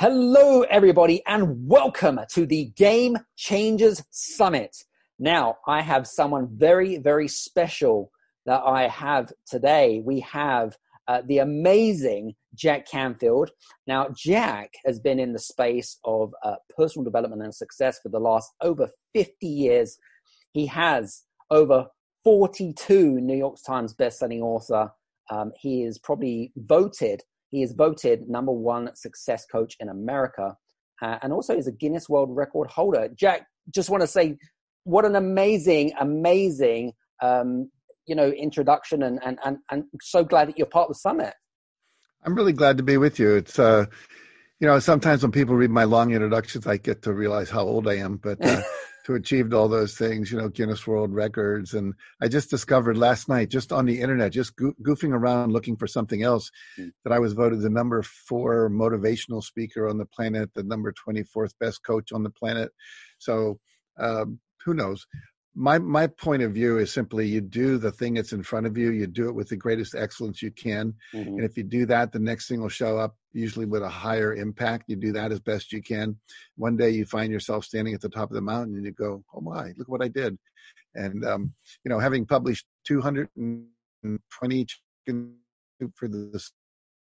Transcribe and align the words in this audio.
Hello, 0.00 0.62
everybody, 0.62 1.22
and 1.26 1.68
welcome 1.68 2.20
to 2.30 2.46
the 2.46 2.72
Game 2.74 3.18
Changers 3.36 4.02
Summit. 4.08 4.74
Now, 5.18 5.58
I 5.66 5.82
have 5.82 6.06
someone 6.06 6.48
very, 6.50 6.96
very 6.96 7.28
special 7.28 8.10
that 8.46 8.62
I 8.64 8.88
have 8.88 9.30
today. 9.46 10.00
We 10.02 10.20
have 10.20 10.74
uh, 11.06 11.20
the 11.26 11.40
amazing 11.40 12.34
Jack 12.54 12.88
Canfield. 12.88 13.50
Now, 13.86 14.08
Jack 14.16 14.70
has 14.86 14.98
been 14.98 15.20
in 15.20 15.34
the 15.34 15.38
space 15.38 15.98
of 16.02 16.32
uh, 16.42 16.54
personal 16.74 17.04
development 17.04 17.42
and 17.42 17.54
success 17.54 18.00
for 18.02 18.08
the 18.08 18.20
last 18.20 18.54
over 18.62 18.88
50 19.12 19.46
years. 19.46 19.98
He 20.52 20.64
has 20.64 21.24
over 21.50 21.88
42 22.24 23.20
New 23.20 23.36
York 23.36 23.58
Times 23.66 23.94
bestselling 23.94 24.40
author. 24.40 24.92
Um, 25.28 25.52
he 25.60 25.82
is 25.82 25.98
probably 25.98 26.52
voted 26.56 27.20
he 27.50 27.62
is 27.62 27.72
voted 27.72 28.28
number 28.28 28.52
one 28.52 28.94
success 28.94 29.44
coach 29.44 29.76
in 29.80 29.88
America, 29.88 30.56
uh, 31.02 31.18
and 31.22 31.32
also 31.32 31.56
is 31.56 31.66
a 31.66 31.72
Guinness 31.72 32.08
World 32.08 32.34
Record 32.34 32.70
holder. 32.70 33.08
Jack, 33.14 33.46
just 33.74 33.90
want 33.90 34.02
to 34.02 34.06
say, 34.06 34.36
what 34.84 35.04
an 35.04 35.16
amazing, 35.16 35.92
amazing, 36.00 36.92
um, 37.22 37.70
you 38.06 38.14
know, 38.14 38.30
introduction, 38.30 39.02
and 39.02 39.20
and 39.24 39.38
and 39.44 39.58
and 39.70 39.84
so 40.00 40.24
glad 40.24 40.48
that 40.48 40.58
you're 40.58 40.66
part 40.66 40.88
of 40.88 40.94
the 40.94 40.98
summit. 40.98 41.34
I'm 42.24 42.34
really 42.34 42.52
glad 42.52 42.76
to 42.76 42.82
be 42.82 42.96
with 42.96 43.18
you. 43.18 43.34
It's 43.34 43.58
uh, 43.58 43.86
you 44.60 44.66
know, 44.66 44.78
sometimes 44.78 45.22
when 45.22 45.32
people 45.32 45.54
read 45.56 45.70
my 45.70 45.84
long 45.84 46.12
introductions, 46.12 46.66
I 46.66 46.76
get 46.76 47.02
to 47.02 47.12
realize 47.12 47.50
how 47.50 47.62
old 47.62 47.88
I 47.88 47.96
am, 47.96 48.16
but. 48.16 48.44
Uh, 48.44 48.62
to 49.10 49.16
achieved 49.16 49.52
all 49.52 49.68
those 49.68 49.96
things, 49.96 50.30
you 50.30 50.38
know, 50.38 50.48
Guinness 50.48 50.86
World 50.86 51.12
Records. 51.12 51.74
And 51.74 51.94
I 52.22 52.28
just 52.28 52.50
discovered 52.50 52.96
last 52.96 53.28
night, 53.28 53.50
just 53.50 53.72
on 53.72 53.84
the 53.84 54.00
internet, 54.00 54.32
just 54.32 54.56
go- 54.56 54.74
goofing 54.82 55.12
around 55.12 55.52
looking 55.52 55.76
for 55.76 55.86
something 55.86 56.22
else, 56.22 56.50
mm. 56.78 56.92
that 57.04 57.12
I 57.12 57.18
was 57.18 57.32
voted 57.32 57.60
the 57.60 57.70
number 57.70 58.02
four 58.02 58.70
motivational 58.70 59.42
speaker 59.42 59.88
on 59.88 59.98
the 59.98 60.06
planet, 60.06 60.50
the 60.54 60.62
number 60.62 60.92
24th 60.92 61.54
best 61.58 61.82
coach 61.84 62.12
on 62.12 62.22
the 62.22 62.30
planet. 62.30 62.70
So 63.18 63.58
um, 63.98 64.38
who 64.64 64.74
knows? 64.74 65.06
My 65.54 65.78
my 65.78 66.06
point 66.06 66.42
of 66.42 66.52
view 66.52 66.78
is 66.78 66.92
simply 66.92 67.26
you 67.26 67.40
do 67.40 67.76
the 67.76 67.90
thing 67.90 68.14
that's 68.14 68.32
in 68.32 68.42
front 68.42 68.66
of 68.66 68.78
you 68.78 68.90
you 68.90 69.06
do 69.06 69.28
it 69.28 69.34
with 69.34 69.48
the 69.48 69.56
greatest 69.56 69.94
excellence 69.94 70.40
you 70.42 70.50
can. 70.50 70.94
Mm-hmm. 71.12 71.28
and 71.28 71.44
if 71.44 71.56
you 71.56 71.64
do 71.64 71.86
that 71.86 72.12
the 72.12 72.18
next 72.18 72.48
thing 72.48 72.60
will 72.60 72.68
show 72.68 72.98
up 72.98 73.16
usually 73.32 73.66
with 73.66 73.82
a 73.82 73.88
higher 73.88 74.34
impact. 74.34 74.84
You 74.88 74.96
do 74.96 75.12
that 75.12 75.32
as 75.32 75.40
best 75.40 75.72
you 75.72 75.82
can. 75.82 76.16
One 76.56 76.76
day 76.76 76.90
you 76.90 77.04
find 77.04 77.32
yourself 77.32 77.64
standing 77.64 77.94
at 77.94 78.00
the 78.00 78.08
top 78.08 78.30
of 78.30 78.34
the 78.34 78.40
mountain 78.40 78.76
and 78.76 78.84
you 78.84 78.92
go 78.92 79.24
oh 79.34 79.40
my 79.40 79.72
look 79.76 79.88
what 79.88 80.02
i 80.02 80.08
did. 80.08 80.38
And 80.94 81.24
um, 81.24 81.52
you 81.84 81.88
know 81.88 81.98
having 81.98 82.26
published 82.26 82.66
220 82.84 84.66
for 85.94 86.08
the 86.08 86.50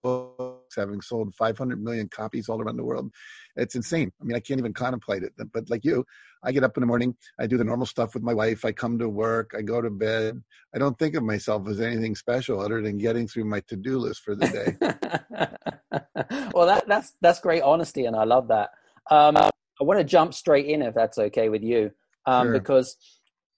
books, 0.03 0.77
having 0.77 1.01
sold 1.01 1.35
500 1.35 1.83
million 1.83 2.09
copies 2.09 2.49
all 2.49 2.61
around 2.61 2.77
the 2.77 2.85
world. 2.85 3.11
It's 3.57 3.75
insane. 3.75 4.13
I 4.21 4.25
mean, 4.25 4.37
I 4.37 4.41
can't 4.41 4.61
even 4.61 4.73
contemplate 4.73 5.23
it. 5.23 5.33
But 5.53 5.71
like 5.71 5.85
you, 5.85 6.05
I 6.43 6.53
get 6.53 6.65
up 6.65 6.77
in 6.77 6.81
the 6.81 6.87
morning, 6.87 7.17
I 7.39 7.47
do 7.47 7.57
the 7.57 7.65
normal 7.65 7.87
stuff 7.87 8.15
with 8.15 8.23
my 8.23 8.35
wife, 8.35 8.65
I 8.65 8.73
come 8.73 8.99
to 8.99 9.09
work, 9.09 9.53
I 9.57 9.63
go 9.63 9.81
to 9.81 9.91
bed. 9.91 10.43
I 10.75 10.79
don't 10.79 10.99
think 10.99 11.15
of 11.15 11.23
myself 11.23 11.69
as 11.69 11.81
anything 11.81 12.15
special 12.15 12.61
other 12.61 12.83
than 12.83 12.99
getting 12.99 13.27
through 13.27 13.45
my 13.45 13.61
to-do 13.69 13.99
list 13.99 14.23
for 14.23 14.35
the 14.35 14.47
day. 14.47 14.77
well, 16.55 16.67
that, 16.67 16.87
that's 16.87 17.15
that's 17.21 17.41
great 17.41 17.63
honesty, 17.63 18.07
and 18.07 18.17
I 18.17 18.25
love 18.25 18.49
that. 18.49 18.71
Um, 19.11 19.37
I 19.37 19.51
want 19.81 19.99
to 19.99 20.05
jump 20.05 20.35
straight 20.35 20.67
in 20.67 20.83
if 20.83 20.95
that's 20.95 21.19
okay 21.19 21.49
with 21.49 21.63
you, 21.63 21.91
um, 22.27 22.49
sure. 22.49 22.53
because 22.53 22.97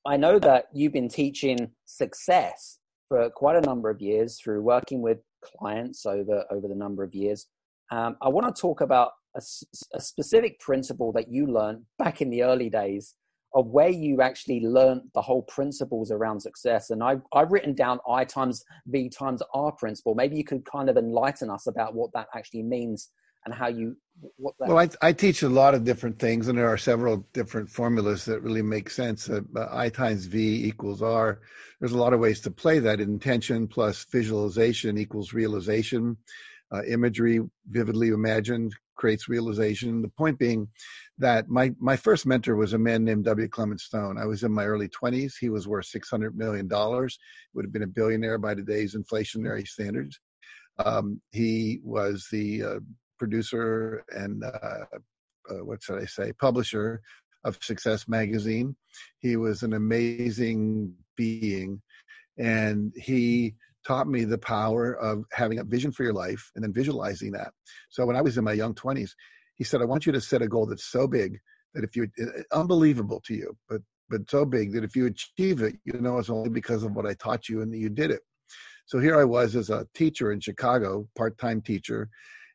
I 0.07 0.17
know 0.17 0.39
that 0.39 0.67
you've 0.73 0.93
been 0.93 1.09
teaching 1.09 1.71
success 1.85 2.79
for 3.09 3.31
quite 3.31 3.57
a 3.57 3.61
number 3.61 3.91
of 3.91 4.01
years 4.01 4.39
through 4.41 4.63
working 4.63 5.01
with 5.03 5.19
clients 5.43 6.07
over 6.07 6.45
over 6.51 6.69
the 6.69 6.75
number 6.75 7.03
of 7.03 7.15
years. 7.15 7.47
Um, 7.91 8.17
I 8.21 8.29
want 8.29 8.55
to 8.55 8.61
talk 8.61 8.81
about 8.81 9.13
a, 9.35 9.41
a, 9.95 10.01
specific 10.01 10.61
principle 10.61 11.11
that 11.13 11.29
you 11.29 11.47
learned 11.47 11.85
back 11.99 12.21
in 12.21 12.29
the 12.29 12.43
early 12.43 12.69
days 12.69 13.15
of 13.55 13.67
where 13.69 13.89
you 13.89 14.21
actually 14.21 14.61
learned 14.61 15.03
the 15.15 15.23
whole 15.23 15.43
principles 15.43 16.11
around 16.11 16.41
success. 16.41 16.91
And 16.91 17.03
I've, 17.03 17.23
I've 17.33 17.51
written 17.51 17.75
down 17.75 17.99
I 18.09 18.25
times 18.25 18.63
V 18.87 19.09
times 19.09 19.43
R 19.55 19.73
principle. 19.73 20.15
Maybe 20.15 20.37
you 20.37 20.45
could 20.45 20.65
kind 20.67 20.91
of 20.91 20.99
enlighten 20.99 21.49
us 21.49 21.67
about 21.67 21.95
what 21.95 22.13
that 22.13 22.29
actually 22.35 22.63
means 22.63 23.11
and 23.47 23.55
how 23.55 23.69
you 23.69 23.97
what 24.37 24.55
that 24.59 24.69
well 24.69 24.79
I, 24.79 24.89
I 25.01 25.13
teach 25.13 25.43
a 25.43 25.49
lot 25.49 25.75
of 25.75 25.85
different 25.85 26.19
things 26.19 26.49
and 26.49 26.59
there 26.59 26.69
are 26.69 26.79
several 26.79 27.27
different 27.33 27.69
formulas 27.69 28.25
that 28.25 28.41
really 28.43 28.63
make 28.63 28.91
sense. 28.91 29.29
Uh, 29.29 29.41
i 29.71 29.89
times 29.89 30.27
v 30.27 30.67
equals 30.67 31.03
r. 31.03 31.41
There's 31.81 31.93
a 31.93 31.99
lot 31.99 32.13
of 32.13 32.21
ways 32.21 32.41
to 32.41 32.51
play 32.51 32.79
that. 32.81 33.01
Intention 33.01 33.69
plus 33.69 34.05
visualization 34.05 34.99
equals 34.99 35.33
realization. 35.33 36.17
Uh, 36.73 36.83
imagery 36.85 37.41
vividly 37.71 38.09
imagined 38.09 38.75
creates 38.97 39.29
realization. 39.29 40.03
The 40.03 40.09
point 40.09 40.39
being 40.39 40.69
that 41.19 41.49
my 41.49 41.73
my 41.79 41.97
first 41.97 42.27
mentor 42.27 42.57
was 42.57 42.73
a 42.73 42.79
man 42.79 43.05
named 43.05 43.25
w. 43.25 43.49
Clement 43.49 43.81
stone. 43.81 44.19
I 44.19 44.27
was 44.27 44.43
in 44.43 44.53
my 44.53 44.65
early 44.65 44.89
20s 44.89 45.35
he 45.41 45.49
was 45.49 45.69
worth 45.69 45.87
600 45.87 46.37
million 46.37 46.69
dollars. 46.69 47.19
Would 47.55 47.65
have 47.65 47.73
been 47.73 47.83
a 47.85 47.87
billionaire 47.87 48.39
by 48.39 48.55
today's 48.55 48.95
inflationary 48.95 49.67
standards. 49.67 50.21
Um, 50.79 51.21
he 51.33 51.81
was 51.83 52.29
the 52.31 52.63
uh, 52.63 52.79
producer 53.19 54.05
and 54.11 54.45
uh, 54.45 54.85
uh, 55.51 55.65
what 55.65 55.83
should 55.83 56.01
I 56.01 56.07
say, 56.07 56.33
publisher 56.33 57.01
of 57.45 57.59
Success 57.63 58.09
Magazine. 58.09 58.77
He 59.19 59.37
was 59.37 59.63
an 59.63 59.75
amazing 59.75 60.95
being, 61.17 61.81
and 62.39 62.93
he 62.97 63.55
taught 63.87 64.09
me 64.09 64.25
the 64.25 64.39
power 64.39 64.95
of 64.95 65.25
having 65.33 65.59
a 65.59 65.65
vision 65.65 65.93
for 65.93 66.03
your 66.03 66.13
life 66.13 66.51
and 66.55 66.63
then 66.63 66.73
visualizing 66.73 67.33
that. 67.33 67.53
So 67.91 68.05
when 68.05 68.17
I 68.17 68.23
was 68.23 68.37
in 68.37 68.45
my 68.45 68.53
young 68.53 68.75
20s, 68.75 69.11
he 69.55 69.65
said, 69.65 69.81
I 69.81 69.87
want 69.87 70.05
you 70.05 70.13
to 70.13 70.21
set 70.21 70.43
a 70.43 70.49
goal 70.49 70.67
that's 70.67 70.91
so 70.91 71.07
big 71.07 71.39
that 71.75 71.85
if 71.85 71.97
you, 71.97 72.09
unbelievable 72.53 73.23
to 73.27 73.35
you, 73.35 73.57
but 73.69 73.81
but 74.11 74.31
so 74.31 74.45
big 74.45 74.73
that 74.73 74.85
if 74.85 74.97
you 74.97 75.07
achieve 75.07 75.61
it, 75.63 75.77
you 75.85 76.01
know 76.01 76.19
it's 76.19 76.31
only 76.31 76.49
because 76.49 76.83
of 76.83 76.93
what 76.95 77.07
I 77.07 77.15
taught 77.15 77.49
you 77.49 77.61
and 77.61 77.73
that 77.73 77.79
you 77.79 77.91
did 77.91 78.11
it. 78.11 78.23
So 78.87 78.99
here 78.99 79.21
I 79.21 79.25
was 79.25 79.55
as 79.55 79.69
a 79.69 79.87
teacher 79.95 80.33
in 80.33 80.41
Chicago, 80.41 81.07
part-time 81.17 81.61
teacher, 81.61 82.09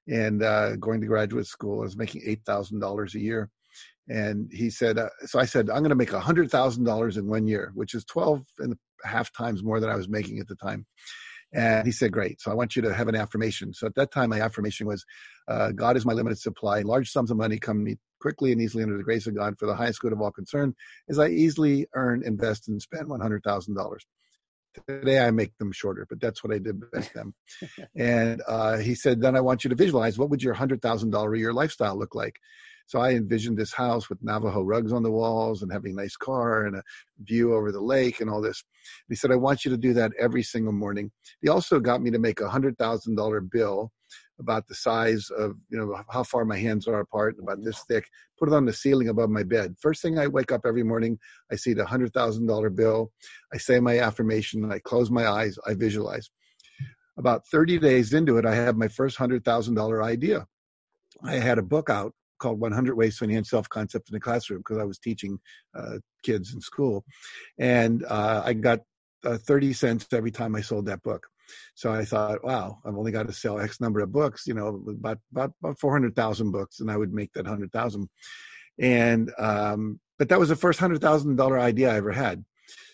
and 0.08 0.44
uh, 0.44 0.76
going 0.78 1.02
to 1.02 1.08
graduate 1.08 1.48
school. 1.48 1.80
I 1.80 1.84
was 1.84 1.98
making 1.98 2.24
eight 2.26 2.42
thousand 2.46 2.80
dollars 2.80 3.16
a 3.16 3.20
year, 3.20 3.50
and 4.10 4.50
he 4.52 4.70
said, 4.70 4.98
uh, 4.98 5.10
so 5.26 5.40
I 5.40 5.46
said, 5.46 5.70
I'm 5.70 5.80
going 5.80 5.90
to 5.90 5.96
make 5.96 6.14
a 6.14 6.20
hundred 6.20 6.52
thousand 6.52 6.84
dollars 6.84 7.18
in 7.18 7.28
one 7.28 7.48
year, 7.48 7.72
which 7.76 7.94
is 7.94 8.06
twelve 8.06 8.44
and 8.60 8.74
a 9.04 9.08
half 9.08 9.32
times 9.32 9.64
more 9.64 9.80
than 9.80 9.90
I 9.90 9.96
was 9.96 10.10
making 10.10 10.40
at 10.40 10.48
the 10.48 10.56
time. 10.56 10.86
And 11.54 11.86
he 11.86 11.92
said, 11.92 12.12
Great. 12.12 12.42
So 12.42 12.52
I 12.52 12.56
want 12.56 12.76
you 12.76 12.82
to 12.82 12.94
have 12.94 13.08
an 13.08 13.16
affirmation. 13.16 13.74
So 13.74 13.86
at 13.88 13.96
that 13.96 14.12
time, 14.12 14.32
my 14.32 14.42
affirmation 14.42 14.88
was, 14.88 15.06
uh, 15.48 15.72
God 15.72 15.96
is 15.96 16.06
my 16.06 16.14
limited 16.14 16.40
supply. 16.40 16.82
Large 16.82 17.12
sums 17.12 17.30
of 17.30 17.38
money 17.38 17.60
come 17.60 17.84
me 17.84 17.98
quickly 18.20 18.52
and 18.52 18.62
easily 18.62 18.84
under 18.84 18.98
the 18.98 19.04
grace 19.04 19.28
of 19.28 19.36
God 19.36 19.60
for 19.60 19.68
the 19.68 19.76
highest 19.76 20.00
good 20.00 20.14
of 20.14 20.22
all 20.22 20.32
concerned 20.32 20.74
as 21.10 21.20
I 21.20 21.28
easily 21.28 21.86
earn, 21.94 22.24
invest, 22.26 22.70
and 22.70 22.82
spend 22.82 23.08
$100,000. 23.08 23.98
Today 24.88 25.20
I 25.20 25.32
make 25.32 25.58
them 25.58 25.72
shorter, 25.72 26.06
but 26.10 26.20
that's 26.20 26.44
what 26.44 26.54
I 26.54 26.60
did 26.60 26.80
back 26.92 27.12
then. 27.14 27.34
and 27.98 28.42
uh, 28.48 28.78
he 28.78 28.96
said, 28.96 29.22
then 29.22 29.36
I 29.36 29.42
want 29.42 29.64
you 29.64 29.70
to 29.70 29.76
visualize 29.76 30.18
what 30.18 30.30
would 30.30 30.44
your 30.44 30.54
hundred 30.54 30.82
thousand 30.82 31.12
dollar 31.12 31.34
a 31.34 31.40
year 31.40 31.54
lifestyle 31.54 31.98
look 31.98 32.16
like. 32.16 32.36
So 32.86 33.00
I 33.00 33.12
envisioned 33.12 33.58
this 33.58 33.74
house 33.74 34.10
with 34.10 34.22
Navajo 34.22 34.62
rugs 34.62 34.92
on 34.92 35.04
the 35.04 35.12
walls 35.12 35.62
and 35.62 35.72
having 35.72 35.94
a 35.94 36.02
nice 36.02 36.16
car 36.18 36.66
and 36.66 36.76
a 36.76 36.84
view 37.20 37.54
over 37.54 37.72
the 37.72 37.82
lake 37.82 38.20
and 38.20 38.30
all 38.30 38.42
this. 38.42 38.64
He 39.08 39.16
said, 39.16 39.32
I 39.32 39.36
want 39.36 39.64
you 39.64 39.72
to 39.72 39.78
do 39.78 39.94
that 39.94 40.12
every 40.20 40.44
single 40.44 40.74
morning. 40.74 41.12
He 41.42 41.50
also 41.50 41.80
got 41.80 42.02
me 42.02 42.12
to 42.12 42.20
make 42.20 42.42
a 42.42 42.50
hundred 42.50 42.78
thousand 42.78 43.16
dollar 43.16 43.40
bill 43.42 43.92
about 44.40 44.68
the 44.68 44.76
size 44.76 45.30
of 45.38 45.56
you 45.70 45.78
know 45.78 45.96
how 46.10 46.24
far 46.24 46.46
my 46.46 46.58
hands 46.58 46.88
are 46.88 47.00
apart 47.00 47.36
about 47.40 47.64
this 47.64 47.84
thick 47.88 48.06
put 48.38 48.50
it 48.50 48.56
on 48.56 48.66
the 48.66 48.74
ceiling 48.74 49.10
above 49.10 49.30
my 49.30 49.44
bed. 49.44 49.76
First 49.80 50.02
thing 50.02 50.18
i 50.18 50.28
wake 50.28 50.52
up 50.52 50.62
every 50.66 50.84
morning 50.84 51.18
i 51.52 51.56
see 51.56 51.74
the 51.74 51.86
hundred 51.86 52.14
thousand 52.14 52.48
dollar 52.48 52.70
bill. 52.70 53.12
I 53.54 53.58
say 53.58 53.80
my 53.80 54.00
affirmation 54.00 54.72
i 54.72 54.80
close 54.80 55.12
my 55.12 55.28
eyes 55.28 55.58
i 55.68 55.74
visualize. 55.74 56.30
About 57.18 57.46
30 57.48 57.80
days 57.80 58.14
into 58.14 58.38
it 58.38 58.46
i 58.46 58.56
have 58.56 58.76
my 58.76 58.88
first 58.88 59.18
hundred 59.18 59.46
thousand 59.46 59.76
dollar 59.76 60.04
idea. 60.04 60.48
I 61.24 61.36
had 61.36 61.58
a 61.58 61.64
book 61.64 61.90
out 61.90 62.14
called 62.40 62.60
100 62.60 62.96
ways 62.96 63.18
to 63.18 63.24
enhance 63.26 63.50
self-concept 63.50 64.10
in 64.10 64.14
the 64.14 64.20
classroom 64.20 64.60
because 64.60 64.78
i 64.78 64.84
was 64.84 64.98
teaching 64.98 65.40
uh, 65.78 65.98
kids 66.24 66.54
in 66.54 66.62
school. 66.62 67.06
And 67.60 68.04
uh, 68.06 68.42
i 68.46 68.54
got 68.54 68.80
uh, 69.24 69.38
30 69.38 69.74
cents 69.74 70.08
every 70.12 70.32
time 70.32 70.56
i 70.56 70.62
sold 70.62 70.88
that 70.88 71.04
book 71.04 71.28
so 71.76 71.92
I 71.92 72.06
thought, 72.06 72.44
wow, 72.44 72.80
I've 72.86 72.98
only 72.98 73.12
got 73.12 73.28
to 73.28 73.34
sell 73.34 73.60
X 73.60 73.82
number 73.82 74.00
of 74.00 74.12
books, 74.12 74.46
you 74.48 74.54
know, 74.54 74.84
about 74.88 75.20
about, 75.32 75.54
about 75.62 75.80
four 75.80 75.92
hundred 75.92 76.16
thousand 76.16 76.52
books, 76.52 76.80
and 76.80 76.90
I 76.90 76.98
would 76.98 77.14
make 77.14 77.34
that 77.34 77.48
hundred 77.48 77.72
thousand. 77.72 78.10
And 78.80 79.32
um, 79.38 80.00
but 80.18 80.30
that 80.30 80.40
was 80.40 80.50
the 80.50 80.56
first 80.56 80.80
hundred 80.80 81.02
thousand 81.02 81.36
dollar 81.36 81.60
idea 81.60 81.92
I 81.92 81.98
ever 81.98 82.12
had. 82.12 82.44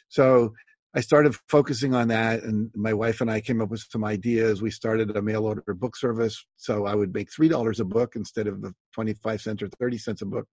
So 0.09 0.53
I 0.95 1.01
started 1.01 1.36
focusing 1.47 1.94
on 1.94 2.07
that, 2.07 2.41
and 2.41 2.71
my 2.74 2.94
wife 2.94 3.21
and 3.21 3.30
I 3.30 3.41
came 3.41 3.62
up 3.62 3.69
with 3.69 3.86
some 3.91 4.03
ideas. 4.03 4.59
We 4.59 4.71
started 4.71 5.15
a 5.15 5.21
mail 5.21 5.45
order 5.45 5.75
book 5.75 5.95
service, 5.95 6.44
so 6.57 6.88
I 6.88 6.95
would 6.95 7.13
make 7.13 7.31
three 7.31 7.47
dollars 7.47 7.80
a 7.80 7.86
book 7.86 8.15
instead 8.15 8.47
of 8.47 8.62
the 8.62 8.74
twenty-five 8.95 9.39
cents 9.39 9.62
or 9.62 9.68
thirty 9.68 10.00
cents 10.00 10.24
a 10.24 10.25
book. 10.25 10.47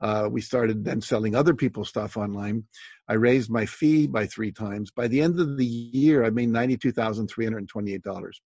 Uh, 0.00 0.28
we 0.30 0.40
started 0.40 0.86
then 0.86 1.02
selling 1.02 1.34
other 1.34 1.52
people's 1.52 1.90
stuff 1.90 2.16
online. 2.16 2.64
I 3.08 3.14
raised 3.14 3.50
my 3.50 3.66
fee 3.66 4.06
by 4.06 4.26
three 4.26 4.52
times. 4.52 4.90
By 4.90 5.06
the 5.06 5.20
end 5.20 5.38
of 5.38 5.58
the 5.58 5.66
year, 5.66 6.24
I 6.24 6.30
made 6.30 6.48
ninety-two 6.48 6.92
thousand 6.92 7.28
three 7.28 7.44
hundred 7.44 7.68
twenty-eight 7.68 8.02
dollars. 8.02 8.40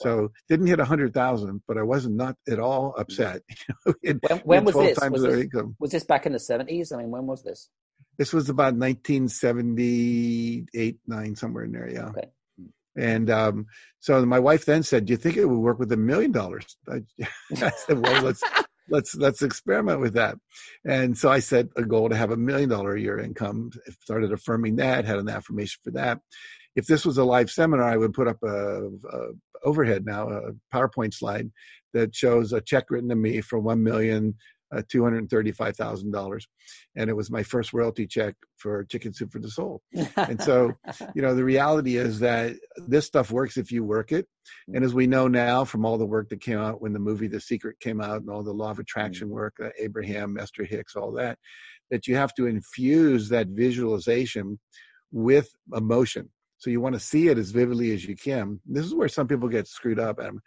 So 0.00 0.30
didn't 0.48 0.68
hit 0.68 0.80
a 0.80 0.86
hundred 0.86 1.12
thousand, 1.12 1.62
but 1.68 1.76
I 1.76 1.82
wasn't 1.82 2.16
not 2.16 2.36
at 2.48 2.58
all 2.58 2.94
upset. 2.96 3.42
when, 4.00 4.20
when 4.44 4.64
was 4.64 4.74
this? 4.74 4.98
Was 5.10 5.22
this, 5.22 5.48
was 5.78 5.90
this 5.90 6.04
back 6.04 6.24
in 6.24 6.32
the 6.32 6.40
seventies? 6.40 6.92
I 6.92 6.96
mean, 6.96 7.10
when 7.10 7.26
was 7.26 7.42
this? 7.42 7.68
This 8.18 8.32
was 8.32 8.48
about 8.48 8.74
1978, 8.74 10.98
nine, 11.06 11.36
somewhere 11.36 11.62
in 11.64 11.72
there. 11.72 11.88
Yeah. 11.88 12.08
Okay. 12.08 12.28
And 12.96 13.30
um, 13.30 13.66
so 14.00 14.26
my 14.26 14.40
wife 14.40 14.64
then 14.64 14.82
said, 14.82 15.06
"Do 15.06 15.12
you 15.12 15.16
think 15.16 15.36
it 15.36 15.44
would 15.44 15.58
work 15.58 15.78
with 15.78 15.92
a 15.92 15.96
million 15.96 16.32
dollars?" 16.32 16.76
I 16.88 17.02
said, 17.54 18.00
"Well, 18.00 18.24
let's 18.24 18.42
let's 18.88 19.14
let's 19.14 19.42
experiment 19.42 20.00
with 20.00 20.14
that." 20.14 20.36
And 20.84 21.16
so 21.16 21.30
I 21.30 21.38
set 21.38 21.68
a 21.76 21.84
goal 21.84 22.08
to 22.08 22.16
have 22.16 22.32
a 22.32 22.36
million 22.36 22.68
dollar 22.68 22.96
a 22.96 23.00
year 23.00 23.20
income. 23.20 23.70
Started 24.02 24.32
affirming 24.32 24.74
that, 24.76 25.04
had 25.04 25.18
an 25.18 25.28
affirmation 25.28 25.78
for 25.84 25.92
that. 25.92 26.18
If 26.74 26.86
this 26.86 27.06
was 27.06 27.18
a 27.18 27.24
live 27.24 27.50
seminar, 27.50 27.88
I 27.88 27.96
would 27.96 28.14
put 28.14 28.26
up 28.26 28.42
a, 28.42 28.88
a 28.88 29.28
overhead 29.64 30.04
now, 30.04 30.28
a 30.28 30.52
PowerPoint 30.74 31.14
slide 31.14 31.52
that 31.94 32.14
shows 32.14 32.52
a 32.52 32.60
check 32.60 32.90
written 32.90 33.08
to 33.08 33.16
me 33.16 33.40
for 33.40 33.58
one 33.58 33.82
million 33.82 34.34
uh, 34.74 34.82
$235,000. 34.92 36.42
And 36.96 37.10
it 37.10 37.16
was 37.16 37.30
my 37.30 37.42
first 37.42 37.72
royalty 37.72 38.06
check 38.06 38.34
for 38.56 38.84
Chicken 38.84 39.12
Soup 39.12 39.30
for 39.30 39.40
the 39.40 39.50
Soul. 39.50 39.82
and 40.16 40.40
so, 40.42 40.72
you 41.14 41.22
know, 41.22 41.34
the 41.34 41.44
reality 41.44 41.96
is 41.96 42.18
that 42.20 42.54
this 42.76 43.06
stuff 43.06 43.30
works 43.30 43.56
if 43.56 43.72
you 43.72 43.84
work 43.84 44.12
it. 44.12 44.26
And 44.74 44.84
as 44.84 44.94
we 44.94 45.06
know 45.06 45.28
now 45.28 45.64
from 45.64 45.84
all 45.84 45.98
the 45.98 46.06
work 46.06 46.28
that 46.30 46.40
came 46.40 46.58
out 46.58 46.80
when 46.80 46.92
the 46.92 46.98
movie 46.98 47.28
The 47.28 47.40
Secret 47.40 47.78
came 47.80 48.00
out 48.00 48.20
and 48.20 48.30
all 48.30 48.42
the 48.42 48.52
law 48.52 48.70
of 48.70 48.78
attraction 48.78 49.28
work, 49.28 49.54
uh, 49.62 49.68
Abraham, 49.78 50.38
Esther 50.38 50.64
Hicks, 50.64 50.96
all 50.96 51.12
that, 51.12 51.38
that 51.90 52.06
you 52.06 52.16
have 52.16 52.34
to 52.34 52.46
infuse 52.46 53.28
that 53.28 53.48
visualization 53.48 54.58
with 55.10 55.50
emotion. 55.74 56.28
So 56.58 56.70
you 56.70 56.80
want 56.80 56.94
to 56.94 57.00
see 57.00 57.28
it 57.28 57.38
as 57.38 57.50
vividly 57.50 57.94
as 57.94 58.04
you 58.04 58.16
can. 58.16 58.60
This 58.66 58.84
is 58.84 58.94
where 58.94 59.08
some 59.08 59.28
people 59.28 59.48
get 59.48 59.68
screwed 59.68 59.98
up. 60.00 60.18
Adam. 60.18 60.40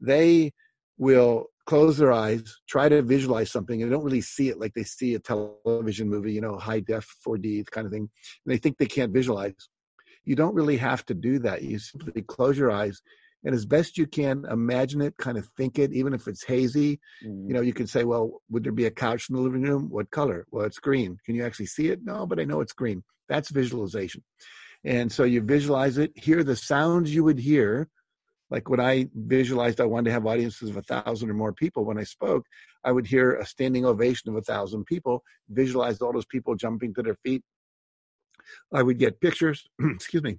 They 0.00 0.52
will 0.98 1.46
close 1.66 1.96
their 1.96 2.12
eyes, 2.12 2.42
try 2.68 2.88
to 2.88 3.02
visualize 3.02 3.50
something, 3.50 3.82
and 3.82 3.90
they 3.90 3.94
don't 3.94 4.04
really 4.04 4.20
see 4.20 4.48
it 4.48 4.58
like 4.58 4.74
they 4.74 4.84
see 4.84 5.14
a 5.14 5.18
television 5.18 6.08
movie, 6.08 6.32
you 6.32 6.40
know, 6.40 6.56
high 6.58 6.80
def 6.80 7.08
4D 7.26 7.66
kind 7.70 7.86
of 7.86 7.92
thing, 7.92 8.08
and 8.44 8.54
they 8.54 8.58
think 8.58 8.78
they 8.78 8.86
can't 8.86 9.12
visualize. 9.12 9.54
You 10.24 10.36
don't 10.36 10.54
really 10.54 10.78
have 10.78 11.04
to 11.06 11.14
do 11.14 11.38
that. 11.40 11.62
You 11.62 11.78
simply 11.78 12.22
close 12.22 12.56
your 12.56 12.70
eyes 12.70 13.02
and 13.44 13.54
as 13.54 13.66
best 13.66 13.98
you 13.98 14.06
can 14.06 14.46
imagine 14.50 15.02
it, 15.02 15.16
kind 15.18 15.36
of 15.36 15.46
think 15.56 15.78
it, 15.78 15.92
even 15.92 16.14
if 16.14 16.26
it's 16.26 16.44
hazy. 16.44 16.98
Mm. 17.24 17.48
You 17.48 17.54
know, 17.54 17.60
you 17.60 17.74
can 17.74 17.86
say, 17.86 18.04
well, 18.04 18.40
would 18.50 18.64
there 18.64 18.72
be 18.72 18.86
a 18.86 18.90
couch 18.90 19.28
in 19.28 19.36
the 19.36 19.42
living 19.42 19.62
room? 19.62 19.90
What 19.90 20.10
color? 20.10 20.46
Well, 20.50 20.64
it's 20.64 20.78
green. 20.78 21.18
Can 21.26 21.34
you 21.34 21.44
actually 21.44 21.66
see 21.66 21.88
it? 21.88 22.00
No, 22.02 22.26
but 22.26 22.40
I 22.40 22.44
know 22.44 22.60
it's 22.60 22.72
green. 22.72 23.04
That's 23.28 23.50
visualization. 23.50 24.24
And 24.82 25.12
so 25.12 25.24
you 25.24 25.42
visualize 25.42 25.98
it, 25.98 26.12
hear 26.14 26.42
the 26.42 26.56
sounds 26.56 27.14
you 27.14 27.24
would 27.24 27.38
hear 27.38 27.88
like 28.50 28.68
when 28.68 28.80
I 28.80 29.08
visualized 29.14 29.80
I 29.80 29.86
wanted 29.86 30.06
to 30.06 30.12
have 30.12 30.26
audiences 30.26 30.70
of 30.70 30.76
a 30.76 30.82
thousand 30.82 31.30
or 31.30 31.34
more 31.34 31.52
people 31.52 31.84
when 31.84 31.98
I 31.98 32.04
spoke, 32.04 32.46
I 32.84 32.92
would 32.92 33.06
hear 33.06 33.36
a 33.36 33.46
standing 33.46 33.84
ovation 33.84 34.30
of 34.30 34.36
a 34.36 34.42
thousand 34.42 34.84
people, 34.84 35.22
visualize 35.48 36.00
all 36.00 36.12
those 36.12 36.26
people 36.26 36.54
jumping 36.54 36.94
to 36.94 37.02
their 37.02 37.16
feet. 37.24 37.42
I 38.72 38.82
would 38.82 38.98
get 38.98 39.20
pictures, 39.20 39.66
excuse 39.80 40.22
me. 40.22 40.38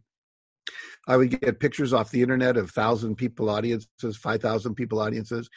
I 1.08 1.18
would 1.18 1.40
get 1.40 1.60
pictures 1.60 1.94
off 1.94 2.12
the 2.12 2.22
internet 2.22 2.58
of 2.58 2.72
thousand 2.72 3.16
people 3.16 3.50
audiences, 3.50 4.18
five 4.18 4.42
thousand 4.42 4.76
people 4.76 5.00
audiences. 5.00 5.50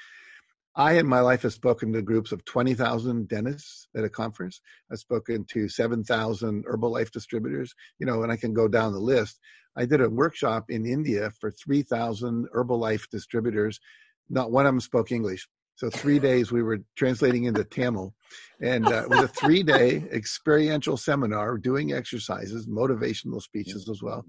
I, 0.79 0.93
in 0.93 1.09
my 1.09 1.21
life, 1.21 1.43
have 1.43 1.53
spoken 1.53 1.93
to 1.93 2.03
groups 2.03 2.31
of 2.31 2.45
20,000 2.45 3.27
dentists 3.27 3.89
at 3.97 4.05
a 4.05 4.09
conference. 4.09 4.61
I've 4.93 5.01
spoken 5.01 5.45
to 5.47 5.69
7,000 5.69 6.65
Herbalife 6.67 7.11
distributors, 7.11 7.75
you 7.99 8.07
know, 8.07 8.23
and 8.23 8.31
I 8.31 8.37
can 8.37 8.55
go 8.55 8.69
down 8.69 8.93
the 8.93 9.01
list. 9.01 9.41
I 9.79 9.87
did 9.87 10.01
a 10.01 10.11
workshop 10.11 10.71
in 10.71 10.85
India 10.85 11.31
for 11.41 11.51
3,000 11.51 12.49
Herbalife 12.55 13.09
distributors. 13.11 13.81
Not 14.29 14.51
one 14.51 14.67
of 14.67 14.73
them 14.73 14.81
spoke 14.81 15.13
English. 15.13 15.49
So 15.77 15.89
three 15.89 16.19
days 16.31 16.51
we 16.51 16.63
were 16.63 16.81
translating 16.97 17.45
into 17.45 17.63
Tamil, 17.65 18.13
and 18.61 18.87
uh, 18.87 19.05
it 19.05 19.09
was 19.09 19.21
a 19.21 19.29
three-day 19.29 20.05
experiential 20.13 20.97
seminar, 20.97 21.57
doing 21.57 21.93
exercises, 21.93 22.67
motivational 22.67 23.41
speeches 23.41 23.89
as 23.89 24.03
well, 24.03 24.25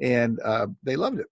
and 0.00 0.38
uh, 0.44 0.68
they 0.84 0.96
loved 0.96 1.18
it. 1.18 1.26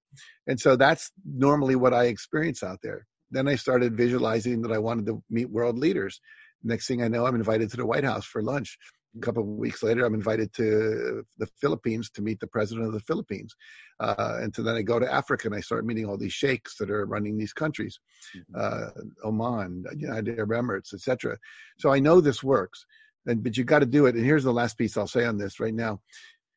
And 0.48 0.58
so 0.58 0.74
that's 0.74 1.12
normally 1.24 1.76
what 1.76 1.94
I 1.94 2.06
experience 2.06 2.64
out 2.64 2.80
there 2.82 3.06
then 3.30 3.48
I 3.48 3.54
started 3.54 3.96
visualizing 3.96 4.62
that 4.62 4.72
I 4.72 4.78
wanted 4.78 5.06
to 5.06 5.22
meet 5.30 5.50
world 5.50 5.78
leaders. 5.78 6.20
Next 6.62 6.86
thing 6.86 7.02
I 7.02 7.08
know, 7.08 7.26
I'm 7.26 7.34
invited 7.34 7.70
to 7.70 7.76
the 7.76 7.86
White 7.86 8.04
House 8.04 8.26
for 8.26 8.42
lunch. 8.42 8.76
A 9.16 9.20
couple 9.20 9.42
of 9.42 9.48
weeks 9.48 9.82
later, 9.82 10.04
I'm 10.04 10.14
invited 10.14 10.52
to 10.54 11.24
the 11.38 11.46
Philippines 11.60 12.10
to 12.10 12.22
meet 12.22 12.38
the 12.38 12.46
president 12.46 12.86
of 12.86 12.92
the 12.92 13.00
Philippines. 13.00 13.54
Uh, 13.98 14.38
and 14.40 14.54
so 14.54 14.62
then 14.62 14.76
I 14.76 14.82
go 14.82 15.00
to 15.00 15.12
Africa 15.12 15.48
and 15.48 15.54
I 15.54 15.60
start 15.60 15.84
meeting 15.84 16.06
all 16.06 16.16
these 16.16 16.32
sheikhs 16.32 16.76
that 16.78 16.90
are 16.90 17.06
running 17.06 17.36
these 17.36 17.52
countries, 17.52 17.98
mm-hmm. 18.36 18.54
uh, 18.56 19.28
Oman, 19.28 19.84
United 19.96 20.38
Arab 20.38 20.50
Emirates, 20.50 20.94
etc. 20.94 21.36
So 21.78 21.92
I 21.92 21.98
know 21.98 22.20
this 22.20 22.42
works, 22.44 22.86
and 23.26 23.42
but 23.42 23.56
you 23.56 23.64
got 23.64 23.80
to 23.80 23.86
do 23.86 24.06
it. 24.06 24.14
And 24.14 24.24
here's 24.24 24.44
the 24.44 24.52
last 24.52 24.78
piece 24.78 24.96
I'll 24.96 25.08
say 25.08 25.24
on 25.24 25.38
this 25.38 25.58
right 25.58 25.74
now: 25.74 26.00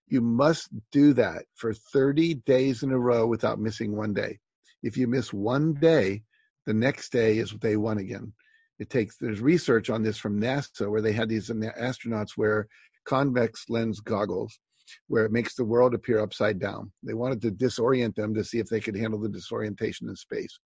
you 0.07 0.21
must 0.21 0.69
do 0.91 1.13
that 1.13 1.45
for 1.55 1.73
30 1.73 2.35
days 2.45 2.83
in 2.83 2.91
a 2.91 3.00
row 3.00 3.25
without 3.25 3.59
missing 3.59 3.95
one 3.95 4.13
day. 4.13 4.39
If 4.83 4.95
you 4.95 5.07
miss 5.07 5.33
one 5.33 5.73
day, 5.73 6.21
the 6.65 6.73
next 6.73 7.11
day 7.11 7.39
is 7.39 7.51
day 7.51 7.77
one 7.77 7.97
again. 7.97 8.33
It 8.79 8.89
takes 8.89 9.17
there's 9.17 9.41
research 9.41 9.89
on 9.89 10.03
this 10.03 10.17
from 10.17 10.41
NASA 10.41 10.89
where 10.89 11.01
they 11.01 11.13
had 11.13 11.29
these 11.29 11.49
astronauts 11.49 12.37
wear 12.37 12.67
convex 13.05 13.65
lens 13.69 13.99
goggles 13.99 14.59
where 15.07 15.25
it 15.25 15.31
makes 15.31 15.55
the 15.55 15.65
world 15.65 15.93
appear 15.93 16.19
upside 16.19 16.59
down. 16.59 16.91
They 17.03 17.13
wanted 17.13 17.41
to 17.43 17.51
disorient 17.51 18.15
them 18.15 18.33
to 18.33 18.43
see 18.43 18.59
if 18.59 18.67
they 18.67 18.79
could 18.79 18.97
handle 18.97 19.19
the 19.19 19.29
disorientation 19.29 20.09
in 20.09 20.15
space. 20.15 20.59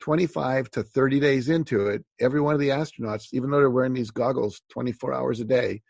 25 0.00 0.70
to 0.70 0.82
30 0.82 1.20
days 1.20 1.48
into 1.48 1.86
it, 1.86 2.04
every 2.20 2.40
one 2.40 2.54
of 2.54 2.60
the 2.60 2.70
astronauts, 2.70 3.28
even 3.32 3.50
though 3.50 3.58
they're 3.58 3.70
wearing 3.70 3.94
these 3.94 4.10
goggles 4.10 4.60
24 4.70 5.14
hours 5.14 5.40
a 5.40 5.44
day, 5.44 5.80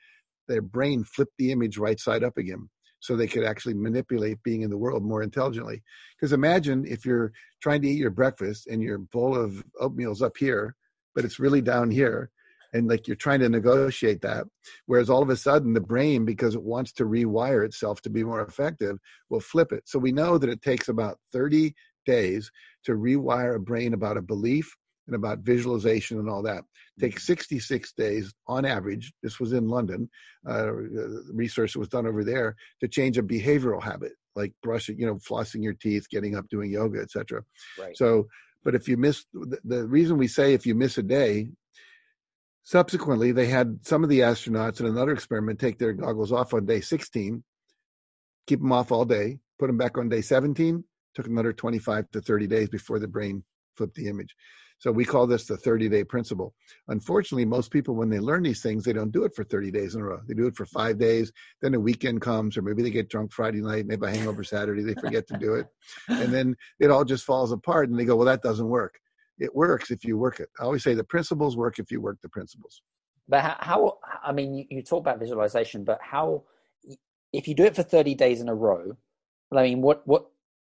their 0.48 0.62
brain 0.62 1.02
flipped 1.04 1.32
the 1.38 1.50
image 1.50 1.78
right 1.78 1.98
side 1.98 2.22
up 2.22 2.36
again 2.36 2.68
so 3.00 3.16
they 3.16 3.26
could 3.26 3.44
actually 3.44 3.74
manipulate 3.74 4.42
being 4.42 4.62
in 4.62 4.70
the 4.70 4.76
world 4.76 5.02
more 5.02 5.22
intelligently. 5.22 5.82
Because 6.16 6.32
imagine 6.32 6.84
if 6.86 7.04
you're 7.04 7.32
trying 7.60 7.82
to 7.82 7.88
eat 7.88 7.98
your 7.98 8.10
breakfast 8.10 8.66
and 8.68 8.82
your 8.82 8.98
bowl 8.98 9.36
of 9.36 9.62
oatmeal's 9.80 10.22
up 10.22 10.36
here, 10.36 10.76
but 11.14 11.24
it's 11.24 11.38
really 11.38 11.60
down 11.60 11.90
here. 11.90 12.30
And 12.74 12.88
like 12.88 13.06
you're 13.06 13.16
trying 13.16 13.40
to 13.40 13.50
negotiate 13.50 14.22
that. 14.22 14.44
Whereas 14.86 15.10
all 15.10 15.22
of 15.22 15.28
a 15.28 15.36
sudden, 15.36 15.74
the 15.74 15.80
brain, 15.80 16.24
because 16.24 16.54
it 16.54 16.62
wants 16.62 16.92
to 16.94 17.04
rewire 17.04 17.66
itself 17.66 18.00
to 18.02 18.10
be 18.10 18.24
more 18.24 18.40
effective, 18.40 18.96
will 19.28 19.40
flip 19.40 19.72
it. 19.72 19.82
So 19.86 19.98
we 19.98 20.10
know 20.12 20.38
that 20.38 20.48
it 20.48 20.62
takes 20.62 20.88
about 20.88 21.18
30 21.32 21.74
days 22.06 22.50
to 22.84 22.92
rewire 22.92 23.56
a 23.56 23.60
brain 23.60 23.92
about 23.92 24.16
a 24.16 24.22
belief 24.22 24.74
and 25.06 25.16
about 25.16 25.40
visualization 25.40 26.18
and 26.18 26.30
all 26.30 26.42
that. 26.42 26.64
Take 26.98 27.18
66 27.18 27.92
days 27.92 28.32
on 28.46 28.64
average. 28.64 29.12
This 29.22 29.38
was 29.38 29.52
in 29.52 29.69
London. 29.69 30.08
Uh, 30.48 30.72
research 30.72 31.74
that 31.74 31.78
was 31.78 31.88
done 31.88 32.06
over 32.06 32.24
there 32.24 32.56
to 32.81 32.88
change 32.88 33.19
a 33.19 33.22
behavioral 33.22 33.82
habit 33.82 34.12
like 34.34 34.52
brushing, 34.62 34.98
you 34.98 35.06
know, 35.06 35.16
flossing 35.16 35.62
your 35.62 35.74
teeth, 35.74 36.08
getting 36.10 36.36
up, 36.36 36.48
doing 36.48 36.70
yoga, 36.70 37.00
etc. 37.00 37.42
Right. 37.78 37.96
So, 37.96 38.28
but 38.64 38.74
if 38.74 38.88
you 38.88 38.96
miss 38.96 39.24
the, 39.32 39.58
the 39.64 39.86
reason 39.86 40.19
we 40.19 40.28
say 40.28 40.54
if 40.54 40.66
you 40.66 40.74
miss 40.74 40.98
a 40.98 41.02
day, 41.02 41.48
subsequently 42.62 43.32
they 43.32 43.46
had 43.46 43.78
some 43.82 44.02
of 44.02 44.10
the 44.10 44.20
astronauts 44.20 44.81
in 44.81 44.86
another 44.86 45.12
experiment 45.12 45.58
take 45.58 45.78
their 45.78 45.92
goggles 45.92 46.32
off 46.32 46.54
on 46.54 46.66
day 46.66 46.81
16, 46.81 47.42
keep 48.46 48.60
them 48.60 48.72
off 48.72 48.92
all 48.92 49.04
day, 49.04 49.38
put 49.58 49.66
them 49.66 49.78
back 49.78 49.98
on 49.98 50.08
day 50.08 50.20
17. 50.20 50.82
Took 51.14 51.26
another 51.26 51.52
25 51.52 52.10
to 52.12 52.20
30 52.22 52.46
days 52.46 52.69
before 52.70 52.98
the 52.98 53.06
brain 53.06 53.44
flipped 53.76 53.94
the 53.96 54.08
image. 54.08 54.34
So 54.82 54.91
we 54.91 55.05
call 55.05 55.29
this 55.29 55.46
the 55.46 55.56
30 55.56 55.89
day 55.89 56.03
principle. 56.03 56.55
Unfortunately, 56.89 57.44
most 57.44 57.70
people, 57.70 57.94
when 57.94 58.10
they 58.10 58.19
learn 58.19 58.43
these 58.43 58.62
things, 58.62 58.82
they 58.82 58.93
don't 58.93 59.12
do 59.12 59.22
it 59.22 59.32
for 59.32 59.44
30 59.44 59.70
days 59.70 59.94
in 59.94 60.01
a 60.01 60.05
row. 60.05 60.20
They 60.27 60.34
do 60.34 60.48
it 60.48 60.56
for 60.56 60.67
five 60.67 60.98
days. 60.98 61.31
Then 61.60 61.74
a 61.74 61.79
weekend 61.79 62.20
comes, 62.20 62.56
or 62.56 62.62
maybe 62.62 62.82
they 62.82 62.91
get 62.91 63.08
drunk 63.08 63.31
Friday 63.31 63.60
night, 63.60 63.86
maybe 63.86 64.05
a 64.05 64.10
hangover 64.10 64.43
Saturday, 64.43 64.82
they 64.82 64.94
forget 64.94 65.29
to 65.29 65.39
do 65.39 65.55
it. 65.55 65.69
And 66.08 66.34
then 66.34 66.56
it 66.81 66.91
all 66.91 67.05
just 67.05 67.22
falls 67.24 67.53
apart 67.53 67.91
and 67.91 67.96
they 67.96 68.05
go, 68.05 68.17
well, 68.17 68.27
that 68.27 68.43
doesn't 68.43 68.67
work. 68.67 68.98
It 69.39 69.55
works 69.55 69.93
if 69.93 70.05
you 70.05 70.19
work 70.19 70.41
it. 70.41 70.48
I 70.58 70.65
always 70.65 70.82
say 70.82 70.94
the 70.94 71.05
principles 71.05 71.56
work 71.56 71.79
if 71.79 71.93
you 71.93 72.01
work 72.01 72.19
the 72.20 72.29
principles. 72.29 72.82
But 73.29 73.58
how, 73.60 73.98
I 74.20 74.32
mean, 74.32 74.67
you 74.69 74.82
talk 74.82 74.98
about 74.98 75.20
visualization, 75.20 75.84
but 75.84 76.01
how, 76.03 76.43
if 77.32 77.46
you 77.46 77.55
do 77.55 77.62
it 77.62 77.77
for 77.77 77.84
30 77.84 78.17
days 78.17 78.41
in 78.41 78.48
a 78.48 78.55
row, 78.55 78.96
I 79.53 79.62
mean, 79.62 79.81
what, 79.81 80.05
what, 80.08 80.27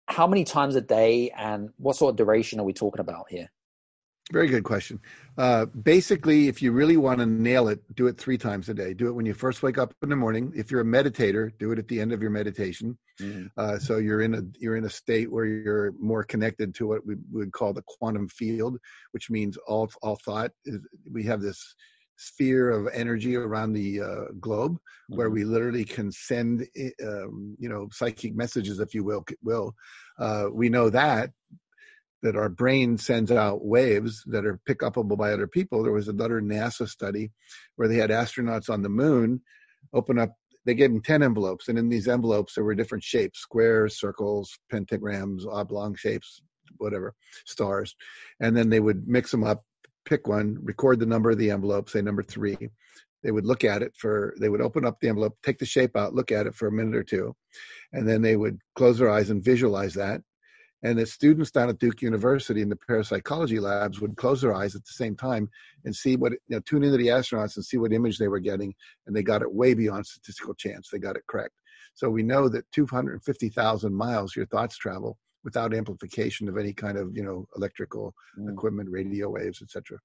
how 0.07 0.25
many 0.25 0.45
times 0.45 0.75
a 0.75 0.81
day 0.81 1.29
and 1.37 1.69
what 1.77 1.95
sort 1.95 2.13
of 2.13 2.15
duration 2.17 2.59
are 2.59 2.65
we 2.65 2.73
talking 2.73 3.01
about 3.01 3.27
here? 3.29 3.51
Very 4.31 4.47
good 4.47 4.63
question. 4.63 4.99
Uh, 5.39 5.65
basically, 5.65 6.47
if 6.47 6.61
you 6.61 6.71
really 6.71 6.97
want 6.97 7.19
to 7.19 7.25
nail 7.25 7.67
it, 7.67 7.79
do 7.95 8.05
it 8.05 8.17
three 8.17 8.37
times 8.37 8.69
a 8.69 8.75
day. 8.75 8.93
Do 8.93 9.07
it 9.07 9.13
when 9.13 9.25
you 9.25 9.33
first 9.33 9.63
wake 9.63 9.79
up 9.79 9.95
in 10.03 10.09
the 10.09 10.15
morning. 10.15 10.53
If 10.55 10.69
you're 10.69 10.81
a 10.81 10.85
meditator, 10.85 11.51
do 11.57 11.71
it 11.71 11.79
at 11.79 11.87
the 11.87 11.99
end 11.99 12.11
of 12.11 12.21
your 12.21 12.29
meditation. 12.29 12.95
Mm-hmm. 13.19 13.47
Uh, 13.57 13.79
so 13.79 13.97
you're 13.97 14.21
in 14.21 14.35
a 14.35 14.41
you're 14.59 14.77
in 14.77 14.85
a 14.85 14.89
state 14.89 15.31
where 15.31 15.45
you're 15.45 15.93
more 15.99 16.23
connected 16.23 16.75
to 16.75 16.87
what 16.87 17.05
we 17.07 17.15
would 17.31 17.51
call 17.53 17.73
the 17.73 17.83
quantum 17.87 18.27
field, 18.27 18.77
which 19.11 19.31
means 19.31 19.57
all 19.67 19.89
all 20.03 20.17
thought. 20.17 20.51
Is, 20.65 20.79
we 21.11 21.23
have 21.23 21.41
this 21.41 21.75
sphere 22.17 22.69
of 22.69 22.87
energy 22.93 23.35
around 23.35 23.73
the 23.73 24.01
uh, 24.01 24.25
globe 24.39 24.73
mm-hmm. 24.73 25.15
where 25.15 25.31
we 25.31 25.43
literally 25.43 25.85
can 25.85 26.11
send 26.11 26.67
um, 27.03 27.55
you 27.57 27.67
know 27.67 27.87
psychic 27.91 28.35
messages, 28.35 28.79
if 28.79 28.93
you 28.93 29.03
will. 29.03 29.25
Will 29.41 29.73
uh, 30.19 30.49
we 30.53 30.69
know 30.69 30.91
that 30.91 31.31
that 32.21 32.35
our 32.35 32.49
brain 32.49 32.97
sends 32.97 33.31
out 33.31 33.65
waves 33.65 34.23
that 34.27 34.45
are 34.45 34.59
pick 34.65 34.79
upable 34.79 35.17
by 35.17 35.31
other 35.31 35.47
people. 35.47 35.83
There 35.83 35.93
was 35.93 36.07
another 36.07 36.41
NASA 36.41 36.87
study 36.87 37.31
where 37.75 37.87
they 37.87 37.95
had 37.95 38.09
astronauts 38.09 38.69
on 38.69 38.81
the 38.81 38.89
moon 38.89 39.41
open 39.93 40.19
up. 40.19 40.33
They 40.65 40.73
gave 40.73 40.91
them 40.91 41.01
ten 41.01 41.23
envelopes, 41.23 41.69
and 41.69 41.77
in 41.77 41.89
these 41.89 42.07
envelopes 42.07 42.55
there 42.55 42.63
were 42.63 42.75
different 42.75 43.03
shapes: 43.03 43.39
squares, 43.39 43.99
circles, 43.99 44.59
pentagrams, 44.71 45.45
oblong 45.45 45.95
shapes, 45.95 46.41
whatever, 46.77 47.15
stars. 47.45 47.95
And 48.39 48.55
then 48.55 48.69
they 48.69 48.79
would 48.79 49.07
mix 49.07 49.31
them 49.31 49.43
up, 49.43 49.63
pick 50.05 50.27
one, 50.27 50.57
record 50.61 50.99
the 50.99 51.05
number 51.05 51.31
of 51.31 51.37
the 51.37 51.51
envelope, 51.51 51.89
say 51.89 52.01
number 52.01 52.23
three. 52.23 52.57
They 53.23 53.31
would 53.31 53.45
look 53.45 53.63
at 53.63 53.81
it 53.81 53.93
for. 53.97 54.33
They 54.39 54.49
would 54.49 54.61
open 54.61 54.85
up 54.85 54.99
the 54.99 55.07
envelope, 55.07 55.37
take 55.43 55.59
the 55.59 55.65
shape 55.65 55.95
out, 55.95 56.13
look 56.13 56.31
at 56.31 56.47
it 56.47 56.55
for 56.55 56.67
a 56.67 56.71
minute 56.71 56.95
or 56.95 57.03
two, 57.03 57.35
and 57.93 58.07
then 58.07 58.21
they 58.21 58.35
would 58.35 58.59
close 58.75 58.99
their 58.99 59.09
eyes 59.09 59.29
and 59.29 59.43
visualize 59.43 59.93
that 59.93 60.21
and 60.83 60.97
the 60.97 61.05
students 61.05 61.51
down 61.51 61.69
at 61.69 61.79
Duke 61.79 62.01
University 62.01 62.61
in 62.61 62.69
the 62.69 62.75
parapsychology 62.75 63.59
labs 63.59 63.99
would 63.99 64.15
close 64.15 64.41
their 64.41 64.55
eyes 64.55 64.75
at 64.75 64.85
the 64.85 64.93
same 64.93 65.15
time 65.15 65.49
and 65.83 65.93
see 65.93 66.15
what, 66.15 66.31
you 66.31 66.39
know, 66.55 66.61
tune 66.61 66.83
into 66.83 66.97
the 66.97 67.07
astronauts 67.07 67.57
and 67.57 67.65
see 67.65 67.77
what 67.77 67.91
image 67.91 68.17
they 68.17 68.29
were 68.29 68.39
getting. 68.39 68.73
And 69.05 69.15
they 69.15 69.23
got 69.23 69.41
it 69.41 69.53
way 69.53 69.73
beyond 69.73 70.05
statistical 70.05 70.53
chance. 70.53 70.89
They 70.89 70.99
got 70.99 71.17
it 71.17 71.23
correct. 71.27 71.53
So 71.95 72.09
we 72.09 72.23
know 72.23 72.47
that 72.49 72.71
250,000 72.71 73.93
miles 73.93 74.35
your 74.35 74.45
thoughts 74.45 74.77
travel 74.77 75.17
without 75.43 75.73
amplification 75.73 76.47
of 76.47 76.57
any 76.57 76.71
kind 76.71 76.97
of, 76.97 77.15
you 77.15 77.23
know, 77.23 77.45
electrical 77.57 78.13
mm. 78.37 78.51
equipment, 78.51 78.89
radio 78.89 79.29
waves, 79.29 79.61
etc. 79.61 79.97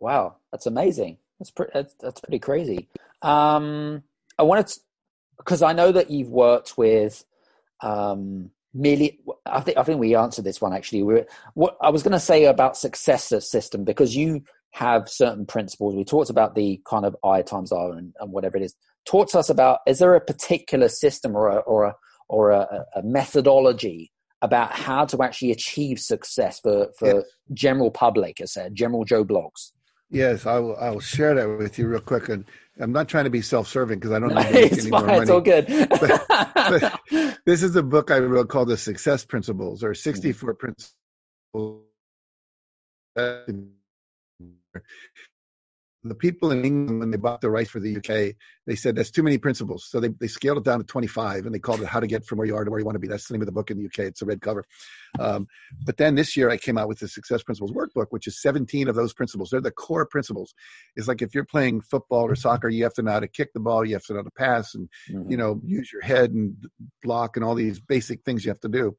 Wow. 0.00 0.36
That's 0.50 0.66
amazing. 0.66 1.18
That's, 1.38 1.52
pre- 1.52 1.66
that's, 1.72 1.94
that's 2.00 2.20
pretty 2.20 2.40
crazy. 2.40 2.88
Um, 3.22 4.02
I 4.38 4.42
wanted 4.42 4.66
to, 4.68 4.80
because 5.38 5.62
I 5.62 5.72
know 5.72 5.92
that 5.92 6.10
you've 6.10 6.30
worked 6.30 6.76
with, 6.76 7.24
um, 7.80 8.50
merely 8.76 9.18
I 9.46 9.60
think 9.60 9.78
I 9.78 9.82
think 9.82 9.98
we 9.98 10.14
answered 10.14 10.44
this 10.44 10.60
one 10.60 10.72
actually. 10.72 11.02
We're, 11.02 11.26
what 11.54 11.76
I 11.80 11.90
was 11.90 12.02
going 12.02 12.12
to 12.12 12.20
say 12.20 12.44
about 12.44 12.76
successor 12.76 13.40
system 13.40 13.84
because 13.84 14.14
you 14.14 14.42
have 14.72 15.08
certain 15.08 15.46
principles. 15.46 15.94
We 15.94 16.04
talked 16.04 16.30
about 16.30 16.54
the 16.54 16.80
kind 16.88 17.06
of 17.06 17.16
I 17.24 17.42
times 17.42 17.72
R 17.72 17.92
and, 17.92 18.12
and 18.20 18.32
whatever 18.32 18.56
it 18.56 18.62
is. 18.62 18.74
Talk 19.06 19.30
to 19.30 19.38
us 19.38 19.48
about 19.48 19.80
is 19.86 19.98
there 19.98 20.14
a 20.14 20.20
particular 20.20 20.88
system 20.88 21.34
or 21.34 21.48
a, 21.48 21.56
or 21.60 21.84
a, 21.84 21.94
or 22.28 22.50
a, 22.50 22.84
a 22.94 23.02
methodology 23.02 24.12
about 24.42 24.72
how 24.72 25.04
to 25.06 25.22
actually 25.22 25.50
achieve 25.50 25.98
success 25.98 26.60
for 26.60 26.88
for 26.98 27.16
yes. 27.16 27.24
general 27.52 27.90
public, 27.90 28.40
I 28.40 28.44
said, 28.44 28.74
general 28.74 29.04
Joe 29.04 29.24
Bloggs. 29.24 29.72
Yes, 30.10 30.46
I 30.46 30.58
will. 30.58 30.76
I 30.76 30.90
will 30.90 31.00
share 31.00 31.34
that 31.34 31.48
with 31.48 31.78
you 31.78 31.88
real 31.88 32.00
quick. 32.00 32.28
And 32.28 32.44
I'm 32.78 32.92
not 32.92 33.08
trying 33.08 33.24
to 33.24 33.30
be 33.30 33.40
self-serving 33.40 33.98
because 33.98 34.12
I 34.12 34.18
don't 34.18 34.34
know 34.34 34.40
it's 34.44 34.78
any 34.78 34.90
fine, 34.90 35.00
more 35.00 35.06
money. 35.06 35.20
It's 35.22 35.30
all 35.30 35.40
good. 35.40 35.66
but, 35.90 36.26
but 36.28 37.38
this 37.46 37.62
is 37.62 37.74
a 37.76 37.82
book 37.82 38.10
I 38.10 38.18
wrote 38.18 38.48
called 38.48 38.68
"The 38.68 38.76
Success 38.76 39.24
Principles" 39.24 39.82
or 39.82 39.94
64 39.94 40.54
mm-hmm. 40.54 40.58
Principles 40.58 41.82
the 46.08 46.14
people 46.14 46.50
in 46.50 46.64
England, 46.64 47.00
when 47.00 47.10
they 47.10 47.16
bought 47.16 47.40
the 47.40 47.50
rights 47.50 47.70
for 47.70 47.80
the 47.80 47.96
UK, 47.96 48.34
they 48.66 48.74
said 48.74 48.96
that's 48.96 49.10
too 49.10 49.22
many 49.22 49.38
principles. 49.38 49.86
So 49.88 50.00
they, 50.00 50.08
they 50.08 50.26
scaled 50.26 50.58
it 50.58 50.64
down 50.64 50.78
to 50.78 50.84
25 50.84 51.46
and 51.46 51.54
they 51.54 51.58
called 51.58 51.80
it 51.80 51.86
How 51.86 52.00
to 52.00 52.06
Get 52.06 52.24
From 52.24 52.38
Where 52.38 52.46
You 52.46 52.56
Are 52.56 52.64
to 52.64 52.70
Where 52.70 52.80
You 52.80 52.84
Want 52.84 52.96
to 52.96 53.00
Be. 53.00 53.08
That's 53.08 53.28
the 53.28 53.34
name 53.34 53.42
of 53.42 53.46
the 53.46 53.52
book 53.52 53.70
in 53.70 53.78
the 53.78 53.86
UK. 53.86 54.00
It's 54.00 54.22
a 54.22 54.26
red 54.26 54.40
cover. 54.40 54.64
Um, 55.18 55.46
but 55.84 55.96
then 55.96 56.14
this 56.14 56.36
year 56.36 56.50
I 56.50 56.56
came 56.56 56.76
out 56.76 56.88
with 56.88 56.98
the 56.98 57.08
Success 57.08 57.42
Principles 57.42 57.72
Workbook, 57.72 58.06
which 58.10 58.26
is 58.26 58.40
17 58.40 58.88
of 58.88 58.94
those 58.94 59.12
principles. 59.12 59.50
They're 59.50 59.60
the 59.60 59.70
core 59.70 60.06
principles. 60.06 60.54
It's 60.96 61.08
like 61.08 61.22
if 61.22 61.34
you're 61.34 61.44
playing 61.44 61.82
football 61.82 62.24
or 62.24 62.34
soccer, 62.34 62.68
you 62.68 62.84
have 62.84 62.94
to 62.94 63.02
know 63.02 63.12
how 63.12 63.20
to 63.20 63.28
kick 63.28 63.52
the 63.52 63.60
ball, 63.60 63.84
you 63.84 63.94
have 63.94 64.04
to 64.04 64.12
know 64.12 64.20
how 64.20 64.24
to 64.24 64.30
pass 64.30 64.74
and, 64.74 64.88
mm-hmm. 65.10 65.30
you 65.30 65.36
know, 65.36 65.60
use 65.64 65.92
your 65.92 66.02
head 66.02 66.32
and 66.32 66.56
block 67.02 67.36
and 67.36 67.44
all 67.44 67.54
these 67.54 67.80
basic 67.80 68.22
things 68.24 68.44
you 68.44 68.50
have 68.50 68.60
to 68.60 68.68
do. 68.68 68.96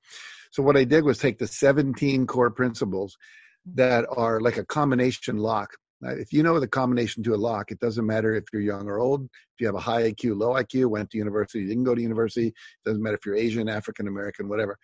So 0.52 0.64
what 0.64 0.78
I 0.78 0.86
did 0.86 1.04
was 1.04 1.18
take 1.18 1.40
the 1.40 1.48
17 1.48 2.26
core 2.26 2.52
principles 2.52 3.18
that 3.76 4.06
are 4.10 4.40
like 4.40 4.58
a 4.58 4.66
combination 4.66 5.38
lock 5.38 5.72
Uh, 6.06 6.16
if 6.16 6.32
you 6.32 6.44
know 6.44 6.60
the 6.60 6.68
combination 6.68 7.24
to 7.24 7.34
a 7.34 7.38
lock, 7.38 7.72
it 7.72 7.80
doesn't 7.80 8.06
matter 8.06 8.36
if 8.36 8.46
you're 8.54 8.62
young 8.62 8.88
or 8.88 9.00
old. 9.00 9.24
If 9.24 9.62
you 9.62 9.66
have 9.68 9.76
a 9.76 9.80
high 9.80 10.12
IQ, 10.12 10.38
low 10.38 10.54
IQ, 10.54 10.90
went 10.90 11.10
to 11.12 11.18
university, 11.18 11.66
didn't 11.66 11.86
go 11.86 11.96
to 11.96 12.02
university, 12.02 12.48
it 12.48 12.54
doesn't 12.86 13.02
matter 13.02 13.16
if 13.16 13.26
you're 13.26 13.36
Asian, 13.36 13.68
African 13.68 14.08
American, 14.08 14.48
whatever. 14.48 14.78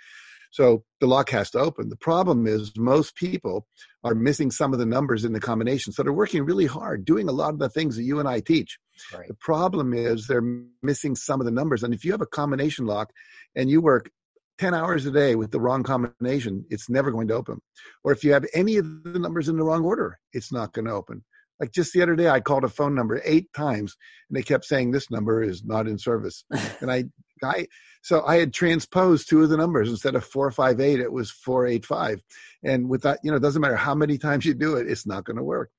So 0.54 0.84
the 1.00 1.08
lock 1.08 1.32
has 1.32 1.50
to 1.52 1.60
open. 1.60 1.90
The 1.90 1.96
problem 1.96 2.46
is 2.46 2.74
most 2.78 3.16
people 3.16 3.66
are 4.04 4.14
missing 4.14 4.52
some 4.52 4.72
of 4.72 4.78
the 4.78 4.86
numbers 4.86 5.26
in 5.26 5.34
the 5.34 5.40
combination. 5.40 5.94
So 5.94 6.04
they're 6.04 6.14
working 6.14 6.46
really 6.46 6.68
hard, 6.68 7.06
doing 7.06 7.28
a 7.28 7.32
lot 7.32 7.54
of 7.54 7.60
the 7.60 7.70
things 7.70 7.96
that 7.96 8.04
you 8.04 8.20
and 8.20 8.30
I 8.30 8.40
teach. 8.40 8.78
Right. 9.12 9.28
The 9.28 9.34
problem 9.34 9.96
is 9.96 10.28
they're 10.28 10.48
missing 10.84 11.16
some 11.16 11.42
of 11.42 11.46
the 11.46 11.52
numbers. 11.52 11.82
And 11.82 11.92
if 11.92 12.06
you 12.06 12.12
have 12.12 12.22
a 12.22 12.28
combination 12.28 12.86
lock 12.86 13.12
and 13.56 13.68
you 13.68 13.82
work 13.82 14.12
10 14.60 14.74
hours 14.74 15.06
a 15.06 15.12
day 15.12 15.36
with 15.36 15.52
the 15.52 15.60
wrong 15.60 15.84
combination, 15.84 16.66
it's 16.70 16.90
never 16.90 17.12
going 17.12 17.28
to 17.28 17.34
open. 17.34 17.60
Or 18.04 18.12
if 18.12 18.24
you 18.24 18.34
have 18.34 18.46
any 18.54 18.78
of 18.78 18.86
the 19.04 19.20
numbers 19.20 19.50
in 19.50 19.58
the 19.58 19.64
wrong 19.64 19.84
order, 19.84 20.20
it's 20.32 20.52
not 20.52 20.74
going 20.74 20.86
to 20.86 20.92
open. 20.92 21.24
Like 21.60 21.72
just 21.72 21.94
the 21.94 22.02
other 22.02 22.16
day, 22.16 22.28
I 22.28 22.40
called 22.40 22.64
a 22.64 22.70
phone 22.70 22.96
number 22.96 23.22
eight 23.24 23.52
times 23.54 23.96
and 24.30 24.38
they 24.38 24.44
kept 24.44 24.66
saying 24.66 24.92
this 24.92 25.10
number 25.10 25.42
is 25.44 25.64
not 25.64 25.88
in 25.88 25.98
service. 25.98 26.44
and 26.82 26.92
I, 26.92 27.06
I, 27.44 27.68
so 28.02 28.26
I 28.26 28.38
had 28.38 28.54
transposed 28.54 29.30
two 29.30 29.44
of 29.44 29.50
the 29.50 29.58
numbers 29.58 29.90
instead 29.90 30.16
of 30.16 30.26
458, 30.26 31.00
it 31.00 31.12
was 31.12 31.32
485. 31.32 32.22
And 32.64 32.90
with 32.90 33.04
that, 33.04 33.20
you 33.24 33.32
know, 33.32 33.38
it 33.38 33.42
doesn't 33.42 33.62
matter 33.62 33.76
how 33.76 33.96
many 33.96 34.18
times 34.18 34.46
you 34.46 34.54
do 34.54 34.76
it, 34.76 34.90
it's 34.90 35.08
not 35.08 35.26
going 35.26 35.38
to 35.38 35.44
work. 35.44 35.70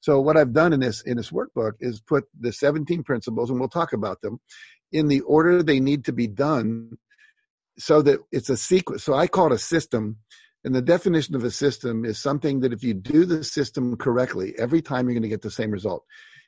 So 0.00 0.20
what 0.20 0.36
I've 0.36 0.52
done 0.52 0.72
in 0.72 0.80
this, 0.80 1.02
in 1.02 1.16
this 1.16 1.30
workbook 1.30 1.72
is 1.80 2.00
put 2.00 2.24
the 2.38 2.52
17 2.52 3.02
principles 3.02 3.50
and 3.50 3.58
we'll 3.58 3.68
talk 3.68 3.92
about 3.92 4.20
them 4.20 4.38
in 4.92 5.08
the 5.08 5.20
order 5.22 5.62
they 5.62 5.80
need 5.80 6.04
to 6.04 6.12
be 6.12 6.26
done 6.26 6.96
so 7.78 8.02
that 8.02 8.20
it's 8.32 8.50
a 8.50 8.56
sequence. 8.56 9.04
So 9.04 9.14
I 9.14 9.26
call 9.26 9.46
it 9.46 9.52
a 9.52 9.58
system. 9.58 10.16
And 10.64 10.74
the 10.74 10.82
definition 10.82 11.36
of 11.36 11.44
a 11.44 11.50
system 11.50 12.04
is 12.04 12.18
something 12.18 12.60
that 12.60 12.72
if 12.72 12.82
you 12.82 12.92
do 12.94 13.24
the 13.24 13.44
system 13.44 13.96
correctly, 13.96 14.54
every 14.58 14.82
time 14.82 15.06
you're 15.06 15.14
going 15.14 15.22
to 15.22 15.28
get 15.28 15.42
the 15.42 15.50
same 15.50 15.70
result. 15.70 16.02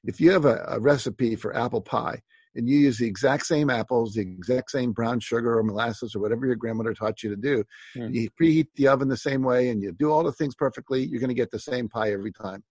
If 0.04 0.20
you 0.20 0.32
have 0.32 0.44
a, 0.44 0.64
a 0.68 0.80
recipe 0.80 1.36
for 1.36 1.56
apple 1.56 1.82
pie 1.82 2.20
and 2.54 2.68
you 2.68 2.78
use 2.78 2.98
the 2.98 3.06
exact 3.06 3.46
same 3.46 3.70
apples, 3.70 4.14
the 4.14 4.22
exact 4.22 4.70
same 4.70 4.92
brown 4.92 5.20
sugar 5.20 5.58
or 5.58 5.62
molasses 5.62 6.16
or 6.16 6.20
whatever 6.20 6.46
your 6.46 6.56
grandmother 6.56 6.94
taught 6.94 7.22
you 7.22 7.30
to 7.30 7.36
do, 7.36 7.64
mm. 7.96 8.12
you 8.12 8.28
preheat 8.40 8.66
the 8.74 8.88
oven 8.88 9.08
the 9.08 9.16
same 9.16 9.42
way 9.42 9.68
and 9.68 9.82
you 9.82 9.92
do 9.92 10.10
all 10.10 10.24
the 10.24 10.32
things 10.32 10.54
perfectly, 10.54 11.04
you're 11.04 11.20
going 11.20 11.28
to 11.28 11.34
get 11.34 11.50
the 11.50 11.58
same 11.58 11.88
pie 11.88 12.10
every 12.10 12.32
time. 12.32 12.64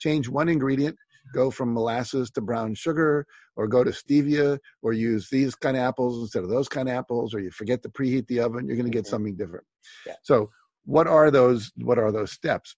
Change 0.00 0.28
one 0.28 0.48
ingredient, 0.48 0.96
go 1.32 1.50
from 1.50 1.72
molasses 1.72 2.30
to 2.30 2.40
brown 2.40 2.74
sugar 2.74 3.26
or 3.56 3.66
go 3.66 3.84
to 3.84 3.90
stevia 3.90 4.58
or 4.82 4.92
use 4.92 5.28
these 5.30 5.54
kind 5.54 5.76
of 5.76 5.82
apples 5.82 6.20
instead 6.20 6.42
of 6.42 6.50
those 6.50 6.68
kind 6.68 6.88
of 6.88 6.94
apples 6.94 7.34
or 7.34 7.40
you 7.40 7.50
forget 7.50 7.82
to 7.82 7.88
preheat 7.88 8.26
the 8.26 8.40
oven 8.40 8.66
you're 8.66 8.76
going 8.76 8.90
to 8.90 8.90
get 8.90 9.04
mm-hmm. 9.04 9.10
something 9.10 9.36
different 9.36 9.64
yeah. 10.06 10.14
so 10.22 10.50
what 10.84 11.06
are 11.06 11.30
those 11.30 11.72
what 11.76 11.98
are 11.98 12.12
those 12.12 12.32
steps 12.32 12.76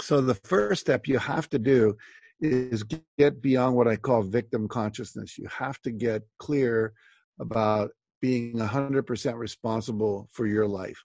so 0.00 0.20
the 0.20 0.34
first 0.34 0.80
step 0.80 1.06
you 1.06 1.18
have 1.18 1.48
to 1.48 1.58
do 1.58 1.94
is 2.40 2.84
get 3.18 3.42
beyond 3.42 3.74
what 3.74 3.88
i 3.88 3.96
call 3.96 4.22
victim 4.22 4.68
consciousness 4.68 5.36
you 5.36 5.46
have 5.48 5.80
to 5.82 5.90
get 5.90 6.22
clear 6.38 6.92
about 7.40 7.90
being 8.20 8.54
100% 8.54 9.36
responsible 9.36 10.28
for 10.30 10.46
your 10.46 10.66
life 10.66 11.02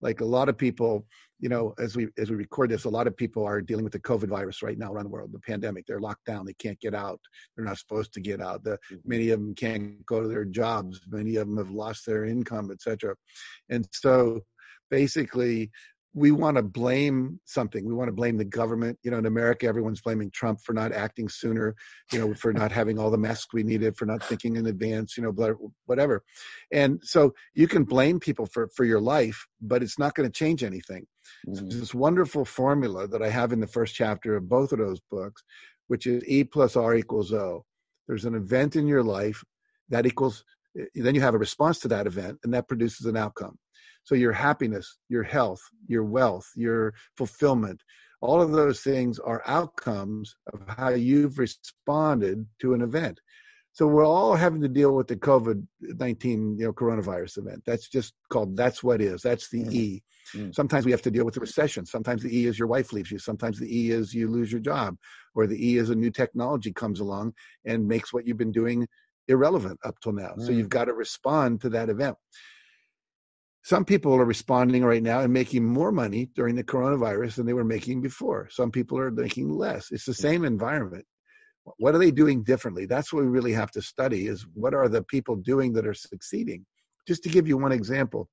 like 0.00 0.20
a 0.20 0.24
lot 0.24 0.48
of 0.48 0.58
people 0.58 1.06
you 1.40 1.48
know 1.48 1.74
as 1.78 1.96
we 1.96 2.08
as 2.18 2.30
we 2.30 2.36
record 2.36 2.70
this 2.70 2.84
a 2.84 2.88
lot 2.88 3.06
of 3.06 3.16
people 3.16 3.44
are 3.44 3.60
dealing 3.60 3.84
with 3.84 3.92
the 3.92 4.00
covid 4.00 4.28
virus 4.28 4.62
right 4.62 4.78
now 4.78 4.92
around 4.92 5.04
the 5.04 5.10
world 5.10 5.32
the 5.32 5.38
pandemic. 5.40 5.84
They're 5.86 6.00
locked 6.00 6.24
down. 6.24 6.46
They 6.46 6.54
can't 6.54 6.80
get 6.80 6.94
out. 6.94 7.20
They're 7.54 7.64
not 7.64 7.78
supposed 7.78 8.12
to 8.14 8.20
get 8.20 8.40
out. 8.40 8.64
The, 8.64 8.72
mm-hmm. 8.72 8.96
many 9.04 9.30
of 9.30 9.40
them 9.40 9.54
can't 9.54 10.04
go 10.06 10.20
to 10.20 10.28
their 10.28 10.44
jobs. 10.44 11.00
Many 11.08 11.36
of 11.36 11.46
them 11.46 11.56
have 11.58 11.70
lost 11.70 12.06
their 12.06 12.24
income 12.24 12.70
etc 12.70 13.14
and 13.68 13.86
so 13.92 14.40
basically 14.90 15.70
we 16.18 16.32
want 16.32 16.56
to 16.56 16.62
blame 16.62 17.40
something. 17.44 17.84
We 17.86 17.94
want 17.94 18.08
to 18.08 18.12
blame 18.12 18.36
the 18.36 18.44
government. 18.44 18.98
You 19.02 19.10
know, 19.10 19.18
in 19.18 19.26
America, 19.26 19.66
everyone's 19.66 20.00
blaming 20.00 20.30
Trump 20.30 20.60
for 20.60 20.72
not 20.72 20.92
acting 20.92 21.28
sooner, 21.28 21.74
you 22.12 22.18
know, 22.18 22.34
for 22.34 22.52
not 22.52 22.72
having 22.72 22.98
all 22.98 23.10
the 23.10 23.18
masks 23.18 23.52
we 23.52 23.62
needed, 23.62 23.96
for 23.96 24.06
not 24.06 24.22
thinking 24.22 24.56
in 24.56 24.66
advance, 24.66 25.16
you 25.16 25.22
know, 25.22 25.70
whatever. 25.86 26.22
And 26.72 27.00
so 27.02 27.34
you 27.54 27.68
can 27.68 27.84
blame 27.84 28.18
people 28.18 28.46
for, 28.46 28.68
for 28.74 28.84
your 28.84 29.00
life, 29.00 29.46
but 29.60 29.82
it's 29.82 29.98
not 29.98 30.14
going 30.14 30.28
to 30.28 30.32
change 30.32 30.64
anything. 30.64 31.06
Mm-hmm. 31.46 31.68
this 31.68 31.94
wonderful 31.94 32.44
formula 32.44 33.06
that 33.06 33.22
I 33.22 33.28
have 33.28 33.52
in 33.52 33.60
the 33.60 33.66
first 33.66 33.94
chapter 33.94 34.36
of 34.36 34.48
both 34.48 34.72
of 34.72 34.78
those 34.78 35.00
books, 35.10 35.42
which 35.88 36.06
is 36.06 36.26
E 36.26 36.42
plus 36.42 36.74
R 36.74 36.94
equals 36.94 37.32
O. 37.32 37.64
There's 38.06 38.24
an 38.24 38.34
event 38.34 38.76
in 38.76 38.86
your 38.86 39.02
life 39.02 39.44
that 39.90 40.06
equals, 40.06 40.44
eh, 40.78 40.86
then 40.94 41.14
you 41.14 41.20
have 41.20 41.34
a 41.34 41.38
response 41.38 41.78
to 41.80 41.88
that 41.88 42.06
event, 42.06 42.38
and 42.44 42.54
that 42.54 42.66
produces 42.66 43.06
an 43.06 43.16
outcome. 43.16 43.58
So 44.08 44.14
your 44.14 44.32
happiness, 44.32 44.86
your 45.10 45.22
health, 45.22 45.60
your 45.86 46.04
wealth, 46.16 46.48
your 46.56 46.94
fulfillment, 47.18 47.80
All 48.20 48.42
of 48.42 48.50
those 48.50 48.80
things 48.80 49.18
are 49.18 49.42
outcomes 49.46 50.34
of 50.52 50.60
how 50.66 50.90
you've 50.90 51.38
responded 51.38 52.46
to 52.60 52.74
an 52.74 52.82
event. 52.82 53.20
So 53.72 53.86
we're 53.86 54.06
all 54.06 54.34
having 54.34 54.60
to 54.62 54.68
deal 54.68 54.94
with 54.94 55.06
the 55.06 55.16
COVID 55.16 55.64
nineteen, 55.80 56.56
you 56.58 56.66
know, 56.66 56.72
coronavirus 56.72 57.38
event. 57.38 57.62
That's 57.64 57.88
just 57.88 58.14
called. 58.28 58.56
That's 58.56 58.82
what 58.82 59.00
is. 59.00 59.22
That's 59.22 59.48
the 59.50 59.64
mm. 59.64 59.72
E. 59.72 60.02
Mm. 60.34 60.54
Sometimes 60.54 60.84
we 60.84 60.90
have 60.90 61.02
to 61.02 61.12
deal 61.12 61.24
with 61.24 61.34
the 61.34 61.40
recession. 61.40 61.86
Sometimes 61.86 62.22
the 62.22 62.36
E 62.36 62.46
is 62.46 62.58
your 62.58 62.66
wife 62.66 62.92
leaves 62.92 63.10
you. 63.10 63.20
Sometimes 63.20 63.60
the 63.60 63.72
E 63.72 63.90
is 63.92 64.12
you 64.12 64.28
lose 64.28 64.50
your 64.50 64.60
job, 64.60 64.96
or 65.34 65.46
the 65.46 65.70
E 65.70 65.76
is 65.76 65.90
a 65.90 65.94
new 65.94 66.10
technology 66.10 66.72
comes 66.72 66.98
along 66.98 67.34
and 67.64 67.86
makes 67.86 68.12
what 68.12 68.26
you've 68.26 68.36
been 68.36 68.52
doing 68.52 68.88
irrelevant 69.28 69.78
up 69.84 69.94
till 70.00 70.12
now. 70.12 70.34
Mm. 70.36 70.44
So 70.44 70.50
you've 70.50 70.68
got 70.68 70.86
to 70.86 70.94
respond 70.94 71.60
to 71.60 71.68
that 71.70 71.88
event. 71.88 72.16
Some 73.68 73.84
people 73.84 74.14
are 74.14 74.24
responding 74.24 74.82
right 74.82 75.02
now 75.02 75.20
and 75.20 75.32
making 75.32 75.64
more 75.64 75.92
money 75.92 76.30
during 76.34 76.54
the 76.54 76.64
coronavirus 76.64 77.34
than 77.34 77.46
they 77.46 77.52
were 77.52 77.64
making 77.64 78.00
before. 78.00 78.48
Some 78.50 78.70
people 78.70 78.98
are 78.98 79.10
making 79.10 79.50
less. 79.50 79.90
It's 79.90 80.06
the 80.06 80.14
same 80.14 80.44
environment 80.44 81.04
what 81.76 81.94
are 81.94 81.98
they 81.98 82.10
doing 82.10 82.42
differently 82.42 82.86
that's 82.86 83.12
what 83.12 83.22
we 83.22 83.28
really 83.28 83.52
have 83.52 83.70
to 83.70 83.82
study 83.82 84.26
is 84.26 84.46
what 84.54 84.74
are 84.74 84.88
the 84.88 85.02
people 85.02 85.36
doing 85.36 85.72
that 85.72 85.86
are 85.86 85.94
succeeding 85.94 86.64
just 87.06 87.22
to 87.22 87.28
give 87.28 87.46
you 87.46 87.56
one 87.56 87.72
example 87.72 88.28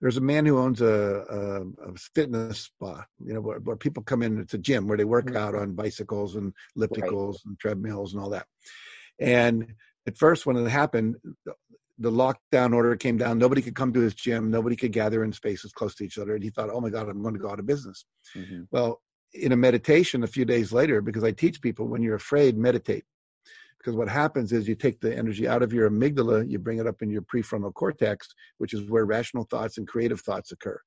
there's 0.00 0.16
a 0.16 0.22
man 0.22 0.44
who 0.44 0.58
owns 0.58 0.80
a, 0.80 0.86
a, 0.86 1.90
a 1.90 1.94
fitness 2.14 2.60
spa 2.60 3.04
you 3.24 3.34
know 3.34 3.40
where, 3.40 3.58
where, 3.60 3.76
people 3.76 4.02
come 4.02 4.22
in 4.22 4.38
it's 4.38 4.54
a 4.54 4.58
gym 4.58 4.86
where 4.86 4.96
they 4.96 5.04
work 5.04 5.26
mm-hmm. 5.26 5.36
out 5.36 5.54
on 5.54 5.74
bicycles 5.74 6.36
and 6.36 6.52
ellipticals 6.78 7.32
right. 7.32 7.44
and 7.46 7.58
treadmills 7.58 8.14
and 8.14 8.22
all 8.22 8.30
that 8.30 8.46
and 9.18 9.74
at 10.06 10.16
first 10.16 10.46
when 10.46 10.56
it 10.56 10.68
happened 10.68 11.16
the 12.02 12.10
lockdown 12.10 12.74
order 12.74 12.96
came 12.96 13.16
down 13.16 13.38
nobody 13.38 13.62
could 13.62 13.74
come 13.74 13.92
to 13.92 14.00
his 14.00 14.14
gym 14.14 14.50
nobody 14.50 14.76
could 14.76 14.92
gather 14.92 15.24
in 15.24 15.32
spaces 15.32 15.72
close 15.72 15.94
to 15.94 16.04
each 16.04 16.18
other 16.18 16.34
and 16.34 16.44
he 16.44 16.50
thought 16.50 16.70
oh 16.70 16.80
my 16.80 16.90
god 16.90 17.08
i'm 17.08 17.22
going 17.22 17.34
to 17.34 17.40
go 17.40 17.50
out 17.50 17.58
of 17.58 17.66
business 17.66 18.04
mm-hmm. 18.36 18.62
well 18.70 19.00
in 19.34 19.52
a 19.52 19.56
meditation 19.56 20.22
a 20.22 20.28
few 20.28 20.44
days 20.44 20.72
later 20.72 21.00
because 21.00 21.24
I 21.24 21.32
teach 21.32 21.60
people 21.60 21.88
when 21.88 22.02
you're 22.02 22.16
afraid, 22.16 22.56
meditate. 22.56 23.04
Because 23.78 23.96
what 23.96 24.08
happens 24.08 24.52
is 24.52 24.68
you 24.68 24.76
take 24.76 25.00
the 25.00 25.16
energy 25.16 25.48
out 25.48 25.62
of 25.62 25.72
your 25.72 25.90
amygdala, 25.90 26.48
you 26.48 26.58
bring 26.58 26.78
it 26.78 26.86
up 26.86 27.02
in 27.02 27.10
your 27.10 27.22
prefrontal 27.22 27.74
cortex, 27.74 28.28
which 28.58 28.74
is 28.74 28.88
where 28.88 29.06
rational 29.06 29.44
thoughts 29.50 29.78
and 29.78 29.88
creative 29.88 30.20
thoughts 30.20 30.52
occur. 30.52 30.80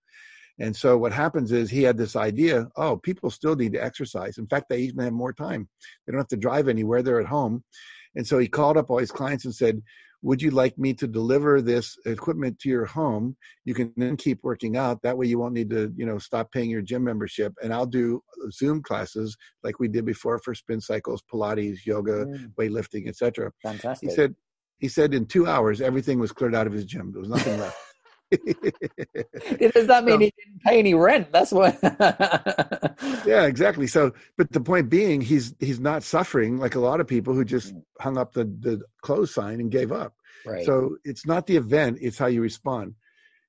And 0.59 0.73
so 0.73 0.97
what 0.97 1.11
happens 1.11 1.51
is 1.51 1.69
he 1.69 1.83
had 1.83 1.97
this 1.97 2.15
idea 2.15 2.67
oh, 2.77 2.95
people 2.95 3.29
still 3.29 3.55
need 3.55 3.73
to 3.73 3.83
exercise. 3.83 4.37
In 4.37 4.47
fact, 4.47 4.67
they 4.69 4.79
even 4.79 5.03
have 5.03 5.11
more 5.11 5.33
time. 5.33 5.67
They 6.05 6.11
don't 6.11 6.21
have 6.21 6.29
to 6.29 6.37
drive 6.37 6.69
anywhere, 6.69 7.03
they're 7.03 7.19
at 7.19 7.27
home. 7.27 7.63
And 8.15 8.25
so 8.25 8.37
he 8.37 8.47
called 8.47 8.77
up 8.77 8.89
all 8.89 8.99
his 8.99 9.11
clients 9.11 9.43
and 9.43 9.53
said, 9.53 9.81
would 10.21 10.41
you 10.41 10.51
like 10.51 10.77
me 10.77 10.93
to 10.95 11.07
deliver 11.07 11.61
this 11.61 11.97
equipment 12.05 12.59
to 12.59 12.69
your 12.69 12.85
home? 12.85 13.35
You 13.63 13.73
can 13.73 13.93
then 13.97 14.17
keep 14.17 14.39
working 14.43 14.77
out. 14.77 15.01
That 15.03 15.17
way 15.17 15.27
you 15.27 15.39
won't 15.39 15.53
need 15.53 15.69
to 15.71 15.91
you 15.95 16.05
know 16.05 16.17
stop 16.17 16.51
paying 16.51 16.69
your 16.69 16.81
gym 16.81 17.03
membership. 17.03 17.53
And 17.61 17.73
i'll 17.73 17.85
do 17.85 18.21
zoom 18.51 18.81
classes 18.81 19.35
like 19.63 19.79
we 19.79 19.87
did 19.87 20.05
before 20.05 20.39
for 20.39 20.53
spin 20.53 20.81
cycles 20.81 21.23
pilates 21.31 21.85
yoga 21.85 22.25
mm. 22.25 22.53
weightlifting 22.59 23.07
etc 23.07 23.51
fantastic 23.63 24.09
he 24.09 24.15
said 24.15 24.35
he 24.79 24.87
said 24.87 25.13
in 25.13 25.25
two 25.25 25.47
hours 25.47 25.81
everything 25.81 26.19
was 26.19 26.31
cleared 26.31 26.55
out 26.55 26.67
of 26.67 26.73
his 26.73 26.85
gym. 26.85 27.11
There 27.11 27.21
was 27.21 27.29
nothing 27.29 27.59
left 27.59 27.77
Does 29.73 29.87
that 29.87 30.03
mean 30.03 30.15
so, 30.15 30.19
he 30.19 30.33
didn't 30.37 30.61
pay 30.65 30.79
any 30.79 30.93
rent? 30.93 31.31
That's 31.31 31.51
what. 31.51 31.77
yeah, 33.25 33.43
exactly. 33.43 33.87
So, 33.87 34.13
but 34.37 34.51
the 34.51 34.61
point 34.61 34.89
being, 34.89 35.21
he's 35.21 35.53
he's 35.59 35.79
not 35.79 36.03
suffering 36.03 36.57
like 36.57 36.75
a 36.75 36.79
lot 36.79 36.99
of 36.99 37.07
people 37.07 37.33
who 37.33 37.45
just 37.45 37.73
mm. 37.73 37.81
hung 37.99 38.17
up 38.17 38.33
the 38.33 38.45
the 38.45 38.81
close 39.01 39.33
sign 39.33 39.59
and 39.59 39.71
gave 39.71 39.91
up. 39.91 40.15
Right. 40.45 40.65
So 40.65 40.97
it's 41.03 41.25
not 41.25 41.47
the 41.47 41.57
event; 41.57 41.99
it's 42.01 42.17
how 42.17 42.27
you 42.27 42.41
respond. 42.41 42.95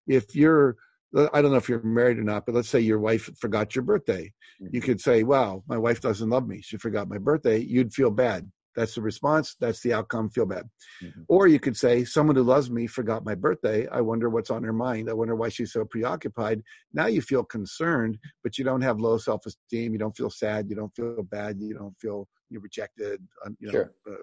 If 0.06 0.34
you're, 0.34 0.76
I 1.14 1.42
don't 1.42 1.50
know 1.50 1.56
if 1.56 1.68
you're 1.68 1.82
married 1.82 2.18
or 2.18 2.24
not, 2.24 2.46
but 2.46 2.54
let's 2.54 2.68
say 2.68 2.80
your 2.80 3.00
wife 3.00 3.30
forgot 3.38 3.74
your 3.74 3.82
birthday, 3.82 4.32
mm-hmm. 4.62 4.74
you 4.74 4.80
could 4.80 5.00
say, 5.00 5.22
"Wow, 5.22 5.62
my 5.66 5.78
wife 5.78 6.00
doesn't 6.00 6.28
love 6.28 6.46
me; 6.46 6.62
she 6.62 6.76
forgot 6.76 7.08
my 7.08 7.18
birthday." 7.18 7.58
You'd 7.58 7.92
feel 7.92 8.10
bad. 8.10 8.50
That's 8.76 8.94
the 8.94 9.00
response. 9.00 9.56
That's 9.58 9.80
the 9.80 9.94
outcome. 9.94 10.28
Feel 10.28 10.46
bad. 10.46 10.68
Mm-hmm. 11.02 11.22
Or 11.28 11.48
you 11.48 11.58
could 11.58 11.76
say, 11.76 12.04
someone 12.04 12.36
who 12.36 12.42
loves 12.42 12.70
me 12.70 12.86
forgot 12.86 13.24
my 13.24 13.34
birthday. 13.34 13.88
I 13.88 14.02
wonder 14.02 14.28
what's 14.28 14.50
on 14.50 14.62
her 14.62 14.72
mind. 14.72 15.08
I 15.08 15.14
wonder 15.14 15.34
why 15.34 15.48
she's 15.48 15.72
so 15.72 15.84
preoccupied. 15.84 16.62
Now 16.92 17.06
you 17.06 17.22
feel 17.22 17.42
concerned, 17.42 18.18
but 18.44 18.58
you 18.58 18.64
don't 18.64 18.82
have 18.82 19.00
low 19.00 19.16
self 19.18 19.46
esteem. 19.46 19.92
You 19.92 19.98
don't 19.98 20.16
feel 20.16 20.30
sad. 20.30 20.68
You 20.68 20.76
don't 20.76 20.94
feel 20.94 21.22
bad. 21.22 21.56
You 21.58 21.74
don't 21.74 21.96
feel 21.98 22.28
you're 22.50 22.60
rejected. 22.60 23.26
You 23.58 23.68
know, 23.68 23.72
sure. 23.72 23.92
uh, 24.08 24.14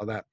all 0.00 0.06
that. 0.08 0.24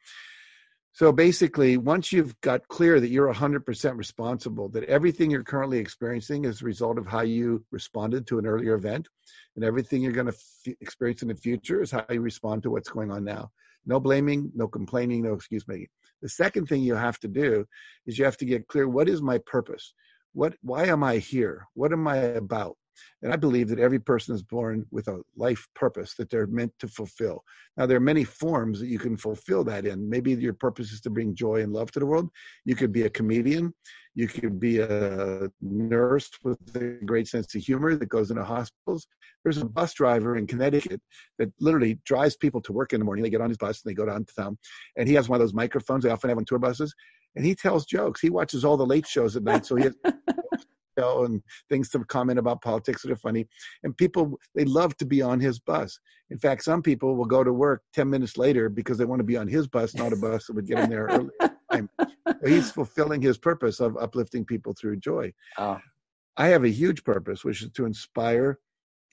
So 0.94 1.12
basically, 1.14 1.78
once 1.78 2.12
you've 2.12 2.40
got 2.42 2.68
clear 2.68 3.00
that 3.00 3.10
you're 3.10 3.34
100% 3.34 3.98
responsible, 3.98 4.68
that 4.70 4.84
everything 4.86 5.32
you're 5.32 5.44
currently 5.44 5.80
experiencing 5.80 6.44
is 6.44 6.62
a 6.62 6.66
result 6.66 6.98
of 6.98 7.08
how 7.08 7.22
you 7.22 7.64
responded 7.72 8.28
to 8.28 8.40
an 8.40 8.46
earlier 8.46 8.76
event, 8.76 9.08
and 9.56 9.64
everything 9.64 10.02
you're 10.02 10.12
going 10.12 10.28
to 10.28 10.34
f- 10.34 10.76
experience 10.82 11.22
in 11.22 11.30
the 11.30 11.36
future 11.36 11.82
is 11.82 11.92
how 11.92 12.06
you 12.10 12.20
respond 12.20 12.62
to 12.64 12.72
what's 12.72 12.90
going 12.90 13.10
on 13.10 13.24
now. 13.24 13.52
No 13.86 14.02
blaming, 14.02 14.52
no 14.54 14.68
complaining, 14.68 15.24
no 15.24 15.34
excuse 15.34 15.66
making. 15.68 15.88
The 16.22 16.30
second 16.30 16.68
thing 16.68 16.82
you 16.82 16.96
have 16.96 17.20
to 17.22 17.28
do 17.28 17.66
is 18.06 18.20
you 18.20 18.26
have 18.26 18.38
to 18.38 18.46
get 18.46 18.68
clear 18.68 18.88
what 18.88 19.10
is 19.10 19.22
my 19.22 19.38
purpose? 19.40 19.94
What 20.34 20.56
why 20.62 20.86
am 20.86 21.04
I 21.04 21.18
here? 21.18 21.68
What 21.74 21.92
am 21.94 22.08
I 22.08 22.18
about? 22.18 22.78
And 23.22 23.32
I 23.32 23.36
believe 23.36 23.68
that 23.70 23.80
every 23.80 24.00
person 24.00 24.34
is 24.36 24.42
born 24.42 24.86
with 24.92 25.08
a 25.08 25.22
life 25.36 25.68
purpose 25.76 26.16
that 26.16 26.30
they're 26.30 26.48
meant 26.48 26.74
to 26.80 26.88
fulfill. 26.88 27.44
Now, 27.78 27.86
there 27.86 27.98
are 27.98 28.02
many 28.02 28.24
forms 28.24 28.80
that 28.80 28.88
you 28.88 29.00
can 29.00 29.16
fulfill 29.18 29.64
that 29.66 29.86
in. 29.86 30.10
Maybe 30.10 30.34
your 30.34 30.54
purpose 30.54 30.92
is 30.92 31.02
to 31.02 31.10
bring 31.10 31.36
joy 31.36 31.62
and 31.62 31.72
love 31.72 31.92
to 31.92 32.00
the 32.00 32.06
world. 32.06 32.30
You 32.66 32.76
could 32.76 32.92
be 32.92 33.04
a 33.04 33.10
comedian. 33.10 33.74
You 34.14 34.28
could 34.28 34.60
be 34.60 34.80
a 34.80 35.50
nurse 35.62 36.30
with 36.44 36.58
a 36.76 37.06
great 37.06 37.28
sense 37.28 37.56
of 37.56 37.62
humor 37.62 37.96
that 37.96 38.10
goes 38.10 38.30
into 38.30 38.44
hospitals. 38.44 39.08
There's 39.44 39.58
a 39.58 39.66
bus 39.66 39.94
driver 39.94 40.36
in 40.36 40.48
Connecticut 40.48 41.02
that 41.40 41.52
literally 41.60 42.00
drives 42.06 42.36
people 42.36 42.62
to 42.62 42.74
work 42.74 42.92
in 42.94 43.00
the 43.00 43.06
morning. 43.06 43.24
They 43.24 43.30
get 43.30 43.42
on 43.42 43.50
his 43.50 43.58
bus 43.58 43.82
and 43.84 43.90
they 43.90 43.96
go 43.96 44.06
down 44.06 44.26
to 44.26 44.36
town. 44.36 44.58
And 44.98 45.08
he 45.08 45.14
has 45.16 45.30
one 45.30 45.38
of 45.38 45.40
those 45.40 45.54
microphones 45.54 46.04
they 46.04 46.10
often 46.10 46.30
have 46.30 46.38
on 46.38 46.46
tour 46.46 46.60
buses. 46.60 46.94
And 47.36 47.46
he 47.46 47.56
tells 47.56 47.86
jokes. 47.86 48.20
He 48.20 48.30
watches 48.30 48.66
all 48.66 48.76
the 48.76 48.86
late 48.86 49.08
shows 49.08 49.38
at 49.38 49.44
night. 49.44 49.66
So 49.66 49.78
he 49.78 49.84
has 49.84 49.96
and 51.02 51.42
things 51.70 51.90
to 51.90 52.00
comment 52.06 52.40
about 52.40 52.62
politics 52.62 53.02
that 53.02 53.12
are 53.12 53.18
funny. 53.18 53.48
And 53.84 53.96
people, 53.96 54.40
they 54.56 54.66
love 54.66 54.96
to 54.98 55.06
be 55.06 55.22
on 55.22 55.40
his 55.40 55.60
bus. 55.60 56.00
In 56.30 56.38
fact, 56.38 56.64
some 56.64 56.82
people 56.82 57.16
will 57.16 57.26
go 57.26 57.44
to 57.44 57.54
work 57.54 57.84
10 57.94 58.10
minutes 58.10 58.38
later 58.38 58.70
because 58.70 58.98
they 58.98 59.06
want 59.06 59.20
to 59.20 59.26
be 59.26 59.38
on 59.38 59.48
his 59.48 59.68
bus, 59.68 59.96
not 59.96 60.14
a 60.14 60.16
bus 60.22 60.48
that 60.48 60.56
would 60.56 60.68
get 60.68 60.78
them 60.78 60.90
there 60.90 61.08
early. 61.08 61.88
he's 62.46 62.72
fulfilling 62.72 63.22
his 63.22 63.38
purpose 63.38 63.80
of 63.80 63.98
uplifting 63.98 64.46
people 64.46 64.74
through 64.74 64.98
joy. 64.98 65.32
Oh. 65.58 65.80
I 66.38 66.48
have 66.48 66.64
a 66.64 66.70
huge 66.70 67.04
purpose, 67.04 67.44
which 67.44 67.62
is 67.62 67.72
to 67.72 67.86
inspire 67.86 68.60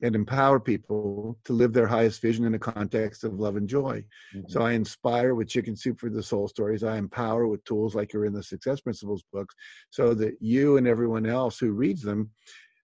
and 0.03 0.15
empower 0.15 0.61
people 0.61 1.37
to 1.45 1.53
live 1.53 1.73
their 1.73 1.87
highest 1.87 2.23
vision 2.23 2.45
in 2.45 2.55
a 2.55 2.59
context 2.59 3.25
of 3.25 3.35
love 3.35 3.57
and 3.57 3.69
joy. 3.69 4.05
Mm-hmm. 4.35 4.49
So 4.49 4.63
I 4.63 4.73
inspire 4.73 5.35
with 5.35 5.49
Chicken 5.49 5.75
Soup 5.77 5.99
for 5.99 6.09
the 6.09 6.23
Soul 6.23 6.47
stories. 6.49 6.85
I 6.85 6.97
empower 6.97 7.47
with 7.49 7.65
tools 7.65 7.95
like 7.95 8.13
you're 8.13 8.25
in 8.25 8.33
the 8.33 8.43
Success 8.43 8.81
Principles 8.81 9.25
books 9.33 9.55
so 9.91 10.15
that 10.15 10.35
you 10.41 10.77
and 10.77 10.87
everyone 10.87 11.27
else 11.27 11.59
who 11.59 11.73
reads 11.73 12.03
them 12.03 12.31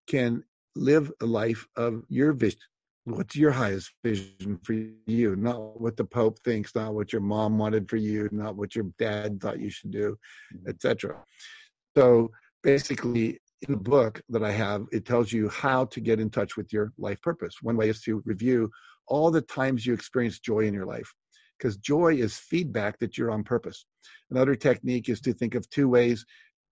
can 0.09 0.43
live 0.75 1.13
a 1.21 1.27
life 1.27 1.67
of 1.77 2.03
your 2.09 2.33
vision. 2.33 2.59
What's 3.05 3.37
your 3.37 3.53
highest 3.53 3.93
vision 4.03 4.59
for 4.63 4.73
you? 4.73 5.37
Not 5.37 5.81
what 5.81 5.97
the 5.97 6.07
Pope 6.07 6.39
thinks, 6.43 6.75
not 6.75 6.95
what 6.95 7.13
your 7.13 7.21
mom 7.21 7.59
wanted 7.59 7.89
for 7.89 7.97
you, 7.97 8.29
not 8.33 8.57
what 8.57 8.75
your 8.75 8.87
dad 8.99 9.41
thought 9.41 9.61
you 9.61 9.71
should 9.71 9.91
do, 9.91 10.17
mm-hmm. 10.55 10.69
etc. 10.69 11.23
So 11.97 12.31
basically, 12.63 13.39
in 13.69 13.75
the 13.75 13.81
book 13.81 14.21
that 14.29 14.43
I 14.43 14.53
have, 14.53 14.87
it 14.93 15.05
tells 15.05 15.33
you 15.33 15.49
how 15.49 15.87
to 15.87 16.01
get 16.01 16.21
in 16.21 16.31
touch 16.31 16.57
with 16.57 16.73
your 16.73 16.93
life 16.99 17.21
purpose. 17.23 17.57
One 17.63 17.77
way 17.77 17.89
is 17.89 18.01
to 18.03 18.23
review 18.25 18.71
all 19.07 19.31
the 19.31 19.43
times 19.43 19.87
you 19.87 19.95
experience 19.95 20.39
joy 20.39 20.61
in 20.61 20.75
your 20.75 20.87
life, 20.87 21.13
because 21.59 21.77
joy 21.77 22.15
is 22.15 22.37
feedback 22.37 22.99
that 22.99 23.17
you're 23.17 23.31
on 23.31 23.45
purpose. 23.45 23.87
Another 24.31 24.55
technique 24.55 25.09
is 25.09 25.21
to 25.23 25.33
think 25.33 25.55
of 25.55 25.69
two 25.71 25.89
ways, 25.89 26.25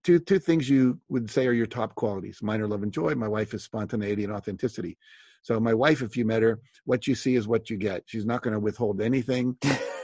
two 0.04 0.18
two 0.18 0.38
things 0.38 0.68
you 0.68 0.98
would 1.08 1.30
say 1.30 1.46
are 1.46 1.52
your 1.52 1.66
top 1.66 1.94
qualities. 1.94 2.40
Mine 2.42 2.60
are 2.60 2.68
love 2.68 2.82
and 2.82 2.92
joy. 2.92 3.14
My 3.14 3.28
wife 3.28 3.54
is 3.54 3.62
spontaneity 3.62 4.24
and 4.24 4.32
authenticity. 4.32 4.98
So 5.42 5.58
my 5.58 5.74
wife, 5.74 6.02
if 6.02 6.16
you 6.16 6.24
met 6.24 6.42
her, 6.42 6.60
what 6.84 7.06
you 7.06 7.14
see 7.14 7.34
is 7.34 7.48
what 7.48 7.68
you 7.68 7.76
get. 7.76 8.04
She's 8.06 8.26
not 8.26 8.42
going 8.42 8.54
to 8.54 8.60
withhold 8.60 9.00
anything. 9.00 9.56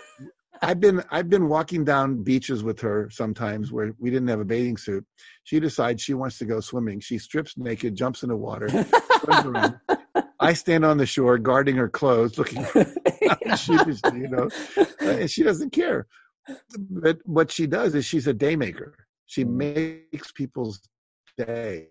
I've 0.62 0.81
been 0.81 1.03
I've 1.11 1.29
been 1.29 1.49
walking 1.49 1.85
down 1.85 2.23
beaches 2.23 2.62
with 2.62 2.81
her 2.81 3.09
sometimes 3.11 3.73
where 3.73 3.94
we 3.99 4.11
didn't 4.11 4.29
have 4.29 4.40
a 4.40 4.44
bathing 4.44 4.77
suit. 4.77 5.05
She 5.44 5.61
decides 5.61 6.03
she 6.03 6.14
wants 6.14 6.38
to 6.38 6.44
go 6.44 6.61
swimming. 6.61 7.01
She 7.01 7.18
strips 7.18 7.57
naked, 7.57 7.97
jumps 7.97 8.23
in 8.23 8.29
the 8.29 8.37
water, 8.37 8.68
I 10.40 10.53
stand 10.53 10.85
on 10.85 10.99
the 10.99 11.07
shore 11.07 11.38
guarding 11.38 11.77
her 11.77 11.88
clothes, 11.88 12.38
looking 12.38 12.64
sheepishly, 13.57 14.21
you 14.21 14.29
know, 14.29 14.49
and 15.01 15.31
she 15.31 15.42
doesn't 15.42 15.71
care. 15.71 16.07
But 16.79 17.18
what 17.25 17.51
she 17.51 17.66
does 17.66 17.94
is 17.94 18.05
she's 18.05 18.27
a 18.27 18.33
day 18.33 18.57
maker. 18.57 18.94
She 19.27 19.44
mm. 19.44 20.05
makes 20.11 20.33
people's 20.33 20.81
day 21.37 21.88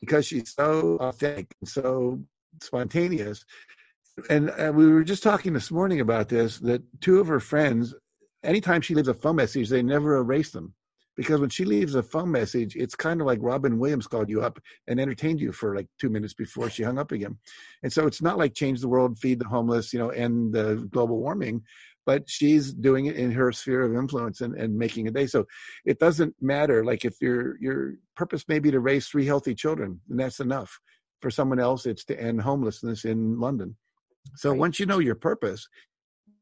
because 0.00 0.26
she's 0.26 0.54
so 0.54 0.96
authentic 1.00 1.54
and 1.60 1.68
so 1.68 2.20
spontaneous 2.62 3.44
and 4.28 4.50
uh, 4.50 4.72
we 4.74 4.86
were 4.86 5.04
just 5.04 5.22
talking 5.22 5.52
this 5.52 5.70
morning 5.70 6.00
about 6.00 6.28
this 6.28 6.58
that 6.58 6.82
two 7.00 7.20
of 7.20 7.28
her 7.28 7.40
friends 7.40 7.94
anytime 8.42 8.80
she 8.80 8.94
leaves 8.94 9.08
a 9.08 9.14
phone 9.14 9.36
message 9.36 9.68
they 9.68 9.82
never 9.82 10.16
erase 10.16 10.50
them 10.50 10.74
because 11.20 11.38
when 11.38 11.50
she 11.50 11.66
leaves 11.66 11.94
a 11.94 12.02
phone 12.02 12.30
message, 12.30 12.76
it's 12.76 12.94
kind 12.94 13.20
of 13.20 13.26
like 13.26 13.40
Robin 13.42 13.78
Williams 13.78 14.06
called 14.06 14.30
you 14.30 14.40
up 14.40 14.58
and 14.86 14.98
entertained 14.98 15.38
you 15.38 15.52
for 15.52 15.76
like 15.76 15.86
two 15.98 16.08
minutes 16.08 16.32
before 16.32 16.70
she 16.70 16.82
hung 16.82 16.98
up 16.98 17.12
again. 17.12 17.36
And 17.82 17.92
so 17.92 18.06
it's 18.06 18.22
not 18.22 18.38
like 18.38 18.54
change 18.54 18.80
the 18.80 18.88
world, 18.88 19.18
feed 19.18 19.38
the 19.38 19.46
homeless, 19.46 19.92
you 19.92 19.98
know, 19.98 20.08
end 20.08 20.54
the 20.54 20.88
global 20.90 21.18
warming, 21.18 21.62
but 22.06 22.22
she's 22.26 22.72
doing 22.72 23.04
it 23.04 23.16
in 23.16 23.30
her 23.32 23.52
sphere 23.52 23.82
of 23.82 23.94
influence 23.94 24.40
and, 24.40 24.54
and 24.54 24.74
making 24.74 25.08
a 25.08 25.10
day. 25.10 25.26
So 25.26 25.46
it 25.84 25.98
doesn't 25.98 26.34
matter. 26.40 26.86
Like 26.86 27.04
if 27.04 27.20
your 27.20 27.60
your 27.60 27.96
purpose 28.16 28.46
may 28.48 28.58
be 28.58 28.70
to 28.70 28.80
raise 28.80 29.06
three 29.06 29.26
healthy 29.26 29.54
children, 29.54 30.00
and 30.08 30.18
that's 30.18 30.40
enough. 30.40 30.80
For 31.20 31.30
someone 31.30 31.60
else, 31.60 31.84
it's 31.84 32.06
to 32.06 32.18
end 32.18 32.40
homelessness 32.40 33.04
in 33.04 33.38
London. 33.38 33.76
So 34.36 34.50
right. 34.50 34.58
once 34.58 34.80
you 34.80 34.86
know 34.86 34.98
your 34.98 35.14
purpose, 35.14 35.66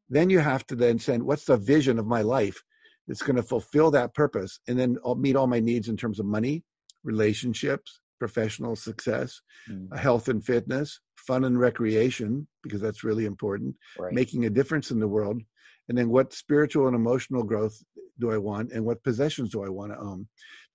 then 0.09 0.31
you 0.31 0.39
have 0.39 0.67
to 0.69 0.77
then 0.77 0.99
send 0.99 1.23
what's 1.23 1.45
the 1.45 1.57
vision 1.57 1.99
of 1.99 2.07
my 2.07 2.23
life 2.23 2.63
that's 3.07 3.23
going 3.23 3.37
to 3.37 3.43
fulfill 3.43 3.91
that 3.91 4.15
purpose 4.15 4.61
and 4.69 4.79
then 4.79 4.99
I'll 5.05 5.15
meet 5.15 5.37
all 5.37 5.47
my 5.47 5.61
needs 5.61 5.89
in 5.89 5.97
terms 5.97 6.21
of 6.21 6.27
money, 6.27 6.63
relationships, 7.05 8.01
professional 8.19 8.77
success, 8.77 9.41
mm. 9.71 9.97
health 9.97 10.29
and 10.29 10.45
fitness, 10.45 11.01
fun 11.17 11.45
and 11.45 11.59
recreation, 11.59 12.47
because 12.63 12.81
that's 12.81 13.05
really 13.05 13.25
important, 13.25 13.75
right. 13.99 14.13
making 14.13 14.45
a 14.45 14.51
difference 14.51 14.91
in 14.91 14.99
the 14.99 15.09
world. 15.09 15.41
And 15.89 15.97
then 15.97 16.11
what 16.11 16.33
spiritual 16.33 16.87
and 16.87 16.97
emotional 16.97 17.43
growth 17.43 17.77
do 18.19 18.31
I 18.31 18.39
want 18.39 18.73
and 18.73 18.85
what 18.85 19.03
possessions 19.05 19.51
do 19.51 19.65
I 19.65 19.69
want 19.69 19.93
to 19.93 19.99
own? 19.99 20.27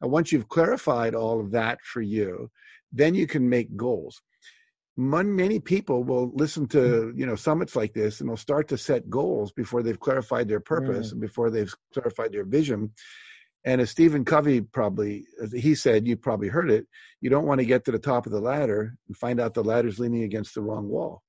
Now, 0.01 0.07
once 0.07 0.31
you've 0.31 0.49
clarified 0.49 1.13
all 1.13 1.39
of 1.39 1.51
that 1.51 1.79
for 1.83 2.01
you, 2.01 2.49
then 2.91 3.13
you 3.13 3.27
can 3.27 3.47
make 3.47 3.75
goals 3.75 4.21
many 4.95 5.60
people 5.60 6.03
will 6.03 6.32
listen 6.36 6.67
to 6.67 6.77
mm. 6.77 7.17
you 7.17 7.25
know 7.25 7.36
summits 7.36 7.75
like 7.75 7.93
this 7.93 8.19
and 8.19 8.29
they'll 8.29 8.38
start 8.38 8.67
to 8.67 8.77
set 8.77 9.10
goals 9.10 9.51
before 9.51 9.82
they've 9.82 9.99
clarified 9.99 10.47
their 10.47 10.60
purpose 10.60 11.10
mm. 11.10 11.12
and 11.13 11.21
before 11.21 11.49
they've 11.49 11.73
clarified 11.93 12.32
their 12.32 12.45
vision 12.45 12.91
and 13.65 13.82
as 13.82 13.89
stephen 13.89 14.23
covey 14.23 14.62
probably 14.62 15.25
he 15.53 15.73
said 15.73 16.08
you 16.08 16.15
probably 16.15 16.47
heard 16.47 16.69
it 16.69 16.86
you 17.21 17.29
don't 17.29 17.47
want 17.47 17.60
to 17.60 17.65
get 17.65 17.84
to 17.86 17.91
the 17.91 17.99
top 17.99 18.25
of 18.25 18.32
the 18.32 18.39
ladder 18.39 18.95
and 19.08 19.17
find 19.17 19.39
out 19.39 19.53
the 19.53 19.63
ladder's 19.63 19.99
leaning 19.99 20.23
against 20.23 20.53
the 20.53 20.62
wrong 20.62 20.88
wall 20.88 21.23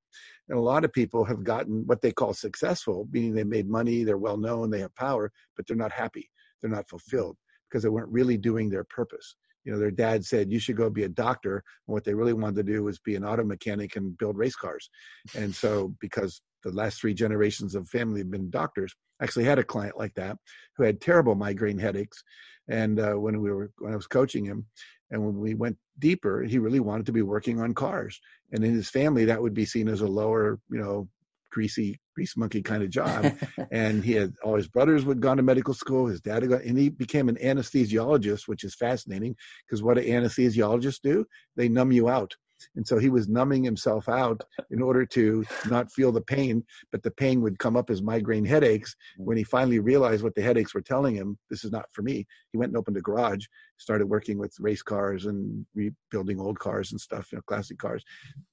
and 0.49 0.59
a 0.59 0.63
lot 0.63 0.85
of 0.85 0.93
people 0.93 1.25
have 1.25 1.43
gotten 1.43 1.85
what 1.87 2.03
they 2.03 2.13
call 2.13 2.35
successful 2.35 3.09
meaning 3.13 3.35
they 3.35 3.45
made 3.45 3.69
money 3.69 4.05
they're 4.05 4.19
well 4.19 4.37
known 4.37 4.71
they 4.71 4.81
have 4.81 4.95
power 4.95 5.33
but 5.57 5.67
they're 5.67 5.77
not 5.77 5.93
happy 5.93 6.31
they're 6.61 6.71
not 6.71 6.89
fulfilled 6.89 7.37
because 7.71 7.83
they 7.83 7.89
weren't 7.89 8.13
really 8.13 8.37
doing 8.37 8.69
their 8.69 8.85
purpose 8.85 9.37
you 9.65 9.73
know, 9.73 9.79
their 9.79 9.91
dad 9.91 10.25
said 10.25 10.53
you 10.53 10.59
should 10.59 10.77
go 10.77 10.91
be 10.91 11.05
a 11.05 11.09
doctor. 11.09 11.57
And 11.87 11.95
what 11.95 12.05
they 12.05 12.15
really 12.15 12.33
wanted 12.33 12.57
to 12.57 12.73
do 12.73 12.83
was 12.83 12.99
be 12.99 13.17
an 13.17 13.25
auto 13.25 13.45
mechanic 13.45 13.97
and 13.97 14.17
build 14.17 14.37
race 14.37 14.57
cars. 14.57 14.91
And 15.37 15.55
so, 15.55 15.95
because 16.01 16.43
the 16.63 16.71
last 16.71 17.01
three 17.01 17.15
generations 17.15 17.75
of 17.75 17.89
family 17.89 18.21
have 18.21 18.31
been 18.31 18.51
doctors, 18.51 18.95
I 19.21 19.25
actually 19.25 19.45
had 19.45 19.59
a 19.59 19.65
client 19.65 19.99
like 19.99 20.15
that 20.15 20.37
who 20.77 20.85
had 20.85 21.01
terrible 21.01 21.35
migraine 21.35 21.79
headaches. 21.79 22.23
And 22.69 22.99
uh, 22.99 23.15
when 23.15 23.41
we 23.41 23.51
were 23.51 23.71
when 23.79 23.93
I 23.93 23.97
was 23.97 24.07
coaching 24.07 24.45
him, 24.45 24.67
and 25.11 25.25
when 25.25 25.39
we 25.39 25.55
went 25.55 25.77
deeper, 25.99 26.43
he 26.43 26.59
really 26.59 26.81
wanted 26.81 27.07
to 27.07 27.13
be 27.13 27.23
working 27.23 27.61
on 27.61 27.75
cars. 27.75 28.21
And 28.53 28.65
in 28.65 28.75
his 28.75 28.89
family, 28.89 29.27
that 29.27 29.41
would 29.41 29.55
be 29.55 29.65
seen 29.65 29.89
as 29.89 30.01
a 30.01 30.07
lower, 30.07 30.59
you 30.71 30.79
know, 30.79 31.09
greasy 31.55 32.01
grease 32.17 32.37
monkey 32.37 32.61
kind 32.61 32.83
of 32.83 32.91
job. 32.91 33.33
and 33.71 34.05
he 34.05 34.13
had 34.13 34.35
all 34.43 34.57
his 34.57 34.69
brothers 34.69 35.05
would 35.05 35.21
gone 35.21 35.37
to 35.37 35.43
medical 35.43 35.73
school. 35.73 36.07
His 36.07 36.21
dad 36.21 36.43
had 36.43 36.51
gone, 36.51 36.63
and 36.67 36.77
he 36.77 36.89
became 36.89 37.29
an 37.29 37.37
anesthesiologist, 37.37 38.49
which 38.49 38.65
is 38.65 38.75
fascinating 38.75 39.37
because 39.65 39.83
what 39.83 39.97
do 39.97 40.03
anesthesiologists 40.03 41.01
do? 41.03 41.25
They 41.57 41.69
numb 41.69 41.93
you 41.93 42.09
out. 42.09 42.35
And 42.77 42.87
so 42.87 42.99
he 42.99 43.11
was 43.11 43.29
numbing 43.29 43.63
himself 43.63 44.09
out 44.09 44.41
in 44.71 44.81
order 44.81 45.05
to 45.07 45.45
not 45.69 45.93
feel 45.93 46.13
the 46.13 46.21
pain, 46.21 46.65
but 46.93 47.03
the 47.03 47.11
pain 47.11 47.43
would 47.43 47.59
come 47.59 47.77
up 47.77 47.91
as 47.91 48.01
migraine 48.01 48.45
headaches. 48.45 48.97
Mm. 49.21 49.25
When 49.27 49.37
he 49.37 49.45
finally 49.45 49.81
realized 49.81 50.23
what 50.25 50.35
the 50.35 50.43
headaches 50.43 50.75
were 50.75 50.81
telling 50.81 51.15
him, 51.15 51.37
this 51.51 51.65
is 51.65 51.73
not 51.73 51.87
for 51.93 52.03
me, 52.03 52.27
he 52.53 52.59
went 52.59 52.71
and 52.71 52.79
opened 52.79 52.97
a 52.97 53.03
garage, 53.03 53.45
started 53.79 54.07
working 54.07 54.39
with 54.39 54.55
race 54.61 54.83
cars 54.83 55.27
and 55.27 55.67
rebuilding 55.75 56.41
old 56.41 56.59
cars 56.59 56.93
and 56.93 57.01
stuff, 57.01 57.31
you 57.33 57.37
know, 57.37 57.43
classic 57.47 57.79
cars. 57.79 58.03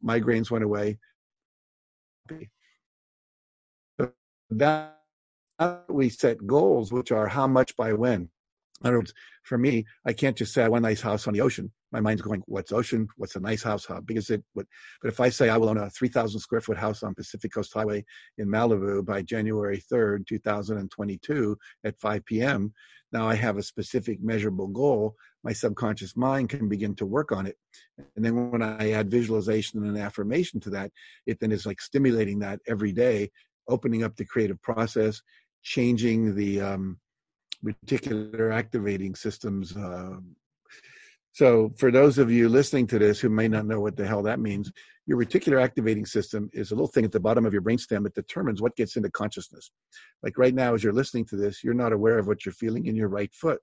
Migraines 0.04 0.52
went 0.52 0.66
away 0.66 0.98
that 4.52 4.98
we 5.90 6.10
set 6.10 6.46
goals, 6.46 6.92
which 6.92 7.12
are 7.12 7.28
how 7.28 7.48
much 7.48 7.76
by 7.76 7.94
when. 7.94 8.30
In 8.82 8.88
other 8.88 8.98
words, 8.98 9.14
for 9.44 9.58
me, 9.58 9.86
I 10.06 10.14
can't 10.14 10.36
just 10.36 10.54
say 10.54 10.64
I 10.64 10.68
want 10.68 10.84
a 10.84 10.88
nice 10.88 11.02
house 11.02 11.28
on 11.28 11.34
the 11.34 11.42
ocean. 11.42 11.72
My 11.92 12.00
mind's 12.00 12.24
going, 12.24 12.42
what's 12.48 12.72
ocean? 12.72 13.08
What's 13.18 13.36
a 13.36 13.40
nice 13.40 13.62
house? 13.62 13.86
How 13.86 14.00
big 14.00 14.18
is 14.18 14.32
it? 14.32 14.44
What, 14.54 14.66
but 15.02 15.10
if 15.10 15.20
I 15.20 15.30
say 15.30 15.50
I 15.50 15.58
will 15.58 15.70
own 15.70 15.78
a 15.78 15.90
3,000 15.90 16.40
square 16.40 16.62
foot 16.62 16.78
house 16.78 17.04
on 17.04 17.14
Pacific 17.14 17.54
Coast 17.54 17.74
Highway 17.74 18.04
in 18.38 18.48
Malibu 18.48 19.06
by 19.06 19.22
January 19.22 19.84
3rd, 19.92 20.26
2022 20.26 21.58
at 21.84 22.00
5 22.00 22.26
p.m., 22.26 22.74
now 23.12 23.28
I 23.28 23.36
have 23.36 23.58
a 23.58 23.64
specific 23.64 24.24
measurable 24.24 24.68
goal. 24.68 25.16
My 25.44 25.52
subconscious 25.52 26.16
mind 26.16 26.50
can 26.50 26.70
begin 26.70 26.96
to 26.96 27.06
work 27.06 27.32
on 27.34 27.46
it. 27.46 27.58
And 28.16 28.24
then 28.24 28.52
when 28.52 28.62
I 28.62 28.92
add 28.92 29.12
visualization 29.12 29.84
and 29.84 29.98
affirmation 29.98 30.62
to 30.62 30.70
that, 30.72 30.92
it 31.26 31.40
then 31.40 31.52
is 31.52 31.66
like 31.66 31.82
stimulating 31.82 32.40
that 32.40 32.62
every 32.68 32.94
day 32.94 33.32
opening 33.67 34.04
up 34.04 34.15
the 34.15 34.26
creative 34.26 34.62
process, 34.62 35.21
changing 35.63 36.36
the 36.36 36.62
um, 36.62 37.00
reticular 37.63 38.54
activating 38.54 39.15
systems. 39.15 39.76
Uh, 39.76 40.17
so, 41.34 41.71
for 41.78 41.91
those 41.91 42.17
of 42.17 42.30
you 42.30 42.50
listening 42.50 42.88
to 42.88 43.00
this 43.00 43.19
who 43.19 43.30
may 43.30 43.47
not 43.47 43.65
know 43.65 43.80
what 43.80 43.95
the 43.95 44.06
hell 44.06 44.24
that 44.24 44.39
means, 44.39 44.71
your 45.06 45.17
reticular 45.17 45.62
activating 45.62 46.06
system 46.06 46.50
is 46.54 46.71
a 46.71 46.76
little 46.76 46.88
thing 46.88 47.06
at 47.06 47.12
the 47.12 47.19
bottom 47.19 47.45
of 47.45 47.54
your 47.54 47.62
brainstem 47.62 48.04
that 48.04 48.15
determines 48.15 48.62
what 48.62 48.76
gets 48.76 48.97
into 48.97 49.10
consciousness. 49.10 49.71
Like 50.24 50.38
right 50.38 50.54
now, 50.54 50.74
as 50.74 50.84
you're 50.84 50.93
listening 50.93 51.26
to 51.28 51.38
this, 51.38 51.63
you're 51.63 51.74
not 51.74 51.93
aware 51.93 52.19
of 52.19 52.28
what 52.28 52.45
you're 52.45 52.54
feeling 52.54 52.86
in 52.86 52.95
your 52.95 53.08
right 53.08 53.34
foot. 53.34 53.60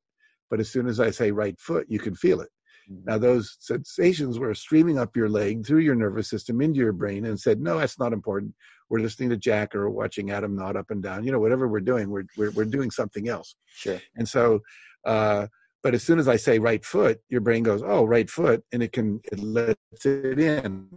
But 0.50 0.60
as 0.60 0.70
soon 0.70 0.86
as 0.86 0.98
I 0.98 1.10
say 1.10 1.30
right 1.30 1.58
foot, 1.60 1.86
you 1.88 1.98
can 1.98 2.14
feel 2.14 2.40
it. 2.40 2.48
Now, 2.88 3.14
mm-hmm. 3.14 3.22
those 3.22 3.56
sensations 3.60 4.38
were 4.38 4.54
streaming 4.54 4.98
up 4.98 5.14
your 5.14 5.28
leg 5.28 5.66
through 5.66 5.80
your 5.80 5.94
nervous 5.94 6.30
system 6.30 6.60
into 6.62 6.80
your 6.80 6.92
brain 6.92 7.26
and 7.26 7.38
said, 7.38 7.60
No, 7.60 7.78
that's 7.78 7.98
not 7.98 8.12
important. 8.12 8.54
We're 8.90 9.00
listening 9.00 9.30
to 9.30 9.36
Jack 9.36 9.74
or 9.74 9.90
watching 9.90 10.30
Adam 10.30 10.56
nod 10.56 10.76
up 10.76 10.90
and 10.90 11.02
down. 11.02 11.24
You 11.24 11.32
know, 11.32 11.40
whatever 11.40 11.68
we're 11.68 11.80
doing, 11.80 12.10
we're, 12.10 12.24
we're, 12.36 12.50
we're 12.50 12.64
doing 12.64 12.90
something 12.90 13.28
else. 13.28 13.54
Sure. 13.66 14.00
And 14.16 14.28
so, 14.28 14.60
uh, 15.04 15.46
but 15.82 15.94
as 15.94 16.02
soon 16.02 16.18
as 16.18 16.28
I 16.28 16.36
say 16.36 16.58
right 16.58 16.84
foot, 16.84 17.20
your 17.28 17.40
brain 17.40 17.62
goes, 17.62 17.82
Oh, 17.84 18.04
right 18.04 18.28
foot, 18.28 18.62
and 18.72 18.82
it 18.82 18.92
can, 18.92 19.20
it 19.30 19.38
lets 19.38 20.04
it 20.04 20.38
in. 20.38 20.88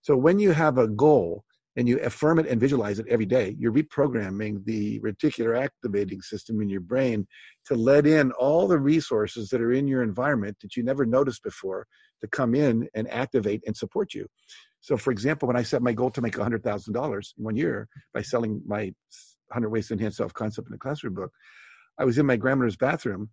So 0.00 0.16
when 0.16 0.38
you 0.38 0.52
have 0.52 0.78
a 0.78 0.88
goal, 0.88 1.44
and 1.78 1.88
you 1.88 2.00
affirm 2.00 2.40
it 2.40 2.46
and 2.48 2.60
visualize 2.60 2.98
it 2.98 3.06
every 3.08 3.24
day, 3.24 3.54
you're 3.56 3.72
reprogramming 3.72 4.64
the 4.64 4.98
reticular 4.98 5.56
activating 5.56 6.20
system 6.20 6.60
in 6.60 6.68
your 6.68 6.80
brain 6.80 7.24
to 7.64 7.76
let 7.76 8.04
in 8.04 8.32
all 8.32 8.66
the 8.66 8.76
resources 8.76 9.48
that 9.48 9.60
are 9.60 9.72
in 9.72 9.86
your 9.86 10.02
environment 10.02 10.56
that 10.60 10.74
you 10.74 10.82
never 10.82 11.06
noticed 11.06 11.44
before 11.44 11.86
to 12.20 12.26
come 12.26 12.56
in 12.56 12.88
and 12.94 13.08
activate 13.12 13.62
and 13.64 13.76
support 13.76 14.12
you. 14.12 14.26
So, 14.80 14.96
for 14.96 15.10
example, 15.10 15.48
when 15.48 15.56
I 15.56 15.62
set 15.62 15.82
my 15.82 15.92
goal 15.92 16.10
to 16.10 16.20
make 16.20 16.34
$100,000 16.34 17.28
in 17.38 17.44
one 17.44 17.56
year 17.56 17.88
by 18.14 18.22
selling 18.22 18.62
my 18.66 18.92
100 19.48 19.68
Ways 19.68 19.88
to 19.88 19.94
Enhance 19.94 20.16
Self 20.16 20.32
Concept 20.32 20.68
in 20.68 20.74
a 20.74 20.78
Classroom 20.78 21.14
book, 21.14 21.32
I 21.98 22.04
was 22.04 22.18
in 22.18 22.26
my 22.26 22.36
grandmother's 22.36 22.76
bathroom. 22.76 23.30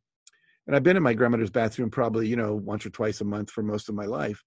And 0.67 0.75
I've 0.75 0.83
been 0.83 0.97
in 0.97 1.03
my 1.03 1.13
grandmother's 1.13 1.51
bathroom 1.51 1.91
probably, 1.91 2.27
you 2.27 2.35
know, 2.35 2.55
once 2.55 2.85
or 2.85 2.89
twice 2.89 3.21
a 3.21 3.25
month 3.25 3.51
for 3.51 3.61
most 3.61 3.87
of 3.87 3.95
my 3.95 4.05
life. 4.05 4.43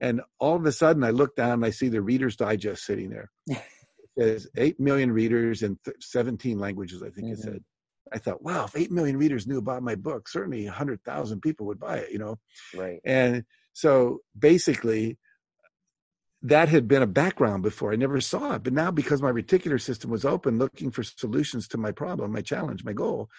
And 0.00 0.20
all 0.38 0.56
of 0.56 0.66
a 0.66 0.72
sudden, 0.72 1.04
I 1.04 1.10
look 1.10 1.34
down 1.34 1.52
and 1.52 1.64
I 1.64 1.70
see 1.70 1.88
the 1.88 2.02
Reader's 2.02 2.36
Digest 2.36 2.84
sitting 2.84 3.08
there. 3.08 3.30
it 3.46 3.62
says 4.18 4.48
8 4.56 4.78
million 4.78 5.12
readers 5.12 5.62
in 5.62 5.78
th- 5.84 5.96
17 6.00 6.58
languages, 6.58 7.02
I 7.02 7.10
think 7.10 7.28
mm-hmm. 7.28 7.34
it 7.34 7.38
said. 7.38 7.64
I 8.12 8.18
thought, 8.18 8.42
wow, 8.42 8.64
if 8.66 8.76
8 8.76 8.90
million 8.90 9.16
readers 9.16 9.46
knew 9.46 9.58
about 9.58 9.82
my 9.82 9.94
book, 9.94 10.28
certainly 10.28 10.66
100,000 10.66 11.40
people 11.40 11.66
would 11.66 11.80
buy 11.80 11.98
it, 11.98 12.10
you 12.10 12.18
know? 12.18 12.38
Right. 12.76 13.00
And 13.04 13.44
so 13.72 14.18
basically, 14.38 15.16
that 16.42 16.68
had 16.68 16.88
been 16.88 17.02
a 17.02 17.06
background 17.06 17.62
before. 17.62 17.92
I 17.92 17.96
never 17.96 18.20
saw 18.20 18.54
it. 18.54 18.64
But 18.64 18.72
now, 18.72 18.90
because 18.90 19.22
my 19.22 19.30
reticular 19.30 19.80
system 19.80 20.10
was 20.10 20.24
open, 20.24 20.58
looking 20.58 20.90
for 20.90 21.02
solutions 21.02 21.68
to 21.68 21.78
my 21.78 21.92
problem, 21.92 22.32
my 22.32 22.40
challenge, 22.40 22.84
my 22.84 22.92
goal, 22.92 23.30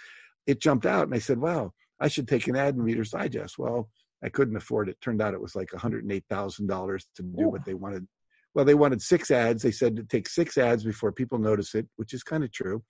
it 0.47 0.61
jumped 0.61 0.85
out. 0.85 1.03
And 1.03 1.13
I 1.13 1.19
said, 1.19 1.37
wow, 1.37 1.73
I 1.99 2.07
should 2.07 2.27
take 2.27 2.47
an 2.47 2.55
ad 2.55 2.75
in 2.75 2.81
Reader's 2.81 3.11
Digest. 3.11 3.57
Well, 3.57 3.89
I 4.23 4.29
couldn't 4.29 4.55
afford 4.55 4.87
it. 4.87 5.01
Turned 5.01 5.21
out 5.21 5.33
it 5.33 5.41
was 5.41 5.55
like 5.55 5.69
$108,000 5.69 7.05
to 7.15 7.23
do 7.23 7.43
Ooh. 7.43 7.49
what 7.49 7.65
they 7.65 7.73
wanted. 7.73 8.07
Well, 8.55 8.65
they 8.65 8.75
wanted 8.75 9.01
six 9.01 9.31
ads. 9.31 9.63
They 9.63 9.71
said 9.71 9.97
to 9.97 10.03
take 10.03 10.29
six 10.29 10.57
ads 10.57 10.83
before 10.83 11.11
people 11.11 11.39
notice 11.39 11.75
it, 11.75 11.87
which 11.97 12.13
is 12.13 12.23
kind 12.23 12.43
of 12.43 12.51
true. 12.51 12.83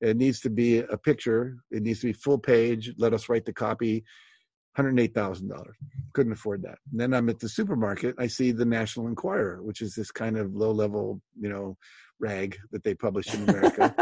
It 0.00 0.16
needs 0.16 0.40
to 0.40 0.50
be 0.50 0.78
a 0.78 0.96
picture. 0.96 1.56
It 1.70 1.82
needs 1.82 2.00
to 2.00 2.06
be 2.06 2.12
full 2.12 2.38
page. 2.38 2.92
Let 2.98 3.14
us 3.14 3.28
write 3.28 3.46
the 3.46 3.52
copy. 3.52 4.04
$108,000. 4.76 5.72
Couldn't 6.12 6.32
afford 6.32 6.62
that. 6.62 6.78
And 6.90 7.00
then 7.00 7.14
I'm 7.14 7.28
at 7.28 7.40
the 7.40 7.48
supermarket. 7.48 8.14
I 8.18 8.26
see 8.26 8.52
the 8.52 8.64
National 8.64 9.06
Enquirer, 9.06 9.62
which 9.62 9.80
is 9.80 9.94
this 9.94 10.10
kind 10.10 10.36
of 10.36 10.54
low 10.54 10.70
level, 10.70 11.20
you 11.38 11.48
know, 11.48 11.76
rag 12.18 12.56
that 12.72 12.82
they 12.82 12.94
publish 12.94 13.32
in 13.34 13.48
America. 13.48 13.94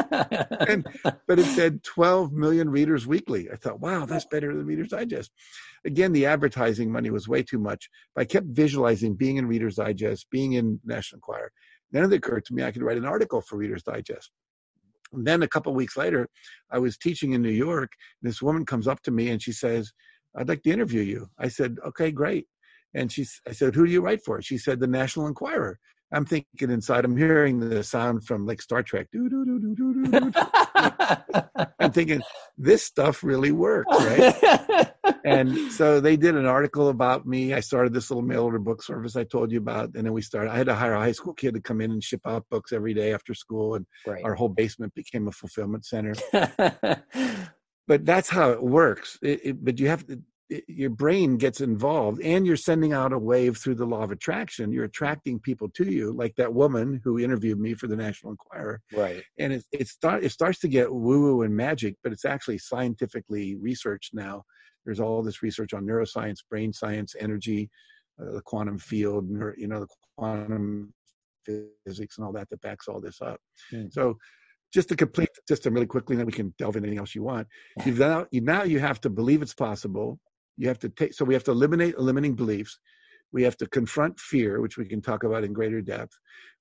and, 0.68 0.86
but 1.26 1.38
it 1.38 1.46
said 1.46 1.82
12 1.82 2.32
million 2.32 2.70
readers 2.70 3.06
weekly. 3.06 3.50
I 3.50 3.56
thought, 3.56 3.80
wow, 3.80 4.06
that's 4.06 4.26
better 4.26 4.54
than 4.54 4.66
Reader's 4.66 4.90
Digest. 4.90 5.32
Again, 5.84 6.12
the 6.12 6.26
advertising 6.26 6.90
money 6.90 7.10
was 7.10 7.28
way 7.28 7.42
too 7.42 7.58
much. 7.58 7.88
But 8.14 8.22
I 8.22 8.24
kept 8.24 8.46
visualizing 8.46 9.14
being 9.14 9.36
in 9.36 9.46
Reader's 9.46 9.76
Digest, 9.76 10.26
being 10.30 10.52
in 10.54 10.80
National 10.84 11.18
Enquirer. 11.18 11.50
Then 11.90 12.04
it 12.04 12.12
occurred 12.12 12.44
to 12.46 12.54
me 12.54 12.64
I 12.64 12.72
could 12.72 12.82
write 12.82 12.98
an 12.98 13.04
article 13.04 13.40
for 13.40 13.56
Reader's 13.56 13.82
Digest. 13.82 14.30
And 15.12 15.26
then 15.26 15.42
a 15.42 15.48
couple 15.48 15.70
of 15.72 15.76
weeks 15.76 15.96
later, 15.96 16.28
I 16.70 16.78
was 16.78 16.96
teaching 16.96 17.32
in 17.32 17.42
New 17.42 17.50
York. 17.50 17.92
This 18.22 18.42
woman 18.42 18.66
comes 18.66 18.88
up 18.88 19.00
to 19.02 19.10
me 19.10 19.30
and 19.30 19.40
she 19.40 19.52
says, 19.52 19.92
"I'd 20.36 20.48
like 20.48 20.62
to 20.62 20.70
interview 20.70 21.02
you." 21.02 21.28
I 21.38 21.48
said, 21.48 21.78
"Okay, 21.86 22.10
great." 22.10 22.46
And 22.94 23.10
she, 23.10 23.26
I 23.48 23.52
said, 23.52 23.74
"Who 23.74 23.86
do 23.86 23.92
you 23.92 24.00
write 24.00 24.24
for?" 24.24 24.40
She 24.42 24.58
said, 24.58 24.80
"The 24.80 24.86
National 24.86 25.26
Enquirer." 25.26 25.78
I'm 26.14 26.24
thinking 26.24 26.70
inside, 26.70 27.04
I'm 27.04 27.16
hearing 27.16 27.58
the 27.58 27.82
sound 27.82 28.24
from 28.24 28.46
like 28.46 28.62
Star 28.62 28.82
Trek. 28.84 29.08
Doo, 29.12 29.28
doo, 29.28 29.44
doo, 29.44 29.58
doo, 29.58 29.74
doo, 29.74 30.04
doo, 30.04 30.30
doo. 30.30 30.32
I'm 31.80 31.90
thinking 31.92 32.22
this 32.56 32.84
stuff 32.84 33.24
really 33.24 33.50
works, 33.50 33.90
right? 33.90 34.92
and 35.24 35.56
so 35.72 36.00
they 36.00 36.16
did 36.16 36.36
an 36.36 36.46
article 36.46 36.88
about 36.88 37.26
me. 37.26 37.52
I 37.52 37.60
started 37.60 37.92
this 37.92 38.10
little 38.10 38.22
mail 38.22 38.44
order 38.44 38.60
book 38.60 38.82
service 38.82 39.16
I 39.16 39.24
told 39.24 39.50
you 39.50 39.58
about, 39.58 39.94
and 39.96 40.06
then 40.06 40.12
we 40.12 40.22
started. 40.22 40.52
I 40.52 40.56
had 40.56 40.66
to 40.66 40.74
hire 40.74 40.94
a 40.94 41.00
high 41.00 41.12
school 41.12 41.34
kid 41.34 41.54
to 41.54 41.60
come 41.60 41.80
in 41.80 41.90
and 41.90 42.02
ship 42.02 42.20
out 42.26 42.46
books 42.48 42.72
every 42.72 42.94
day 42.94 43.12
after 43.12 43.34
school, 43.34 43.74
and 43.74 43.84
right. 44.06 44.22
our 44.22 44.34
whole 44.34 44.48
basement 44.48 44.94
became 44.94 45.26
a 45.26 45.32
fulfillment 45.32 45.84
center. 45.84 46.14
but 47.86 48.04
that's 48.04 48.28
how 48.28 48.50
it 48.50 48.62
works. 48.62 49.18
It, 49.22 49.40
it, 49.44 49.64
but 49.64 49.78
you 49.78 49.88
have 49.88 50.06
to 50.06 50.20
your 50.68 50.90
brain 50.90 51.36
gets 51.38 51.60
involved 51.60 52.20
and 52.20 52.46
you're 52.46 52.56
sending 52.56 52.92
out 52.92 53.12
a 53.12 53.18
wave 53.18 53.56
through 53.56 53.74
the 53.74 53.86
law 53.86 54.02
of 54.02 54.10
attraction. 54.10 54.72
You're 54.72 54.84
attracting 54.84 55.40
people 55.40 55.70
to 55.70 55.90
you 55.90 56.12
like 56.12 56.34
that 56.36 56.52
woman 56.52 57.00
who 57.02 57.18
interviewed 57.18 57.58
me 57.58 57.74
for 57.74 57.86
the 57.86 57.96
national 57.96 58.32
enquirer. 58.32 58.82
Right. 58.92 59.22
And 59.38 59.54
it, 59.54 59.64
it, 59.72 59.88
start, 59.88 60.22
it 60.22 60.32
starts 60.32 60.58
to 60.60 60.68
get 60.68 60.92
woo 60.92 61.22
woo 61.22 61.42
and 61.42 61.56
magic 61.56 61.96
but 62.02 62.12
it's 62.12 62.26
actually 62.26 62.58
scientifically 62.58 63.56
researched 63.56 64.12
now. 64.12 64.42
There's 64.84 65.00
all 65.00 65.22
this 65.22 65.42
research 65.42 65.72
on 65.72 65.86
neuroscience 65.86 66.38
brain 66.48 66.72
science 66.72 67.14
energy 67.18 67.70
uh, 68.20 68.32
the 68.32 68.42
quantum 68.42 68.78
field 68.78 69.28
you 69.56 69.66
know 69.66 69.80
the 69.80 69.88
quantum 70.16 70.92
physics 71.44 72.16
and 72.16 72.24
all 72.24 72.32
that 72.32 72.48
that 72.50 72.60
backs 72.60 72.86
all 72.86 73.00
this 73.00 73.20
up. 73.20 73.40
Mm. 73.72 73.92
so 73.92 74.16
just 74.74 74.88
to 74.88 74.96
complete 74.96 75.28
the 75.34 75.54
system 75.54 75.72
really 75.72 75.86
quickly, 75.86 76.14
and 76.14 76.20
then 76.20 76.26
we 76.26 76.32
can 76.32 76.52
delve 76.58 76.76
into 76.76 76.88
anything 76.88 76.98
else 76.98 77.14
you 77.14 77.22
want. 77.22 77.46
You've 77.86 77.98
now, 78.10 78.26
you, 78.32 78.40
now 78.40 78.64
you 78.64 78.80
have 78.80 79.00
to 79.02 79.10
believe 79.10 79.40
it's 79.40 79.54
possible. 79.54 80.18
You 80.56 80.68
have 80.68 80.80
to 80.80 80.88
take 80.88 81.14
so 81.14 81.24
we 81.24 81.34
have 81.34 81.44
to 81.44 81.52
eliminate 81.52 81.98
limiting 81.98 82.34
beliefs. 82.34 82.78
We 83.32 83.42
have 83.44 83.56
to 83.58 83.66
confront 83.66 84.20
fear 84.20 84.60
which 84.60 84.76
we 84.76 84.86
can 84.86 85.00
talk 85.00 85.24
about 85.24 85.44
in 85.44 85.52
greater 85.52 85.80
depth. 85.80 86.16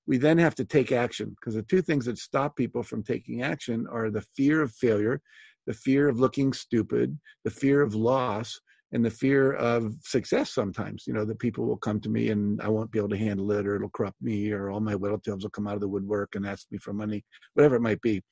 We 0.06 0.18
then 0.18 0.38
have 0.38 0.54
to 0.56 0.64
take 0.64 0.92
action 0.92 1.30
because 1.30 1.54
the 1.54 1.62
two 1.62 1.82
things 1.82 2.06
that 2.06 2.18
stop 2.18 2.56
people 2.56 2.82
from 2.82 3.02
taking 3.02 3.42
action 3.42 3.86
are 3.90 4.10
the 4.10 4.24
fear 4.36 4.62
of 4.62 4.72
failure 4.72 5.20
the 5.66 5.74
fear 5.74 6.08
of 6.08 6.20
looking 6.20 6.52
stupid 6.52 7.18
the 7.44 7.50
fear 7.50 7.80
of 7.80 7.94
loss 7.94 8.60
and 8.92 9.04
the 9.04 9.10
fear 9.10 9.54
of 9.54 9.94
success 10.02 10.50
sometimes 10.50 11.04
you 11.06 11.12
know 11.12 11.24
that 11.24 11.38
people 11.38 11.66
will 11.66 11.76
come 11.76 12.00
to 12.00 12.08
me 12.08 12.30
and 12.30 12.60
i 12.62 12.68
won't 12.68 12.90
be 12.90 12.98
able 12.98 13.08
to 13.08 13.16
handle 13.16 13.50
it 13.52 13.66
or 13.66 13.76
it'll 13.76 13.88
corrupt 13.90 14.20
me 14.20 14.52
or 14.52 14.70
all 14.70 14.80
my 14.80 14.94
relatives 14.94 15.44
will 15.44 15.50
come 15.50 15.66
out 15.66 15.74
of 15.74 15.80
the 15.80 15.88
woodwork 15.88 16.34
and 16.34 16.46
ask 16.46 16.66
me 16.70 16.78
for 16.78 16.92
money 16.92 17.24
whatever 17.54 17.76
it 17.76 17.82
might 17.82 18.00
be 18.00 18.22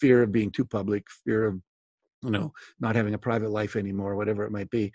fear 0.00 0.22
of 0.22 0.32
being 0.32 0.50
too 0.50 0.64
public 0.64 1.04
fear 1.24 1.46
of 1.46 1.60
you 2.24 2.30
know, 2.30 2.52
not 2.80 2.96
having 2.96 3.14
a 3.14 3.18
private 3.18 3.50
life 3.50 3.76
anymore, 3.76 4.16
whatever 4.16 4.44
it 4.44 4.50
might 4.50 4.70
be. 4.70 4.92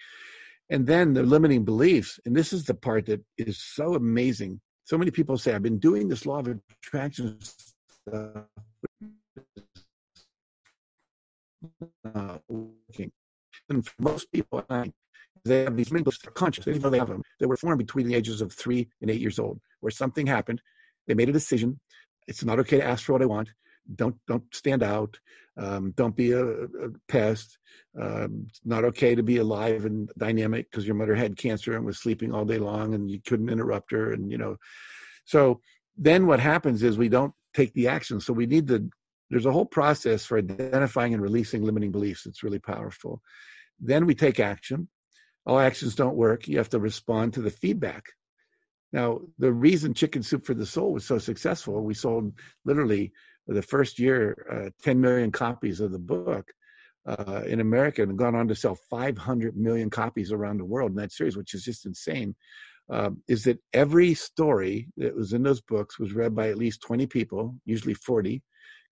And 0.72 0.86
then 0.86 1.14
the 1.14 1.24
limiting 1.24 1.64
beliefs, 1.64 2.20
and 2.26 2.36
this 2.36 2.54
is 2.54 2.66
the 2.66 2.74
part 2.74 3.06
that 3.06 3.24
is 3.38 3.62
so 3.62 3.96
amazing. 3.96 4.60
So 4.84 4.98
many 4.98 5.12
people 5.12 5.38
say, 5.38 5.54
I've 5.54 5.64
been 5.64 5.80
doing 5.80 6.08
this 6.08 6.26
law 6.26 6.40
of 6.40 6.60
attraction 6.84 7.38
stuff. 7.42 8.46
Uh, 12.16 12.38
working. 12.48 13.12
And 13.70 13.86
for 13.86 13.94
most 14.00 14.32
people, 14.32 14.64
they 15.46 15.64
have 15.64 15.78
these 15.78 15.92
mental 15.92 16.14
are 16.26 16.32
conscious. 16.32 16.66
They 16.66 16.80
know 16.80 16.90
they 16.90 17.00
have 17.00 17.08
them. 17.08 17.24
They 17.40 17.46
were 17.46 17.58
formed 17.58 17.80
between 17.80 18.08
the 18.08 18.16
ages 18.16 18.42
of 18.42 18.52
three 18.52 18.90
and 19.02 19.10
eight 19.10 19.22
years 19.22 19.40
old, 19.40 19.60
where 19.80 19.92
something 19.92 20.28
happened. 20.28 20.62
They 21.08 21.14
made 21.14 21.30
a 21.30 21.34
decision. 21.34 21.80
It's 22.28 22.44
not 22.44 22.60
okay 22.60 22.78
to 22.78 22.86
ask 22.86 23.06
for 23.06 23.14
what 23.14 23.22
I 23.22 23.26
want 23.26 23.50
don't 23.96 24.16
don't 24.28 24.44
stand 24.54 24.84
out 24.84 25.20
um, 25.58 25.92
don't 25.92 26.16
be 26.16 26.32
a, 26.32 26.46
a 26.46 26.90
pest 27.08 27.58
um, 28.00 28.46
it's 28.48 28.62
not 28.64 28.84
okay 28.86 29.16
to 29.16 29.24
be 29.24 29.38
alive 29.38 29.86
and 29.86 30.12
dynamic 30.18 30.70
because 30.70 30.86
your 30.86 30.96
mother 30.96 31.16
had 31.16 31.38
cancer 31.38 31.76
and 31.76 31.86
was 31.86 32.00
sleeping 32.00 32.34
all 32.34 32.46
day 32.46 32.58
long 32.58 32.94
and 32.94 33.10
you 33.10 33.20
couldn't 33.26 33.50
interrupt 33.50 33.92
her 33.92 34.14
and 34.14 34.32
you 34.32 34.38
know 34.38 34.56
so 35.26 35.60
then 35.98 36.28
what 36.28 36.40
happens 36.40 36.84
is 36.84 36.98
we 36.98 37.10
don't 37.10 37.34
take 37.54 37.74
the 37.74 37.88
action 37.88 38.20
so 38.20 38.32
we 38.32 38.46
need 38.46 38.68
to 38.68 38.90
there's 39.30 39.46
a 39.46 39.52
whole 39.52 39.66
process 39.66 40.26
for 40.26 40.38
identifying 40.38 41.14
and 41.14 41.22
releasing 41.22 41.64
limiting 41.64 41.92
beliefs 41.92 42.26
it's 42.26 42.44
really 42.44 42.60
powerful 42.60 43.22
then 43.80 44.06
we 44.06 44.16
take 44.16 44.40
action 44.40 44.88
all 45.46 45.60
actions 45.60 45.96
don't 45.96 46.16
work 46.16 46.48
you 46.48 46.58
have 46.58 46.70
to 46.70 46.80
respond 46.80 47.34
to 47.34 47.42
the 47.42 47.50
feedback 47.50 48.04
now 48.92 49.20
the 49.38 49.52
reason 49.52 49.94
chicken 49.94 50.24
soup 50.24 50.46
for 50.46 50.54
the 50.54 50.66
soul 50.66 50.94
was 50.94 51.06
so 51.06 51.18
successful 51.18 51.84
we 51.84 51.94
sold 51.94 52.34
literally 52.66 53.12
the 53.50 53.62
first 53.62 54.00
year, 54.00 54.46
uh, 54.52 54.70
10 54.84 55.02
million 55.02 55.32
copies 55.32 55.80
of 55.80 55.92
the 55.92 56.00
book 56.00 56.52
uh, 57.08 57.42
in 57.48 57.60
America 57.60 58.04
and 58.04 58.18
gone 58.18 58.36
on 58.36 58.48
to 58.48 58.56
sell 58.56 58.76
500 58.90 59.58
million 59.58 59.90
copies 59.90 60.32
around 60.32 60.58
the 60.58 60.66
world 60.66 60.92
in 60.92 60.98
that 60.98 61.12
series, 61.12 61.36
which 61.36 61.54
is 61.54 61.64
just 61.64 61.86
insane. 61.86 62.36
Um, 62.92 63.22
is 63.28 63.44
that 63.44 63.60
every 63.74 64.14
story 64.14 64.88
that 64.98 65.16
was 65.16 65.34
in 65.34 65.44
those 65.44 65.62
books 65.62 66.00
was 66.00 66.14
read 66.14 66.36
by 66.36 66.50
at 66.50 66.58
least 66.58 66.82
20 66.82 67.06
people, 67.08 67.56
usually 67.66 67.94
40, 67.94 68.42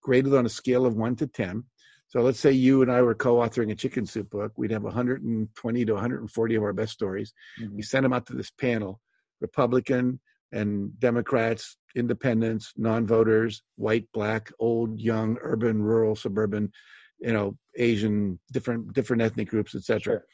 graded 0.01 0.35
on 0.35 0.45
a 0.45 0.49
scale 0.49 0.85
of 0.85 0.95
1 0.95 1.15
to 1.17 1.27
10. 1.27 1.63
So 2.07 2.21
let's 2.21 2.39
say 2.39 2.51
you 2.51 2.81
and 2.81 2.91
I 2.91 3.01
were 3.01 3.15
co-authoring 3.15 3.71
a 3.71 3.75
chicken 3.75 4.05
soup 4.05 4.29
book. 4.29 4.53
We'd 4.55 4.71
have 4.71 4.83
120 4.83 5.85
to 5.85 5.93
140 5.93 6.55
of 6.55 6.63
our 6.63 6.73
best 6.73 6.93
stories. 6.93 7.33
Mm-hmm. 7.61 7.75
We 7.75 7.81
send 7.81 8.05
them 8.05 8.13
out 8.13 8.25
to 8.27 8.33
this 8.33 8.49
panel, 8.49 9.01
Republican, 9.41 10.19
and 10.53 10.97
Democrats, 10.99 11.77
independents, 11.95 12.71
non-voters, 12.77 13.61
white, 13.75 14.07
black, 14.13 14.51
old, 14.59 14.99
young, 14.99 15.37
urban, 15.41 15.81
rural, 15.81 16.15
suburban, 16.15 16.71
you 17.19 17.33
know, 17.33 17.57
Asian, 17.77 18.39
different 18.53 18.93
different 18.93 19.21
ethnic 19.21 19.49
groups, 19.49 19.75
etc. 19.75 19.99
Sure. 20.01 20.25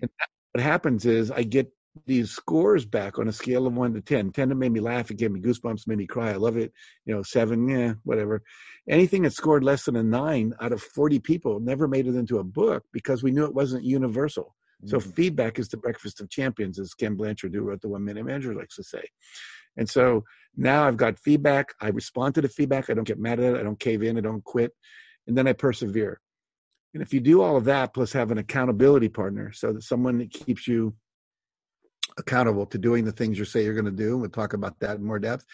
And 0.00 0.10
what 0.52 0.62
happens 0.62 1.04
is 1.04 1.30
I 1.30 1.42
get 1.42 1.70
these 2.06 2.30
scores 2.30 2.84
back 2.84 3.18
on 3.18 3.28
a 3.28 3.32
scale 3.32 3.66
of 3.66 3.74
one 3.74 3.92
to 3.94 4.00
10. 4.00 4.32
10 4.32 4.48
that 4.48 4.54
made 4.54 4.72
me 4.72 4.80
laugh, 4.80 5.10
it 5.10 5.18
gave 5.18 5.30
me 5.30 5.40
goosebumps, 5.40 5.86
made 5.86 5.98
me 5.98 6.06
cry. 6.06 6.30
I 6.30 6.36
love 6.36 6.56
it. 6.56 6.72
You 7.04 7.14
know, 7.14 7.22
seven, 7.22 7.68
yeah, 7.68 7.94
whatever. 8.04 8.42
Anything 8.88 9.22
that 9.22 9.34
scored 9.34 9.62
less 9.62 9.84
than 9.84 9.96
a 9.96 10.02
nine 10.02 10.54
out 10.60 10.72
of 10.72 10.82
40 10.82 11.18
people 11.20 11.60
never 11.60 11.86
made 11.86 12.06
it 12.06 12.14
into 12.14 12.38
a 12.38 12.44
book 12.44 12.84
because 12.92 13.22
we 13.22 13.30
knew 13.30 13.44
it 13.44 13.54
wasn't 13.54 13.84
universal. 13.84 14.54
So 14.86 14.98
mm-hmm. 14.98 15.10
feedback 15.10 15.58
is 15.58 15.68
the 15.68 15.76
breakfast 15.76 16.20
of 16.20 16.30
champions, 16.30 16.78
as 16.78 16.94
Ken 16.94 17.14
Blanchard, 17.14 17.54
who 17.54 17.62
wrote 17.62 17.80
the 17.82 17.88
One 17.88 18.04
Minute 18.04 18.24
Manager, 18.24 18.54
likes 18.54 18.76
to 18.76 18.82
say. 18.82 19.04
And 19.76 19.88
so 19.88 20.24
now 20.56 20.86
I've 20.86 20.96
got 20.96 21.18
feedback. 21.18 21.72
I 21.80 21.88
respond 21.88 22.34
to 22.34 22.40
the 22.40 22.48
feedback. 22.48 22.90
I 22.90 22.94
don't 22.94 23.06
get 23.06 23.18
mad 23.18 23.38
at 23.38 23.54
it. 23.54 23.60
I 23.60 23.62
don't 23.62 23.78
cave 23.78 24.02
in. 24.02 24.18
I 24.18 24.20
don't 24.20 24.44
quit. 24.44 24.72
And 25.26 25.36
then 25.38 25.46
I 25.46 25.52
persevere. 25.52 26.20
And 26.94 27.02
if 27.02 27.14
you 27.14 27.20
do 27.20 27.42
all 27.42 27.56
of 27.56 27.64
that, 27.64 27.94
plus 27.94 28.12
have 28.12 28.30
an 28.32 28.38
accountability 28.38 29.08
partner, 29.08 29.52
so 29.52 29.72
that 29.72 29.82
someone 29.82 30.18
that 30.18 30.30
keeps 30.30 30.68
you 30.68 30.94
accountable 32.18 32.66
to 32.66 32.78
doing 32.78 33.04
the 33.04 33.12
things 33.12 33.38
you 33.38 33.44
say 33.44 33.64
you're 33.64 33.74
going 33.74 33.84
to 33.84 33.90
do. 33.90 34.18
We'll 34.18 34.30
talk 34.30 34.52
about 34.52 34.78
that 34.80 34.96
in 34.96 35.04
more 35.04 35.18
depth. 35.18 35.44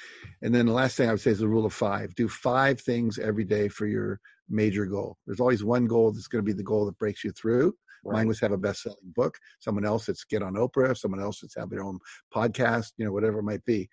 And 0.42 0.54
then 0.54 0.66
the 0.66 0.72
last 0.72 0.96
thing 0.96 1.08
I 1.08 1.12
would 1.12 1.20
say 1.20 1.30
is 1.30 1.38
the 1.38 1.48
rule 1.48 1.66
of 1.66 1.72
five. 1.72 2.14
Do 2.14 2.28
five 2.28 2.80
things 2.80 3.18
every 3.18 3.44
day 3.44 3.68
for 3.68 3.86
your 3.86 4.20
major 4.48 4.86
goal. 4.86 5.18
There's 5.26 5.40
always 5.40 5.64
one 5.64 5.86
goal 5.86 6.12
that's 6.12 6.28
going 6.28 6.44
to 6.44 6.46
be 6.46 6.56
the 6.56 6.62
goal 6.62 6.86
that 6.86 6.98
breaks 6.98 7.24
you 7.24 7.32
through. 7.32 7.74
Right. 8.04 8.18
Mine 8.18 8.28
was 8.28 8.40
have 8.40 8.52
a 8.52 8.56
best-selling 8.58 9.12
book. 9.16 9.36
Someone 9.58 9.84
else 9.84 10.06
that's 10.06 10.24
get 10.24 10.42
on 10.42 10.54
Oprah. 10.54 10.96
Someone 10.96 11.20
else 11.20 11.40
that's 11.40 11.56
have 11.56 11.70
their 11.70 11.82
own 11.82 11.98
podcast. 12.34 12.92
You 12.96 13.04
know, 13.04 13.12
whatever 13.12 13.40
it 13.40 13.44
might 13.44 13.64
be. 13.64 13.88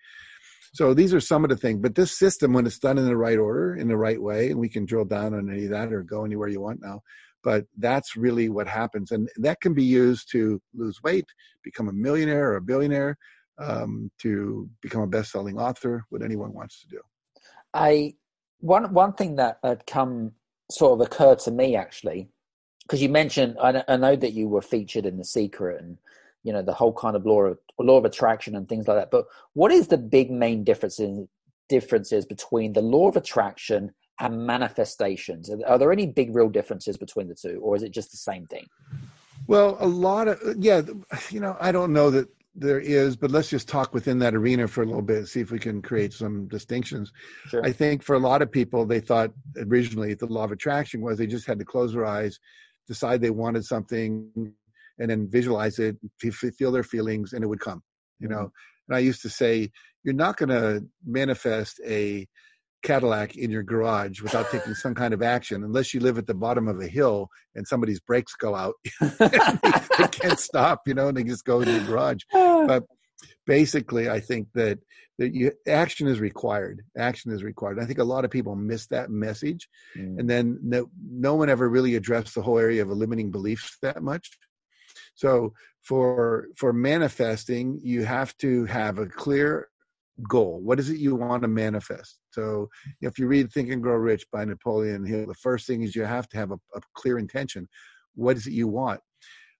So 0.72 0.94
these 0.94 1.14
are 1.14 1.20
some 1.20 1.44
of 1.44 1.50
the 1.50 1.56
things. 1.56 1.80
But 1.80 1.94
this 1.94 2.18
system, 2.18 2.52
when 2.52 2.66
it's 2.66 2.78
done 2.78 2.98
in 2.98 3.06
the 3.06 3.16
right 3.16 3.38
order, 3.38 3.76
in 3.76 3.88
the 3.88 3.96
right 3.96 4.20
way, 4.20 4.50
and 4.50 4.60
we 4.60 4.68
can 4.68 4.84
drill 4.84 5.04
down 5.04 5.34
on 5.34 5.50
any 5.50 5.64
of 5.64 5.70
that 5.70 5.92
or 5.92 6.02
go 6.02 6.24
anywhere 6.24 6.48
you 6.48 6.60
want 6.60 6.80
now. 6.82 7.02
But 7.46 7.64
that's 7.78 8.16
really 8.16 8.48
what 8.48 8.66
happens, 8.66 9.12
and 9.12 9.28
that 9.36 9.60
can 9.60 9.72
be 9.72 9.84
used 9.84 10.32
to 10.32 10.60
lose 10.74 10.98
weight, 11.04 11.26
become 11.62 11.88
a 11.88 11.92
millionaire 11.92 12.50
or 12.50 12.56
a 12.56 12.60
billionaire, 12.60 13.16
um, 13.58 14.10
to 14.22 14.68
become 14.82 15.02
a 15.02 15.06
best-selling 15.06 15.56
author. 15.56 16.04
What 16.10 16.22
anyone 16.22 16.52
wants 16.52 16.80
to 16.80 16.88
do. 16.88 17.00
I 17.72 18.16
one 18.58 18.92
one 18.92 19.12
thing 19.12 19.36
that 19.36 19.60
had 19.62 19.86
come 19.86 20.32
sort 20.72 20.94
of 20.94 21.06
occurred 21.06 21.38
to 21.38 21.52
me 21.52 21.76
actually 21.76 22.28
because 22.82 23.00
you 23.00 23.08
mentioned 23.08 23.56
I, 23.62 23.84
I, 23.86 23.96
know 23.96 24.16
that 24.16 24.32
you 24.32 24.48
were 24.48 24.62
featured 24.62 25.06
in 25.06 25.16
the 25.16 25.24
secret 25.24 25.80
and 25.80 25.98
you 26.42 26.52
know 26.52 26.62
the 26.62 26.74
whole 26.74 26.92
kind 26.92 27.14
of 27.14 27.24
law 27.24 27.42
of 27.42 27.58
law 27.78 27.98
of 27.98 28.04
attraction 28.04 28.56
and 28.56 28.68
things 28.68 28.88
like 28.88 28.96
that 28.96 29.12
but 29.12 29.26
what 29.52 29.70
is 29.70 29.86
the 29.86 29.98
big 29.98 30.30
main 30.30 30.64
differences 30.64 31.28
differences 31.68 32.24
between 32.24 32.72
the 32.72 32.82
law 32.82 33.08
of 33.08 33.16
attraction 33.16 33.92
and 34.20 34.46
manifestations 34.46 35.50
are 35.66 35.78
there 35.78 35.92
any 35.92 36.06
big 36.06 36.34
real 36.34 36.48
differences 36.48 36.96
between 36.96 37.28
the 37.28 37.34
two 37.34 37.60
or 37.62 37.76
is 37.76 37.82
it 37.82 37.90
just 37.90 38.10
the 38.10 38.16
same 38.16 38.46
thing 38.46 38.66
well 39.46 39.76
a 39.80 39.86
lot 39.86 40.28
of 40.28 40.40
yeah 40.58 40.82
you 41.30 41.40
know 41.40 41.56
i 41.60 41.70
don't 41.70 41.92
know 41.92 42.10
that 42.10 42.28
there 42.54 42.80
is 42.80 43.16
but 43.16 43.30
let's 43.30 43.50
just 43.50 43.68
talk 43.68 43.92
within 43.92 44.18
that 44.18 44.34
arena 44.34 44.66
for 44.66 44.82
a 44.82 44.86
little 44.86 45.02
bit 45.02 45.28
see 45.28 45.40
if 45.40 45.50
we 45.50 45.58
can 45.58 45.82
create 45.82 46.12
some 46.12 46.48
distinctions 46.48 47.12
sure. 47.48 47.62
i 47.64 47.70
think 47.70 48.02
for 48.02 48.16
a 48.16 48.18
lot 48.18 48.40
of 48.40 48.50
people 48.50 48.86
they 48.86 49.00
thought 49.00 49.30
originally 49.58 50.14
the 50.14 50.26
law 50.26 50.44
of 50.44 50.52
attraction 50.52 51.02
was 51.02 51.18
they 51.18 51.26
just 51.26 51.46
had 51.46 51.58
to 51.58 51.64
close 51.64 51.92
their 51.92 52.06
eyes 52.06 52.40
decide 52.88 53.20
they 53.20 53.30
wanted 53.30 53.64
something 53.64 54.30
and 54.98 55.10
then 55.10 55.28
visualize 55.28 55.78
it 55.78 55.96
feel 56.18 56.72
their 56.72 56.82
feelings 56.82 57.34
and 57.34 57.44
it 57.44 57.46
would 57.46 57.60
come 57.60 57.82
you 58.20 58.28
know 58.28 58.36
mm-hmm. 58.36 58.88
and 58.88 58.96
i 58.96 58.98
used 58.98 59.20
to 59.20 59.28
say 59.28 59.70
you're 60.02 60.14
not 60.14 60.36
going 60.36 60.48
to 60.48 60.82
manifest 61.04 61.80
a 61.84 62.26
Cadillac 62.86 63.36
in 63.36 63.50
your 63.50 63.62
garage 63.62 64.20
without 64.22 64.50
taking 64.50 64.74
some 64.74 64.94
kind 64.94 65.12
of 65.12 65.22
action, 65.22 65.64
unless 65.64 65.92
you 65.92 66.00
live 66.00 66.18
at 66.18 66.26
the 66.26 66.34
bottom 66.34 66.68
of 66.68 66.80
a 66.80 66.86
hill 66.86 67.28
and 67.54 67.66
somebody's 67.66 68.00
brakes 68.00 68.34
go 68.36 68.54
out, 68.54 68.74
they, 69.00 69.28
they 69.98 70.08
can't 70.10 70.38
stop, 70.38 70.82
you 70.86 70.94
know, 70.94 71.08
and 71.08 71.16
they 71.16 71.24
just 71.24 71.44
go 71.44 71.60
in 71.60 71.68
your 71.68 71.84
garage. 71.84 72.22
But 72.32 72.84
basically, 73.46 74.08
I 74.10 74.20
think 74.20 74.48
that 74.54 74.78
that 75.18 75.34
you 75.34 75.50
action 75.66 76.06
is 76.08 76.20
required. 76.20 76.82
Action 76.98 77.32
is 77.32 77.42
required. 77.42 77.80
I 77.80 77.86
think 77.86 77.98
a 77.98 78.04
lot 78.14 78.24
of 78.24 78.30
people 78.30 78.54
miss 78.54 78.86
that 78.88 79.10
message, 79.10 79.68
Mm. 79.96 80.18
and 80.18 80.28
then 80.30 80.58
no, 80.62 80.90
no 81.10 81.34
one 81.34 81.48
ever 81.48 81.68
really 81.68 81.94
addressed 81.96 82.34
the 82.34 82.42
whole 82.42 82.58
area 82.58 82.82
of 82.82 82.90
limiting 82.90 83.30
beliefs 83.30 83.78
that 83.82 84.02
much. 84.02 84.30
So 85.14 85.54
for 85.82 86.48
for 86.56 86.72
manifesting, 86.72 87.80
you 87.82 88.04
have 88.04 88.36
to 88.38 88.64
have 88.66 88.98
a 88.98 89.06
clear 89.06 89.68
goal. 90.28 90.60
What 90.62 90.78
is 90.80 90.90
it 90.90 90.98
you 90.98 91.14
want 91.14 91.42
to 91.42 91.48
manifest? 91.48 92.18
So 92.36 92.68
if 93.00 93.18
you 93.18 93.26
read 93.26 93.50
Think 93.50 93.70
and 93.70 93.82
Grow 93.82 93.96
Rich 93.96 94.24
by 94.30 94.44
Napoleon 94.44 95.04
Hill, 95.04 95.26
the 95.26 95.34
first 95.34 95.66
thing 95.66 95.82
is 95.82 95.96
you 95.96 96.04
have 96.04 96.28
to 96.30 96.36
have 96.36 96.50
a, 96.52 96.58
a 96.74 96.80
clear 96.94 97.18
intention. 97.18 97.66
What 98.14 98.36
is 98.36 98.46
it 98.46 98.52
you 98.52 98.68
want? 98.68 99.00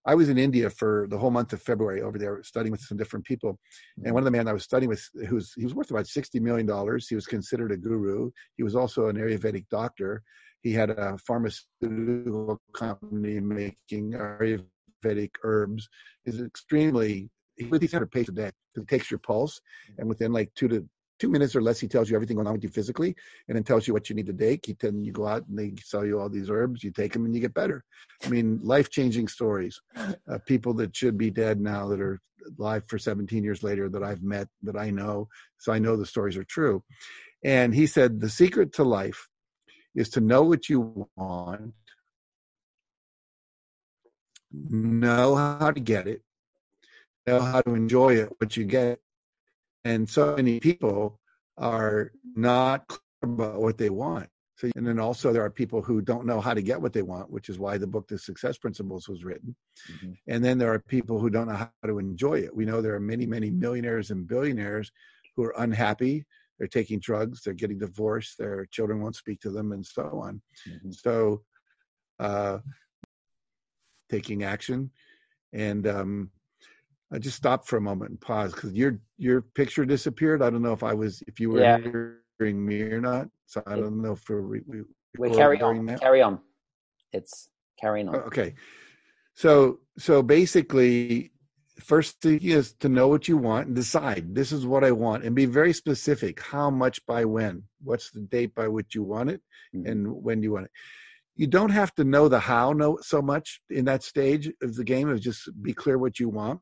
I 0.07 0.15
was 0.15 0.29
in 0.29 0.39
India 0.39 0.69
for 0.71 1.09
the 1.11 1.19
whole 1.19 1.33
month 1.33 1.53
of 1.53 1.61
February 1.61 2.01
over 2.03 2.19
there 2.19 2.41
studying 2.45 2.71
with 2.71 2.81
some 2.81 2.97
different 2.97 3.25
people. 3.25 3.59
And 4.05 4.15
one 4.15 4.23
of 4.23 4.25
the 4.25 4.31
men 4.31 4.47
I 4.47 4.53
was 4.53 4.63
studying 4.63 4.91
with, 4.91 5.03
who's 5.29 5.53
he 5.57 5.65
was 5.65 5.75
worth 5.75 5.91
about 5.91 6.07
sixty 6.07 6.39
million 6.39 6.67
dollars. 6.67 7.09
He 7.09 7.17
was 7.17 7.27
considered 7.27 7.73
a 7.73 7.77
guru. 7.77 8.31
He 8.57 8.63
was 8.63 8.77
also 8.77 9.09
an 9.09 9.17
Ayurvedic 9.17 9.67
doctor. 9.69 10.23
He 10.63 10.73
had 10.73 10.91
a 10.91 11.19
pharmaceutical 11.27 12.61
company 12.73 13.41
making 13.41 14.13
Ayurvedic 14.13 15.33
herbs. 15.43 15.89
He's 16.25 16.41
extremely 16.41 17.31
he 17.57 17.65
these 17.79 17.93
hundred 17.93 18.13
pages 18.13 18.29
a 18.29 18.33
day. 18.33 18.51
He 18.75 18.85
takes 18.85 19.11
your 19.11 19.19
pulse, 19.19 19.61
and 19.99 20.09
within 20.09 20.33
like 20.33 20.51
two 20.55 20.69
to 20.69 20.87
two 21.19 21.29
minutes 21.29 21.57
or 21.57 21.63
less, 21.63 21.81
he 21.81 21.89
tells 21.89 22.11
you 22.11 22.17
everything 22.17 22.37
going 22.37 22.47
on 22.47 22.55
with 22.55 22.65
you 22.65 22.69
physically, 22.69 23.15
and 23.49 23.57
then 23.57 23.65
tells 23.65 23.87
you 23.87 23.95
what 23.95 24.09
you 24.09 24.17
need 24.17 24.27
to 24.27 24.33
take. 24.33 24.67
He 24.67 24.77
then 24.79 25.05
you 25.05 25.13
go 25.13 25.27
out 25.27 25.47
and 25.49 25.59
they 25.59 25.75
sell 25.83 26.05
you 26.05 26.21
all 26.21 26.29
these 26.29 26.51
herbs. 26.51 26.85
You 26.85 26.91
take 26.91 27.13
them 27.13 27.25
and 27.25 27.35
you 27.35 27.41
get 27.41 27.55
better. 27.55 27.85
I 28.25 28.29
mean, 28.29 28.61
life 28.63 28.91
changing 28.91 29.29
stories. 29.29 29.81
Uh, 29.97 30.39
people 30.47 30.75
that 30.75 30.97
should 30.97 31.17
be 31.17 31.31
dead 31.31 31.61
now 31.61 31.89
that 31.89 32.01
are 32.01 32.21
alive 32.59 32.85
for 32.87 32.99
17 32.99 33.43
years 33.43 33.63
later 33.63 33.89
that 33.89 34.03
I've 34.03 34.23
met 34.23 34.49
that 34.63 34.77
I 34.77 34.91
know. 34.91 35.29
So 35.59 35.73
I 35.73 35.79
know 35.79 35.97
the 35.97 36.07
stories 36.07 36.37
are 36.37 36.45
true. 36.45 36.83
And 37.45 37.75
he 37.75 37.87
said 37.87 38.21
the 38.21 38.29
secret 38.29 38.75
to 38.75 38.85
life 38.85 39.29
is 39.95 40.11
to 40.11 40.21
know 40.21 40.43
what 40.43 40.69
you 40.69 41.09
want, 41.17 41.75
know 44.53 45.35
how 45.35 45.71
to 45.71 45.81
get 45.81 46.07
it, 46.07 46.23
know 47.27 47.41
how 47.41 47.61
to 47.63 47.75
enjoy 47.75 48.17
it, 48.17 48.31
what 48.39 48.57
you 48.57 48.65
get. 48.65 49.01
And 49.87 50.09
so 50.09 50.35
many 50.35 50.59
people 50.59 51.21
are 51.59 52.11
not 52.35 52.89
clear 52.89 53.35
about 53.35 53.61
what 53.61 53.79
they 53.79 53.91
want. 53.91 54.29
So, 54.57 54.69
and 54.75 54.87
then 54.87 54.99
also 54.99 55.33
there 55.33 55.45
are 55.45 55.51
people 55.63 55.81
who 55.81 56.01
don't 56.01 56.27
know 56.27 56.41
how 56.41 56.55
to 56.55 56.63
get 56.71 56.81
what 56.81 56.93
they 56.93 57.03
want, 57.03 57.31
which 57.31 57.49
is 57.49 57.59
why 57.59 57.79
the 57.79 57.87
book 57.87 58.09
The 58.09 58.19
Success 58.19 58.59
Principles 58.59 59.09
was 59.09 59.23
written. 59.23 59.55
Mhm. 59.89 60.17
And 60.27 60.45
then 60.45 60.59
there 60.59 60.73
are 60.73 60.81
people 60.81 61.21
who 61.21 61.31
don't 61.31 61.47
know 61.47 61.55
how 61.55 61.71
to 61.87 61.99
enjoy 61.99 62.39
it. 62.41 62.57
We 62.57 62.65
know 62.65 62.81
there 62.81 62.97
are 62.97 63.01
many, 63.15 63.27
many 63.27 63.51
millionaires 63.51 64.11
and 64.11 64.27
billionaires 64.27 64.91
who 65.37 65.45
are 65.45 65.55
unhappy. 65.59 66.27
They're 66.59 66.67
taking 66.79 66.99
drugs. 66.99 67.43
They're 67.43 67.55
getting 67.63 67.79
divorced. 67.79 68.39
Their 68.39 68.67
children 68.67 69.01
won't 69.01 69.15
speak 69.15 69.41
to 69.43 69.51
them, 69.51 69.71
and 69.73 69.87
so 69.87 70.05
on. 70.27 70.43
Mhm. 70.67 70.95
So, 70.95 71.45
uh, 72.19 72.59
taking 74.09 74.43
action, 74.43 74.91
and 75.53 75.87
um, 75.87 76.31
I 77.13 77.19
just 77.19 77.37
stopped 77.37 77.69
for 77.69 77.77
a 77.77 77.81
moment 77.81 78.11
and 78.11 78.21
paused 78.21 78.55
because 78.57 78.73
your 78.73 78.99
your 79.17 79.41
picture 79.41 79.85
disappeared. 79.85 80.43
I 80.43 80.51
don't 80.51 80.63
know 80.63 80.73
if 80.73 80.83
I 80.83 80.93
was 80.95 81.23
if 81.29 81.39
you 81.39 81.51
were 81.51 81.61
Yeah. 81.61 81.79
hearing 82.39 82.65
me 82.67 82.83
or 82.83 83.01
not. 83.01 83.29
So 83.47 83.63
I 83.67 83.77
don't 83.77 84.03
know 84.03 84.13
if 84.13 84.29
we're, 84.29 84.43
we, 84.43 84.61
we 84.67 84.83
We 85.19 85.31
carry 85.31 85.61
on. 85.63 85.87
that. 85.87 86.01
Carry 86.01 86.21
on. 86.21 86.41
It's 87.13 87.49
carrying 87.81 88.09
on. 88.09 88.17
Okay. 88.17 88.55
So 89.35 89.81
so 89.99 90.23
basically 90.23 91.31
first 91.79 92.21
thing 92.23 92.43
is 92.43 92.73
to 92.73 92.89
know 92.89 93.07
what 93.07 93.29
you 93.29 93.37
want 93.37 93.67
and 93.69 93.77
decide 93.77 94.35
this 94.35 94.51
is 94.51 94.67
what 94.67 94.83
I 94.83 94.91
want 94.91 95.25
and 95.25 95.35
be 95.37 95.45
very 95.47 95.73
specific. 95.73 96.41
How 96.41 96.71
much 96.71 97.05
by 97.07 97.25
when? 97.25 97.63
What's 97.85 98.11
the 98.11 98.21
date 98.23 98.55
by 98.55 98.67
which 98.67 98.95
you 98.95 99.03
want 99.05 99.31
it 99.31 99.43
Mhm. 99.75 99.89
and 99.91 99.99
when 100.25 100.43
you 100.43 100.53
want 100.53 100.65
it? 100.67 100.73
You 101.37 101.47
don't 101.47 101.71
have 101.71 101.95
to 101.97 102.05
know 102.05 102.29
the 102.29 102.41
how 102.41 102.73
no 102.73 102.99
so 103.03 103.21
much 103.23 103.61
in 103.71 103.85
that 103.85 104.03
stage 104.03 104.51
of 104.63 104.75
the 104.75 104.85
game 104.85 105.09
of 105.11 105.21
just 105.21 105.41
be 105.63 105.73
clear 105.75 105.99
what 105.99 106.19
you 106.19 106.31
want. 106.31 106.61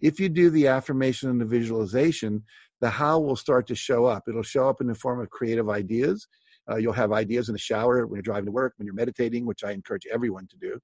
If 0.00 0.20
you 0.20 0.28
do 0.28 0.50
the 0.50 0.66
affirmation 0.68 1.30
and 1.30 1.40
the 1.40 1.44
visualization, 1.44 2.42
the 2.80 2.90
how 2.90 3.18
will 3.20 3.36
start 3.36 3.66
to 3.68 3.74
show 3.74 4.06
up. 4.06 4.24
It'll 4.28 4.42
show 4.42 4.68
up 4.68 4.80
in 4.80 4.86
the 4.86 4.94
form 4.94 5.20
of 5.20 5.30
creative 5.30 5.68
ideas. 5.68 6.26
Uh, 6.70 6.76
you'll 6.76 6.92
have 6.92 7.12
ideas 7.12 7.48
in 7.48 7.52
the 7.52 7.58
shower 7.58 8.06
when 8.06 8.16
you're 8.16 8.22
driving 8.22 8.46
to 8.46 8.52
work, 8.52 8.74
when 8.76 8.86
you're 8.86 8.94
meditating, 8.94 9.44
which 9.44 9.64
I 9.64 9.72
encourage 9.72 10.06
everyone 10.12 10.46
to 10.48 10.56
do. 10.56 10.78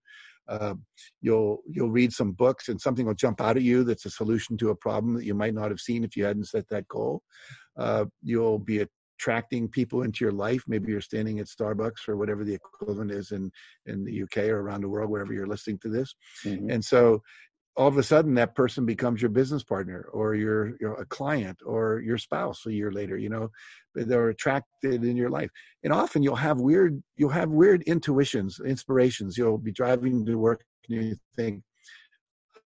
Uh, 0.49 0.75
you'll 1.23 1.61
you'll 1.69 1.91
read 1.91 2.13
some 2.13 2.33
books 2.33 2.69
and 2.69 2.81
something 2.81 3.05
will 3.05 3.15
jump 3.15 3.41
out 3.41 3.57
at 3.57 3.63
you 3.63 3.83
that's 3.83 4.07
a 4.07 4.11
solution 4.11 4.57
to 4.57 4.71
a 4.71 4.77
problem 4.77 5.15
that 5.15 5.25
you 5.25 5.35
might 5.35 5.55
not 5.55 5.71
have 5.71 5.81
seen 5.81 6.05
if 6.05 6.17
you 6.17 6.25
hadn't 6.25 6.47
set 6.47 6.69
that 6.69 6.87
goal. 6.89 7.23
Uh, 7.77 8.05
you'll 8.23 8.59
be 8.59 8.85
attracting 9.19 9.69
people 9.69 10.03
into 10.03 10.25
your 10.25 10.33
life. 10.33 10.63
Maybe 10.69 10.93
you're 10.93 11.01
standing 11.01 11.41
at 11.41 11.47
Starbucks 11.47 12.09
or 12.09 12.17
whatever 12.17 12.45
the 12.45 12.55
equivalent 12.55 13.11
is 13.11 13.33
in 13.33 13.51
in 13.87 14.05
the 14.05 14.23
UK 14.23 14.49
or 14.49 14.61
around 14.61 14.83
the 14.83 14.89
world, 14.89 15.11
wherever 15.11 15.33
you're 15.33 15.47
listening 15.47 15.79
to 15.81 15.89
this. 15.89 16.15
Mhm. 16.45 16.73
And 16.73 16.85
so 16.85 17.23
all 17.77 17.89
of 17.89 17.99
a 17.99 18.03
sudden 18.03 18.35
that 18.35 18.55
person 18.55 18.87
becomes 18.87 19.21
your 19.21 19.29
business 19.31 19.63
partner 19.63 20.09
or 20.13 20.35
your, 20.35 20.77
your 20.81 20.95
a 20.95 21.05
client 21.05 21.59
or 21.65 22.01
your 22.01 22.17
spouse 22.17 22.65
a 22.67 22.73
year 22.73 22.91
later, 22.91 23.19
you 23.19 23.29
know, 23.29 23.51
they're 23.95 24.31
attracted 24.31 25.05
in 25.05 25.17
your 25.17 25.29
life. 25.29 25.51
And 25.85 25.93
often 25.93 26.23
you'll 26.23 26.37
have 26.37 26.59
weird, 26.59 27.03
you'll 27.17 27.31
have 27.31 27.51
weird 27.51 27.83
intuitions, 27.83 28.61
inspirations. 28.65 29.37
You'll 29.37 29.59
be 29.59 29.73
driving 29.73 30.25
to 30.25 30.37
work 30.37 30.65
and 30.89 31.05
you 31.05 31.17
think, 31.37 31.63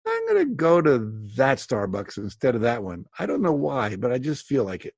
I'm 0.07 0.27
going 0.27 0.49
to 0.49 0.55
go 0.55 0.81
to 0.81 0.99
that 1.37 1.59
Starbucks 1.59 2.19
instead 2.19 2.55
of 2.55 2.63
that 2.63 2.83
one. 2.83 3.05
I 3.19 3.27
don't 3.27 3.43
know 3.43 3.53
why, 3.53 3.97
but 3.97 4.13
I 4.13 4.19
just 4.19 4.47
feel 4.47 4.65
like 4.65 4.85
it. 4.85 4.95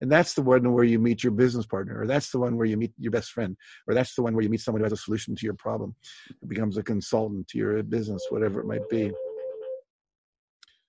And 0.00 0.12
that's 0.12 0.34
the 0.34 0.42
one 0.42 0.72
where 0.72 0.84
you 0.84 0.98
meet 0.98 1.24
your 1.24 1.32
business 1.32 1.66
partner, 1.66 2.00
or 2.00 2.06
that's 2.06 2.30
the 2.30 2.38
one 2.38 2.56
where 2.56 2.66
you 2.66 2.76
meet 2.76 2.92
your 2.98 3.10
best 3.10 3.32
friend, 3.32 3.56
or 3.86 3.94
that's 3.94 4.14
the 4.14 4.22
one 4.22 4.34
where 4.34 4.42
you 4.42 4.50
meet 4.50 4.60
someone 4.60 4.80
who 4.80 4.84
has 4.84 4.92
a 4.92 4.96
solution 4.96 5.34
to 5.34 5.44
your 5.44 5.54
problem. 5.54 5.94
Becomes 6.46 6.76
a 6.76 6.82
consultant 6.82 7.48
to 7.48 7.58
your 7.58 7.82
business, 7.82 8.26
whatever 8.30 8.60
it 8.60 8.66
might 8.66 8.86
be. 8.88 9.12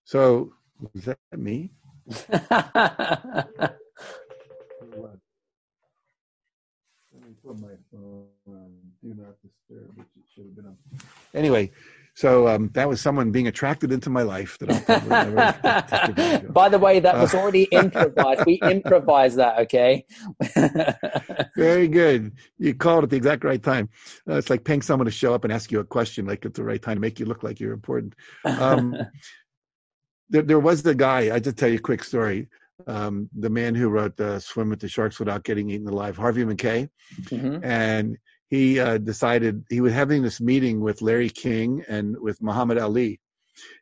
So, 0.08 0.54
is 0.96 1.04
that 1.04 1.18
me? 1.36 1.70
Let 2.30 2.40
me 7.22 7.34
put 7.46 7.60
my 7.60 7.76
phone 7.92 8.28
on 8.48 8.72
do 9.04 9.10
not 9.10 9.36
disturb, 9.42 9.98
which 9.98 10.08
it 10.16 10.24
should 10.34 10.46
have 10.46 10.56
been 10.56 10.68
on. 10.68 10.78
Anyway, 11.34 11.72
so 12.14 12.48
um, 12.48 12.70
that 12.74 12.88
was 12.88 13.02
someone 13.02 13.32
being 13.32 13.48
attracted 13.48 13.92
into 13.92 14.10
my 14.10 14.22
life 14.22 14.58
that 14.60 14.70
I'll 14.72 14.80
probably 14.80 15.10
never 15.10 15.84
take 15.90 16.10
advantage 16.10 16.44
of. 16.46 16.54
By 16.54 16.70
the 16.70 16.80
way, 16.80 17.02
that 17.02 17.18
was 17.18 17.34
Uh, 17.36 17.40
already 17.40 17.64
improvised. 17.64 18.46
We 18.46 18.54
improvised 18.64 19.36
that, 19.36 19.60
okay? 19.60 20.06
Very 21.58 21.90
good. 21.90 22.32
You 22.60 22.74
called 22.76 23.04
at 23.04 23.10
the 23.10 23.18
exact 23.18 23.44
right 23.44 23.62
time. 23.62 23.90
Uh, 24.26 24.36
it's 24.36 24.50
like 24.50 24.64
paying 24.64 24.82
someone 24.82 25.06
to 25.06 25.12
show 25.12 25.34
up 25.34 25.44
and 25.44 25.52
ask 25.52 25.70
you 25.70 25.82
a 25.82 25.84
question 25.84 26.26
like 26.26 26.46
at 26.46 26.54
the 26.54 26.64
right 26.64 26.82
time 26.82 26.96
to 26.96 27.02
make 27.02 27.20
you 27.20 27.26
look 27.26 27.44
like 27.44 27.60
you're 27.60 27.74
important. 27.74 28.16
Um, 28.46 28.96
there, 30.30 30.42
there 30.42 30.60
was 30.60 30.84
the 30.84 30.96
guy. 30.96 31.34
I 31.36 31.40
just 31.40 31.58
tell 31.58 31.70
you 31.70 31.78
a 31.78 31.82
quick 31.82 32.04
story. 32.04 32.48
Um, 32.86 33.30
the 33.38 33.50
man 33.50 33.74
who 33.74 33.90
wrote 33.90 34.20
uh, 34.20 34.40
"Swim 34.40 34.70
with 34.70 34.80
the 34.80 34.88
Sharks 34.88 35.20
Without 35.20 35.44
Getting 35.44 35.70
Eaten 35.70 35.88
Alive," 35.88 36.16
Harvey 36.16 36.46
Mackay, 36.46 36.90
Mhm. 37.26 37.64
and 37.64 38.18
he 38.50 38.80
uh, 38.80 38.98
decided 39.00 39.64
he 39.70 39.82
was 39.82 39.94
having 39.94 40.22
this 40.22 40.40
meeting 40.40 40.80
with 40.80 41.02
Larry 41.02 41.30
King 41.30 41.84
and 41.90 42.16
with 42.20 42.42
Muhammad 42.42 42.78
Ali 42.78 43.20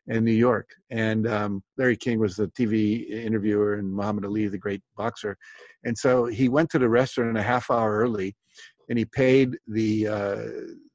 in 0.08 0.24
New 0.24 0.32
York. 0.32 0.70
And 0.90 1.26
um, 1.28 1.62
Larry 1.76 1.96
King 1.96 2.18
was 2.20 2.36
the 2.36 2.48
TV 2.48 3.08
interviewer, 3.10 3.74
and 3.74 3.92
Muhammad 3.92 4.24
Ali, 4.24 4.48
the 4.48 4.58
great 4.58 4.82
boxer. 4.96 5.36
And 5.84 5.96
so 5.96 6.24
he 6.24 6.48
went 6.48 6.70
to 6.70 6.78
the 6.78 6.88
restaurant 6.88 7.36
a 7.36 7.42
half 7.42 7.70
hour 7.70 7.98
early, 7.98 8.34
and 8.88 8.98
he 8.98 9.04
paid 9.04 9.58
the 9.68 10.08
uh, 10.08 10.36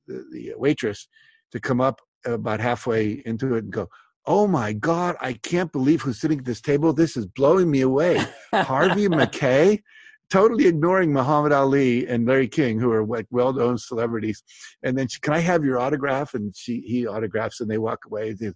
the, 0.08 0.26
the 0.34 0.54
waitress 0.58 1.08
to 1.52 1.60
come 1.60 1.80
up 1.82 2.02
about 2.26 2.60
halfway 2.60 3.22
into 3.26 3.56
it 3.56 3.64
and 3.66 3.74
go. 3.74 3.88
Oh 4.26 4.48
my 4.48 4.74
God! 4.74 5.16
I 5.20 5.34
can't 5.34 5.72
believe 5.72 6.02
who's 6.02 6.20
sitting 6.20 6.40
at 6.40 6.46
this 6.46 6.62
table. 6.62 6.94
This 6.94 7.18
is 7.18 7.26
blowing 7.26 7.72
me 7.72 7.82
away. 7.82 8.24
Harvey 8.54 9.08
Mackay, 9.08 9.82
totally 10.30 10.68
ignoring 10.68 11.12
Muhammad 11.12 11.52
Ali 11.52 12.08
and 12.08 12.28
Larry 12.28 12.48
King, 12.48 12.80
who 12.80 12.92
are 12.92 13.04
like 13.04 13.26
well-known 13.32 13.78
celebrities. 13.78 14.44
And 14.84 14.98
then, 14.98 15.08
she, 15.08 15.20
can 15.20 15.34
I 15.34 15.40
have 15.40 15.66
your 15.66 15.80
autograph? 15.80 16.34
And 16.36 16.56
she, 16.56 16.82
he 16.82 17.08
autographs, 17.08 17.62
and 17.62 17.70
they 17.70 17.80
walk 17.80 18.06
away. 18.06 18.34
They, 18.34 18.52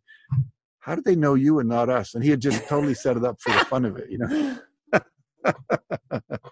How 0.80 0.94
did 0.94 1.04
they 1.04 1.16
know 1.16 1.34
you 1.34 1.60
and 1.60 1.68
not 1.68 1.90
us? 1.90 2.14
And 2.14 2.24
he 2.24 2.30
had 2.30 2.42
just 2.42 2.68
totally 2.68 2.94
set 2.94 3.18
it 3.18 3.26
up 3.26 3.42
for 3.42 3.52
the 3.52 3.66
fun 3.66 3.86
of 3.86 3.98
it, 3.98 4.10
you 4.10 4.20
know. 4.20 4.58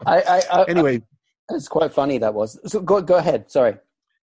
I, 0.06 0.22
I, 0.22 0.42
I, 0.52 0.64
Anyway, 0.66 1.02
it's 1.50 1.68
quite 1.68 1.94
funny 1.94 2.18
that 2.20 2.34
was. 2.34 2.60
So 2.72 2.80
go, 2.80 3.02
go 3.02 3.16
ahead. 3.16 3.52
Sorry. 3.52 3.78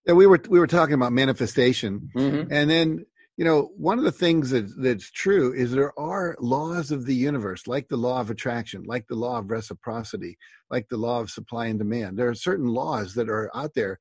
Yeah, 0.06 0.14
we 0.14 0.26
were 0.26 0.40
we 0.48 0.58
were 0.58 0.66
talking 0.66 0.94
about 0.94 1.12
manifestation, 1.12 2.10
hmm 2.14 2.44
and 2.50 2.70
then 2.70 3.04
you 3.40 3.46
know, 3.46 3.70
one 3.74 3.96
of 3.96 4.04
the 4.04 4.12
things 4.12 4.50
that, 4.50 4.70
that's 4.82 5.10
true 5.10 5.54
is 5.54 5.72
there 5.72 5.98
are 5.98 6.36
laws 6.40 6.90
of 6.90 7.06
the 7.06 7.14
universe, 7.14 7.66
like 7.66 7.88
the 7.88 7.96
law 7.96 8.20
of 8.20 8.28
attraction, 8.28 8.82
like 8.84 9.06
the 9.08 9.14
law 9.14 9.38
of 9.38 9.50
reciprocity, 9.50 10.36
like 10.68 10.86
the 10.90 10.98
law 10.98 11.20
of 11.20 11.30
supply 11.30 11.68
and 11.68 11.78
demand. 11.78 12.18
There 12.18 12.28
are 12.28 12.34
certain 12.34 12.66
laws 12.66 13.14
that 13.14 13.30
are 13.30 13.50
out 13.56 13.72
there. 13.74 13.98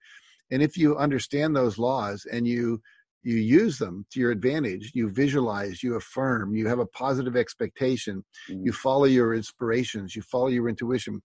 And 0.51 0.61
if 0.61 0.75
you 0.75 0.97
understand 0.97 1.55
those 1.55 1.77
laws 1.77 2.27
and 2.29 2.45
you 2.45 2.81
you 3.23 3.37
use 3.37 3.77
them 3.77 4.05
to 4.11 4.19
your 4.19 4.31
advantage 4.31 4.91
you 4.93 5.09
visualize 5.09 5.83
you 5.83 5.95
affirm 5.95 6.55
you 6.55 6.67
have 6.67 6.79
a 6.79 6.85
positive 6.85 7.35
expectation 7.35 8.23
mm-hmm. 8.49 8.65
you 8.65 8.71
follow 8.71 9.03
your 9.03 9.35
inspirations 9.35 10.15
you 10.15 10.21
follow 10.21 10.47
your 10.47 10.69
intuition 10.69 11.21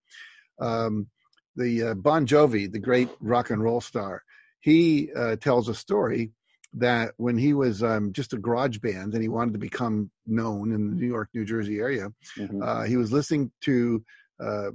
um, 0.60 1.06
the 1.54 1.82
uh, 1.84 1.94
bon 1.94 2.26
jovi 2.26 2.70
the 2.70 2.80
great 2.80 3.08
rock 3.20 3.50
and 3.50 3.62
roll 3.62 3.80
star 3.80 4.24
he 4.58 5.08
uh, 5.14 5.36
tells 5.36 5.68
a 5.68 5.74
story 5.74 6.32
that 6.76 7.12
when 7.16 7.38
he 7.38 7.54
was 7.54 7.82
um, 7.82 8.12
just 8.12 8.32
a 8.32 8.38
garage 8.38 8.78
band 8.78 9.14
and 9.14 9.22
he 9.22 9.28
wanted 9.28 9.52
to 9.52 9.58
become 9.58 10.10
known 10.26 10.72
in 10.72 10.90
the 10.90 10.96
new 10.96 11.06
york 11.06 11.28
new 11.34 11.44
jersey 11.44 11.78
area 11.78 12.08
mm-hmm. 12.38 12.62
uh, 12.62 12.82
he 12.84 12.96
was 12.96 13.12
listening 13.12 13.50
to 13.60 14.02
uh, 14.42 14.70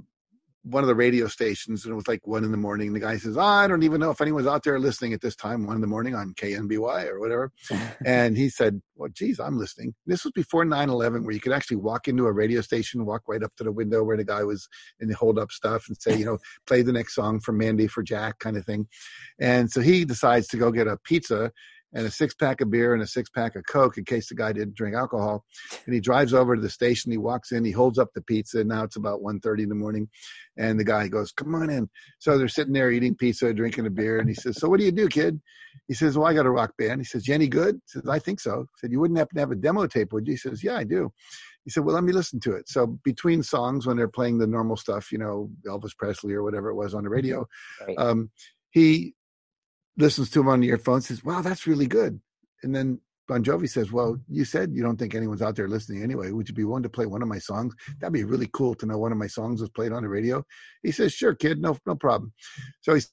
one 0.62 0.84
of 0.84 0.88
the 0.88 0.94
radio 0.94 1.26
stations 1.26 1.84
and 1.84 1.92
it 1.92 1.94
was 1.94 2.06
like 2.06 2.26
one 2.26 2.44
in 2.44 2.50
the 2.50 2.56
morning. 2.56 2.92
The 2.92 3.00
guy 3.00 3.16
says, 3.16 3.36
oh, 3.36 3.40
I 3.40 3.66
don't 3.66 3.82
even 3.82 3.98
know 3.98 4.10
if 4.10 4.20
anyone's 4.20 4.46
out 4.46 4.62
there 4.62 4.78
listening 4.78 5.14
at 5.14 5.20
this 5.20 5.34
time, 5.34 5.66
one 5.66 5.76
in 5.76 5.80
the 5.80 5.86
morning 5.86 6.14
on 6.14 6.34
KNBY 6.34 7.06
or 7.06 7.18
whatever. 7.18 7.50
and 8.04 8.36
he 8.36 8.50
said, 8.50 8.80
Well, 8.94 9.08
geez, 9.14 9.40
I'm 9.40 9.58
listening. 9.58 9.94
This 10.06 10.24
was 10.24 10.32
before 10.32 10.64
9 10.64 10.90
11, 10.90 11.24
where 11.24 11.32
you 11.32 11.40
could 11.40 11.52
actually 11.52 11.78
walk 11.78 12.08
into 12.08 12.26
a 12.26 12.32
radio 12.32 12.60
station, 12.60 13.06
walk 13.06 13.22
right 13.26 13.42
up 13.42 13.54
to 13.56 13.64
the 13.64 13.72
window 13.72 14.04
where 14.04 14.18
the 14.18 14.24
guy 14.24 14.42
was 14.42 14.68
and 15.00 15.12
hold 15.14 15.38
up 15.38 15.50
stuff 15.50 15.86
and 15.88 15.96
say, 15.98 16.16
you 16.16 16.26
know, 16.26 16.38
play 16.66 16.82
the 16.82 16.92
next 16.92 17.14
song 17.14 17.40
from 17.40 17.56
Mandy 17.56 17.86
for 17.86 18.02
Jack 18.02 18.38
kind 18.38 18.56
of 18.56 18.66
thing. 18.66 18.86
And 19.40 19.70
so 19.70 19.80
he 19.80 20.04
decides 20.04 20.46
to 20.48 20.58
go 20.58 20.70
get 20.70 20.86
a 20.86 20.98
pizza 21.04 21.50
and 21.92 22.06
a 22.06 22.10
six 22.10 22.34
pack 22.34 22.60
of 22.60 22.70
beer 22.70 22.94
and 22.94 23.02
a 23.02 23.06
six 23.06 23.28
pack 23.30 23.56
of 23.56 23.64
Coke 23.66 23.98
in 23.98 24.04
case 24.04 24.28
the 24.28 24.34
guy 24.34 24.52
didn't 24.52 24.76
drink 24.76 24.94
alcohol. 24.94 25.44
And 25.86 25.94
he 25.94 26.00
drives 26.00 26.32
over 26.32 26.54
to 26.54 26.62
the 26.62 26.70
station. 26.70 27.10
He 27.10 27.18
walks 27.18 27.52
in. 27.52 27.64
He 27.64 27.72
holds 27.72 27.98
up 27.98 28.08
the 28.14 28.22
pizza. 28.22 28.62
Now 28.62 28.84
it's 28.84 28.96
about 28.96 29.22
1.30 29.22 29.64
in 29.64 29.68
the 29.68 29.74
morning, 29.74 30.08
and 30.56 30.78
the 30.78 30.84
guy 30.84 31.08
goes, 31.08 31.32
"Come 31.32 31.54
on 31.54 31.70
in." 31.70 31.88
So 32.18 32.38
they're 32.38 32.48
sitting 32.48 32.72
there 32.72 32.90
eating 32.90 33.14
pizza, 33.14 33.52
drinking 33.52 33.86
a 33.86 33.90
beer, 33.90 34.18
and 34.18 34.28
he 34.28 34.34
says, 34.34 34.58
"So 34.58 34.68
what 34.68 34.78
do 34.78 34.86
you 34.86 34.92
do, 34.92 35.08
kid?" 35.08 35.40
He 35.88 35.94
says, 35.94 36.16
"Well, 36.16 36.26
I 36.26 36.34
got 36.34 36.46
a 36.46 36.50
rock 36.50 36.72
band." 36.78 37.00
He 37.00 37.04
says, 37.04 37.24
"Jenny 37.24 37.48
good?" 37.48 37.74
He 37.74 38.00
says, 38.00 38.08
"I 38.08 38.18
think 38.18 38.40
so." 38.40 38.60
He 38.60 38.78
said, 38.78 38.92
"You 38.92 39.00
wouldn't 39.00 39.18
happen 39.18 39.36
to 39.36 39.40
have 39.40 39.50
a 39.50 39.56
demo 39.56 39.86
tape, 39.86 40.12
would 40.12 40.26
you?" 40.26 40.34
He 40.34 40.38
says, 40.38 40.62
"Yeah, 40.62 40.76
I 40.76 40.84
do." 40.84 41.12
He 41.64 41.70
said, 41.70 41.84
"Well, 41.84 41.94
let 41.94 42.04
me 42.04 42.12
listen 42.12 42.40
to 42.40 42.52
it." 42.52 42.68
So 42.68 42.98
between 43.04 43.42
songs, 43.42 43.86
when 43.86 43.96
they're 43.96 44.08
playing 44.08 44.38
the 44.38 44.46
normal 44.46 44.76
stuff, 44.76 45.12
you 45.12 45.18
know, 45.18 45.50
Elvis 45.66 45.96
Presley 45.96 46.34
or 46.34 46.42
whatever 46.42 46.70
it 46.70 46.76
was 46.76 46.94
on 46.94 47.04
the 47.04 47.10
radio, 47.10 47.46
right. 47.86 47.98
um, 47.98 48.30
he 48.70 49.14
listens 50.00 50.30
to 50.30 50.40
him 50.40 50.48
on 50.48 50.60
the 50.60 50.68
earphone. 50.70 51.02
Says, 51.02 51.24
"Wow, 51.24 51.42
that's 51.42 51.66
really 51.68 51.88
good." 51.88 52.20
and 52.62 52.74
then 52.74 53.00
Bon 53.28 53.44
Jovi 53.44 53.70
says, 53.70 53.92
"Well, 53.92 54.20
you 54.28 54.44
said 54.44 54.72
you 54.74 54.82
don't 54.82 54.98
think 54.98 55.14
anyone's 55.14 55.42
out 55.42 55.56
there 55.56 55.68
listening 55.68 56.02
anyway. 56.02 56.32
Would 56.32 56.48
you 56.48 56.54
be 56.54 56.64
willing 56.64 56.82
to 56.84 56.88
play 56.88 57.06
one 57.06 57.22
of 57.22 57.28
my 57.28 57.38
songs? 57.38 57.74
That'd 58.00 58.12
be 58.12 58.24
really 58.24 58.50
cool 58.52 58.74
to 58.76 58.86
know 58.86 58.98
one 58.98 59.12
of 59.12 59.18
my 59.18 59.28
songs 59.28 59.60
was 59.60 59.70
played 59.70 59.92
on 59.92 60.02
the 60.02 60.08
radio." 60.08 60.44
He 60.82 60.92
says, 60.92 61.12
"Sure, 61.12 61.34
kid, 61.34 61.60
no, 61.60 61.78
no 61.86 61.94
problem." 61.94 62.32
So 62.82 62.94
he's 62.94 63.10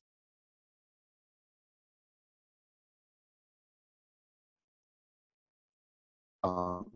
um, 6.44 6.92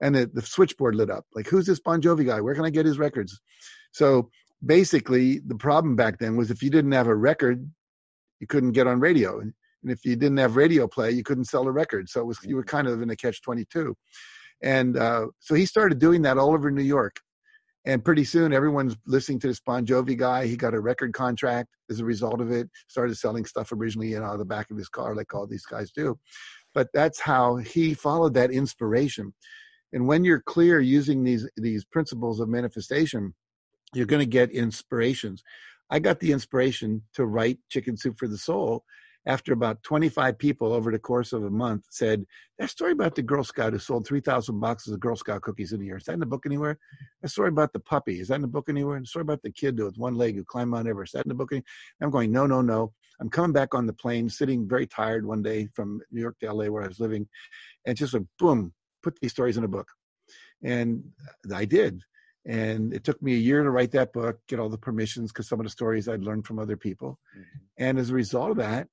and 0.00 0.14
the, 0.14 0.26
the 0.32 0.42
switchboard 0.42 0.94
lit 0.96 1.10
up. 1.10 1.26
Like, 1.34 1.48
who's 1.48 1.66
this 1.66 1.80
Bon 1.80 2.00
Jovi 2.02 2.26
guy? 2.26 2.40
Where 2.40 2.54
can 2.54 2.64
I 2.66 2.70
get 2.70 2.86
his 2.86 2.98
records? 2.98 3.40
So 3.92 4.30
basically, 4.64 5.40
the 5.40 5.56
problem 5.56 5.96
back 5.96 6.18
then 6.18 6.36
was 6.36 6.50
if 6.50 6.62
you 6.62 6.70
didn't 6.70 6.92
have 6.92 7.08
a 7.08 7.14
record, 7.16 7.70
you 8.40 8.46
couldn't 8.46 8.72
get 8.72 8.86
on 8.86 8.98
radio 9.00 9.40
and 9.82 9.90
if 9.90 10.04
you 10.04 10.16
didn't 10.16 10.38
have 10.38 10.56
radio 10.56 10.86
play, 10.86 11.10
you 11.10 11.22
couldn't 11.22 11.44
sell 11.44 11.66
a 11.66 11.72
record. 11.72 12.08
So 12.08 12.20
it 12.20 12.26
was 12.26 12.38
you 12.44 12.56
were 12.56 12.64
kind 12.64 12.86
of 12.86 13.02
in 13.02 13.10
a 13.10 13.16
catch 13.16 13.42
twenty 13.42 13.64
two, 13.64 13.96
and 14.62 14.96
uh, 14.96 15.26
so 15.38 15.54
he 15.54 15.66
started 15.66 15.98
doing 15.98 16.22
that 16.22 16.38
all 16.38 16.52
over 16.52 16.70
New 16.70 16.82
York. 16.82 17.16
And 17.86 18.04
pretty 18.04 18.24
soon, 18.24 18.52
everyone's 18.52 18.94
listening 19.06 19.38
to 19.40 19.46
this 19.46 19.60
Bon 19.60 19.86
Jovi 19.86 20.16
guy. 20.16 20.46
He 20.46 20.56
got 20.56 20.74
a 20.74 20.80
record 20.80 21.14
contract 21.14 21.70
as 21.88 22.00
a 22.00 22.04
result 22.04 22.42
of 22.42 22.50
it. 22.50 22.68
Started 22.88 23.16
selling 23.16 23.46
stuff 23.46 23.72
originally 23.72 24.14
out 24.16 24.34
of 24.34 24.38
the 24.38 24.44
back 24.44 24.70
of 24.70 24.76
his 24.76 24.88
car, 24.88 25.14
like 25.14 25.34
all 25.34 25.46
these 25.46 25.64
guys 25.64 25.90
do. 25.90 26.18
But 26.74 26.88
that's 26.92 27.20
how 27.20 27.56
he 27.56 27.94
followed 27.94 28.34
that 28.34 28.50
inspiration. 28.50 29.32
And 29.92 30.06
when 30.06 30.24
you're 30.24 30.42
clear 30.42 30.80
using 30.80 31.24
these 31.24 31.48
these 31.56 31.86
principles 31.86 32.38
of 32.38 32.50
manifestation, 32.50 33.34
you're 33.94 34.06
going 34.06 34.20
to 34.20 34.26
get 34.26 34.50
inspirations. 34.50 35.42
I 35.90 35.98
got 35.98 36.20
the 36.20 36.32
inspiration 36.32 37.02
to 37.14 37.26
write 37.26 37.58
Chicken 37.68 37.96
Soup 37.96 38.16
for 38.18 38.28
the 38.28 38.38
Soul 38.38 38.84
after 39.26 39.52
about 39.52 39.82
25 39.82 40.38
people 40.38 40.72
over 40.72 40.90
the 40.90 40.98
course 40.98 41.32
of 41.32 41.44
a 41.44 41.50
month 41.50 41.84
said, 41.90 42.24
That 42.58 42.70
story 42.70 42.92
about 42.92 43.14
the 43.14 43.22
Girl 43.22 43.44
Scout 43.44 43.72
who 43.72 43.78
sold 43.78 44.06
3,000 44.06 44.58
boxes 44.60 44.94
of 44.94 45.00
Girl 45.00 45.16
Scout 45.16 45.42
cookies 45.42 45.72
in 45.72 45.82
a 45.82 45.84
year, 45.84 45.98
is 45.98 46.04
that 46.04 46.14
in 46.14 46.20
the 46.20 46.26
book 46.26 46.46
anywhere? 46.46 46.78
That 47.20 47.28
story 47.28 47.48
about 47.48 47.72
the 47.72 47.80
puppy, 47.80 48.20
is 48.20 48.28
that 48.28 48.36
in 48.36 48.42
the 48.42 48.48
book 48.48 48.68
anywhere? 48.68 48.96
A 48.96 49.04
story 49.04 49.22
about 49.22 49.42
the 49.42 49.52
kid 49.52 49.78
with 49.78 49.98
one 49.98 50.14
leg 50.14 50.36
who 50.36 50.44
climbed 50.44 50.70
Mount 50.70 50.88
Everest, 50.88 51.14
is 51.14 51.18
that 51.18 51.26
in 51.26 51.28
the 51.28 51.34
book 51.34 51.52
anywhere? 51.52 51.64
I'm 52.00 52.10
going, 52.10 52.32
No, 52.32 52.46
no, 52.46 52.60
no. 52.62 52.92
I'm 53.20 53.28
coming 53.28 53.52
back 53.52 53.74
on 53.74 53.86
the 53.86 53.92
plane, 53.92 54.30
sitting 54.30 54.66
very 54.66 54.86
tired 54.86 55.26
one 55.26 55.42
day 55.42 55.68
from 55.74 56.00
New 56.10 56.22
York 56.22 56.36
to 56.40 56.52
LA 56.52 56.66
where 56.66 56.82
I 56.82 56.88
was 56.88 57.00
living, 57.00 57.28
and 57.86 57.96
just 57.96 58.14
a 58.14 58.26
boom, 58.38 58.72
put 59.02 59.18
these 59.20 59.32
stories 59.32 59.58
in 59.58 59.64
a 59.64 59.68
book. 59.68 59.88
And 60.62 61.04
I 61.54 61.66
did. 61.66 62.02
And 62.46 62.94
it 62.94 63.04
took 63.04 63.20
me 63.20 63.34
a 63.34 63.38
year 63.38 63.62
to 63.62 63.70
write 63.70 63.92
that 63.92 64.12
book, 64.12 64.38
get 64.48 64.58
all 64.58 64.68
the 64.68 64.78
permissions 64.78 65.30
because 65.30 65.48
some 65.48 65.60
of 65.60 65.66
the 65.66 65.70
stories 65.70 66.08
I'd 66.08 66.22
learned 66.22 66.46
from 66.46 66.58
other 66.58 66.76
people. 66.76 67.18
Mm-hmm. 67.36 67.84
And 67.84 67.98
as 67.98 68.10
a 68.10 68.14
result 68.14 68.50
of 68.50 68.56
that, 68.56 68.88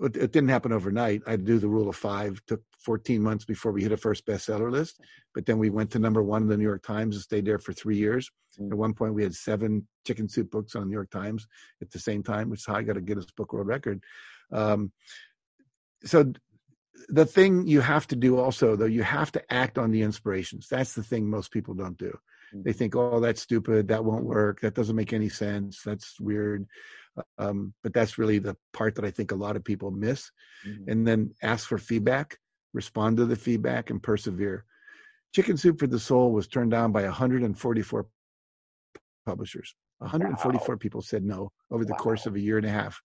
it, 0.00 0.16
it 0.16 0.32
didn't 0.32 0.48
happen 0.48 0.72
overnight. 0.72 1.22
I 1.26 1.36
do 1.36 1.58
the 1.58 1.68
rule 1.68 1.88
of 1.88 1.96
five. 1.96 2.40
Took 2.46 2.62
14 2.80 3.22
months 3.22 3.44
before 3.44 3.72
we 3.72 3.82
hit 3.82 3.92
a 3.92 3.96
first 3.96 4.26
bestseller 4.26 4.70
list, 4.70 5.00
but 5.34 5.46
then 5.46 5.58
we 5.58 5.70
went 5.70 5.90
to 5.92 5.98
number 5.98 6.22
one 6.22 6.42
in 6.42 6.48
the 6.48 6.56
New 6.56 6.64
York 6.64 6.82
Times 6.82 7.16
and 7.16 7.22
stayed 7.22 7.44
there 7.44 7.58
for 7.58 7.72
three 7.72 7.96
years. 7.96 8.30
Mm-hmm. 8.60 8.72
At 8.72 8.78
one 8.78 8.94
point, 8.94 9.14
we 9.14 9.22
had 9.22 9.34
seven 9.34 9.86
chicken 10.06 10.28
soup 10.28 10.50
books 10.50 10.74
on 10.74 10.82
the 10.82 10.88
New 10.88 10.94
York 10.94 11.10
Times 11.10 11.46
at 11.80 11.90
the 11.90 11.98
same 11.98 12.22
time, 12.22 12.50
which 12.50 12.60
is 12.60 12.66
how 12.66 12.74
I 12.74 12.82
got 12.82 12.94
to 12.94 13.00
get 13.00 13.12
a 13.12 13.20
Guinness 13.20 13.32
Book 13.32 13.52
World 13.52 13.68
Record. 13.68 14.02
Um, 14.52 14.92
so 16.04 16.32
the 17.08 17.26
thing 17.26 17.66
you 17.66 17.80
have 17.80 18.06
to 18.08 18.16
do 18.16 18.38
also 18.38 18.76
though 18.76 18.84
you 18.84 19.02
have 19.02 19.30
to 19.32 19.52
act 19.52 19.78
on 19.78 19.90
the 19.90 20.02
inspirations 20.02 20.66
that's 20.68 20.94
the 20.94 21.02
thing 21.02 21.28
most 21.28 21.50
people 21.52 21.74
don't 21.74 21.96
do 21.96 22.16
they 22.52 22.70
mm-hmm. 22.70 22.78
think 22.78 22.96
oh 22.96 23.20
that's 23.20 23.42
stupid 23.42 23.88
that 23.88 24.04
won't 24.04 24.24
work 24.24 24.60
that 24.60 24.74
doesn't 24.74 24.96
make 24.96 25.12
any 25.12 25.28
sense 25.28 25.82
that's 25.82 26.18
weird 26.20 26.66
um, 27.38 27.72
but 27.82 27.92
that's 27.92 28.18
really 28.18 28.38
the 28.38 28.56
part 28.72 28.94
that 28.94 29.04
I 29.04 29.10
think 29.10 29.32
a 29.32 29.36
lot 29.36 29.56
of 29.56 29.64
people 29.64 29.90
miss. 29.90 30.30
Mm-hmm. 30.66 30.90
And 30.90 31.06
then 31.06 31.34
ask 31.42 31.68
for 31.68 31.78
feedback, 31.78 32.36
respond 32.72 33.16
to 33.18 33.26
the 33.26 33.36
feedback, 33.36 33.90
and 33.90 34.02
persevere. 34.02 34.64
Chicken 35.34 35.56
Soup 35.56 35.78
for 35.78 35.86
the 35.86 35.98
Soul 35.98 36.32
was 36.32 36.48
turned 36.48 36.70
down 36.70 36.92
by 36.92 37.02
144 37.04 38.06
publishers. 39.26 39.74
144 39.98 40.74
wow. 40.74 40.78
people 40.78 41.02
said 41.02 41.24
no 41.24 41.50
over 41.70 41.84
the 41.84 41.92
wow. 41.92 41.98
course 41.98 42.26
of 42.26 42.36
a 42.36 42.40
year 42.40 42.56
and 42.56 42.66
a 42.66 42.70
half. 42.70 43.00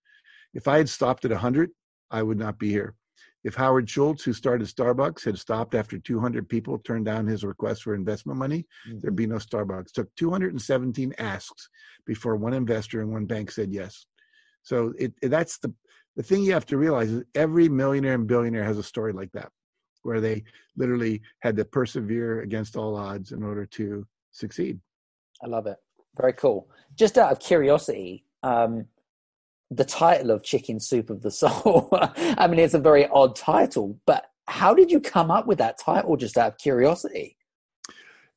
If 0.53 0.67
I 0.67 0.77
had 0.77 0.87
stopped 0.87 1.25
at 1.25 1.31
100, 1.31 1.71
I 2.11 2.21
would 2.21 2.37
not 2.37 2.59
be 2.59 2.69
here. 2.69 2.95
If 3.43 3.55
Howard 3.55 3.89
Schultz, 3.89 4.23
who 4.23 4.31
started 4.31 4.67
Starbucks, 4.67 5.25
had 5.25 5.37
stopped 5.37 5.75
after 5.75 5.97
200 5.97 6.47
people 6.47 6.79
turned 6.79 7.05
down 7.05 7.27
his 7.27 7.43
request 7.43 7.83
for 7.83 7.93
investment 7.93 8.39
money, 8.39 8.65
mm-hmm. 8.87 8.99
there'd 9.01 9.15
be 9.15 9.27
no 9.27 9.35
Starbucks. 9.35 9.91
Took 9.91 10.13
217 10.15 11.13
asks 11.17 11.69
before 12.05 12.37
one 12.37 12.53
investor 12.53 13.01
and 13.01 13.11
one 13.11 13.25
bank 13.25 13.51
said 13.51 13.71
yes. 13.71 14.05
So 14.63 14.93
it, 14.97 15.13
it, 15.21 15.29
that's 15.29 15.57
the 15.59 15.73
the 16.15 16.23
thing 16.23 16.43
you 16.43 16.53
have 16.53 16.65
to 16.67 16.77
realize 16.77 17.09
is 17.09 17.23
every 17.35 17.67
millionaire 17.67 18.13
and 18.13 18.27
billionaire 18.27 18.63
has 18.63 18.77
a 18.77 18.83
story 18.83 19.13
like 19.13 19.31
that, 19.31 19.49
where 20.03 20.21
they 20.21 20.43
literally 20.77 21.21
had 21.39 21.55
to 21.57 21.65
persevere 21.65 22.41
against 22.41 22.75
all 22.75 22.95
odds 22.95 23.31
in 23.31 23.43
order 23.43 23.65
to 23.65 24.05
succeed. 24.31 24.79
I 25.43 25.47
love 25.47 25.65
it. 25.65 25.77
Very 26.15 26.33
cool. 26.33 26.69
Just 26.95 27.17
out 27.17 27.31
of 27.31 27.39
curiosity, 27.39 28.25
um, 28.43 28.85
the 29.75 29.85
title 29.85 30.31
of 30.31 30.43
Chicken 30.43 30.79
Soup 30.79 31.09
of 31.09 31.21
the 31.21 31.31
Soul. 31.31 31.89
I 31.93 32.47
mean, 32.47 32.59
it's 32.59 32.73
a 32.73 32.79
very 32.79 33.07
odd 33.07 33.35
title, 33.35 33.99
but 34.05 34.25
how 34.47 34.73
did 34.73 34.91
you 34.91 34.99
come 34.99 35.31
up 35.31 35.47
with 35.47 35.57
that 35.59 35.79
title? 35.79 36.17
Just 36.17 36.37
out 36.37 36.53
of 36.53 36.57
curiosity. 36.57 37.37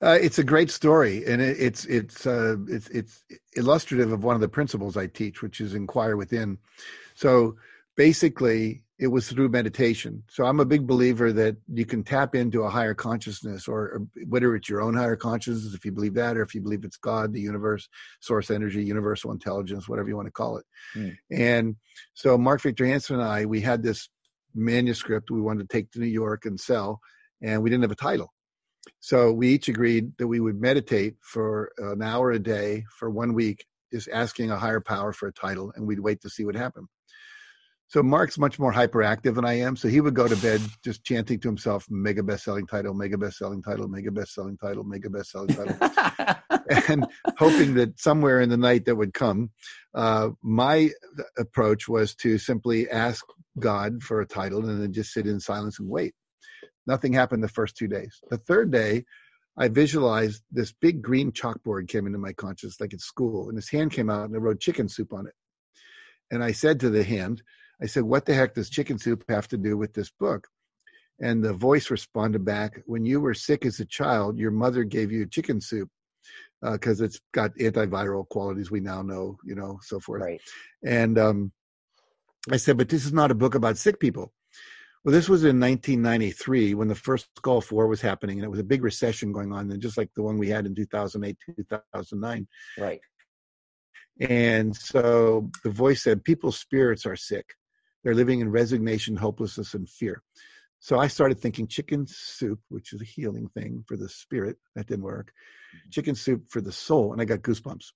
Uh, 0.03 0.19
it's 0.21 0.39
a 0.39 0.45
great 0.45 0.71
story, 0.71 1.25
and 1.27 1.41
it, 1.41 1.57
it's 1.59 1.87
it's 1.87 2.27
uh, 2.27 2.57
it's 2.69 2.89
it's 2.89 3.25
illustrative 3.57 4.13
of 4.13 4.25
one 4.25 4.35
of 4.35 4.43
the 4.43 4.49
principles 4.49 4.97
I 4.97 5.07
teach, 5.07 5.41
which 5.41 5.61
is 5.61 5.75
inquire 5.75 6.17
within. 6.17 6.59
So 7.15 7.57
basically, 7.97 8.83
it 8.99 9.09
was 9.09 9.29
through 9.29 9.51
meditation. 9.51 10.23
So 10.31 10.47
I'm 10.47 10.61
a 10.61 10.65
big 10.65 10.87
believer 10.87 11.33
that 11.33 11.57
you 11.73 11.85
can 11.85 12.03
tap 12.03 12.35
into 12.35 12.63
a 12.63 12.71
higher 12.71 12.95
consciousness, 12.95 13.69
or, 13.69 13.81
or 13.81 14.07
whether 14.27 14.55
it's 14.55 14.69
your 14.69 14.81
own 14.81 14.95
higher 14.95 15.17
consciousness, 15.17 15.75
if 15.75 15.85
you 15.85 15.93
believe 15.93 16.15
that, 16.15 16.37
or 16.37 16.43
if 16.43 16.55
you 16.55 16.63
believe 16.63 16.85
it's 16.85 16.97
God, 16.97 17.33
the 17.33 17.41
universe, 17.41 17.89
source 18.21 18.51
energy, 18.51 18.83
universal 18.83 19.33
intelligence, 19.33 19.89
whatever 19.89 20.09
you 20.09 20.17
want 20.17 20.29
to 20.29 20.33
call 20.33 20.57
it. 20.57 20.65
Mm. 20.95 21.17
And 21.31 21.77
so 22.15 22.39
Mark 22.39 22.63
Victor 22.63 22.87
Hansen 22.87 23.17
and 23.17 23.25
I, 23.25 23.45
we 23.45 23.61
had 23.61 23.83
this 23.83 24.09
manuscript 24.55 25.31
we 25.31 25.43
wanted 25.43 25.69
to 25.69 25.77
take 25.77 25.91
to 25.93 26.01
New 26.01 26.07
York 26.07 26.47
and 26.47 26.59
sell, 26.59 27.01
and 27.43 27.63
we 27.63 27.69
didn't 27.69 27.83
have 27.83 27.91
a 27.91 27.97
title. 27.97 28.33
So 29.01 29.31
we 29.31 29.49
each 29.49 29.69
agreed 29.69 30.17
that 30.17 30.27
we 30.27 30.41
would 30.41 30.61
meditate 30.61 31.17
for 31.21 31.73
an 31.77 32.01
hour 32.03 32.31
a 32.31 32.39
day 32.39 32.85
for 32.99 33.11
one 33.11 33.35
week, 33.35 33.67
just 33.93 34.09
asking 34.09 34.51
a 34.51 34.59
higher 34.59 34.81
power 34.81 35.13
for 35.13 35.29
a 35.29 35.33
title, 35.33 35.73
and 35.77 35.87
we'd 35.87 36.01
wait 36.01 36.23
to 36.23 36.31
see 36.31 36.45
what 36.45 36.55
happened. 36.55 36.89
So 37.89 38.03
Mark's 38.03 38.37
much 38.37 38.59
more 38.59 38.73
hyperactive 38.73 39.37
than 39.37 39.45
I 39.45 39.55
am. 39.61 39.77
So 39.77 39.87
he 39.87 40.01
would 40.01 40.15
go 40.15 40.27
to 40.27 40.37
bed 40.37 40.61
just 40.85 41.05
chanting 41.05 41.39
to 41.41 41.49
himself, 41.49 41.87
mega 41.89 42.23
best 42.23 42.45
selling 42.45 42.67
title, 42.67 42.95
mega 42.95 43.17
best 43.17 43.39
selling 43.39 43.63
title, 43.63 43.87
mega 43.87 44.11
best 44.11 44.35
selling 44.35 44.57
title, 44.59 44.83
mega 44.83 45.09
best 45.09 45.31
selling 45.31 45.49
title. 45.49 45.77
and 46.89 47.07
hoping 47.37 47.75
that 47.75 47.99
somewhere 47.99 48.41
in 48.41 48.49
the 48.49 48.57
night 48.57 48.87
that 48.87 48.97
would 48.97 49.15
come. 49.15 49.51
Uh, 49.95 50.31
my 50.43 50.91
approach 51.39 51.89
was 51.89 52.15
to 52.17 52.39
simply 52.39 52.91
ask 52.91 53.25
God 53.59 54.03
for 54.03 54.21
a 54.21 54.27
title 54.27 54.69
and 54.69 54.83
then 54.83 54.93
just 54.93 55.13
sit 55.13 55.27
in 55.27 55.39
silence 55.39 55.79
and 55.79 55.89
wait. 55.89 56.15
Nothing 56.89 57.13
happened 57.13 57.43
the 57.43 57.49
first 57.49 57.77
two 57.77 57.89
days. 57.89 58.21
The 58.31 58.39
third 58.39 58.71
day, 58.73 59.05
I 59.57 59.69
visualized 59.69 60.43
this 60.51 60.73
big 60.73 61.03
green 61.03 61.33
chalkboard 61.33 61.89
came 61.89 62.07
into 62.07 62.19
my 62.19 62.33
conscious, 62.33 62.81
like 62.81 62.93
at 62.93 63.01
school, 63.01 63.49
and 63.49 63.57
this 63.57 63.71
hand 63.71 63.93
came 63.93 64.11
out 64.11 64.25
and 64.25 64.35
I 64.35 64.39
wrote 64.39 64.61
chicken 64.61 64.89
soup 64.89 65.13
on 65.13 65.27
it. 65.27 65.35
And 66.31 66.43
I 66.43 66.53
said 66.53 66.81
to 66.81 66.91
the 66.91 67.05
hand, 67.05 67.43
I 67.83 67.87
said, 67.87 68.05
What 68.05 68.27
the 68.27 68.35
heck 68.35 68.55
does 68.55 68.71
chicken 68.71 68.99
soup 68.99 69.25
have 69.29 69.49
to 69.49 69.57
do 69.57 69.77
with 69.77 69.93
this 69.93 70.11
book? 70.11 70.49
And 71.21 71.43
the 71.43 71.55
voice 71.55 71.91
responded 71.91 72.45
back, 72.45 72.83
When 72.87 73.05
you 73.05 73.21
were 73.21 73.35
sick 73.35 73.65
as 73.65 73.81
a 73.81 73.87
child, 73.87 74.39
your 74.39 74.51
mother 74.51 74.85
gave 74.85 75.13
you 75.13 75.27
chicken 75.27 75.61
soup 75.61 75.91
because 76.63 77.01
uh, 77.01 77.05
it's 77.05 77.21
got 77.33 77.55
antiviral 77.57 78.29
qualities 78.29 78.71
we 78.71 78.81
now 78.81 79.03
know, 79.03 79.37
you 79.45 79.55
know, 79.55 79.79
so 79.83 80.01
forth. 80.01 80.23
Right. 80.23 80.41
And 80.85 81.19
um, 81.19 81.53
I 82.51 82.57
said, 82.57 82.77
But 82.77 82.89
this 82.89 83.05
is 83.05 83.13
not 83.13 83.31
a 83.31 83.35
book 83.35 83.55
about 83.55 83.79
sick 83.79 84.01
people. 84.01 84.33
Well, 85.05 85.13
this 85.13 85.29
was 85.29 85.45
in 85.45 85.61
1993 85.61 86.75
when 86.75 86.89
the 86.89 86.95
first 86.97 87.29
Gulf 87.43 87.71
War 87.71 87.87
was 87.87 88.01
happening, 88.01 88.39
and 88.39 88.45
it 88.45 88.51
was 88.51 88.59
a 88.59 88.65
big 88.65 88.83
recession 88.83 89.31
going 89.31 89.53
on, 89.53 89.71
and 89.71 89.81
just 89.81 89.97
like 89.97 90.11
the 90.17 90.23
one 90.23 90.37
we 90.37 90.49
had 90.49 90.67
in 90.67 90.75
2008, 90.75 91.37
2009. 91.57 92.49
Right. 92.77 93.01
And 94.19 94.75
so 94.75 95.51
the 95.63 95.71
voice 95.71 96.03
said, 96.03 96.25
People's 96.25 96.59
spirits 96.59 97.07
are 97.07 97.15
sick. 97.15 97.55
They're 98.07 98.15
living 98.15 98.39
in 98.39 98.53
resignation, 98.53 99.17
hopelessness, 99.17 99.75
and 99.75 99.89
fear. 99.89 100.23
So 100.79 100.97
I 100.97 101.09
started 101.09 101.41
thinking 101.41 101.67
chicken 101.67 102.07
soup, 102.07 102.61
which 102.69 102.93
is 102.93 103.03
a 103.03 103.05
healing 103.05 103.49
thing 103.49 103.83
for 103.85 103.97
the 103.97 104.09
spirit. 104.09 104.59
That 104.77 104.87
didn't 104.87 105.03
work. 105.03 105.33
Mm-hmm. 105.75 105.91
Chicken 105.91 106.15
soup 106.15 106.49
for 106.49 106.61
the 106.61 106.71
soul. 106.71 107.13
And 107.13 107.21
I 107.21 107.25
got 107.25 107.41
goosebumps. 107.41 107.87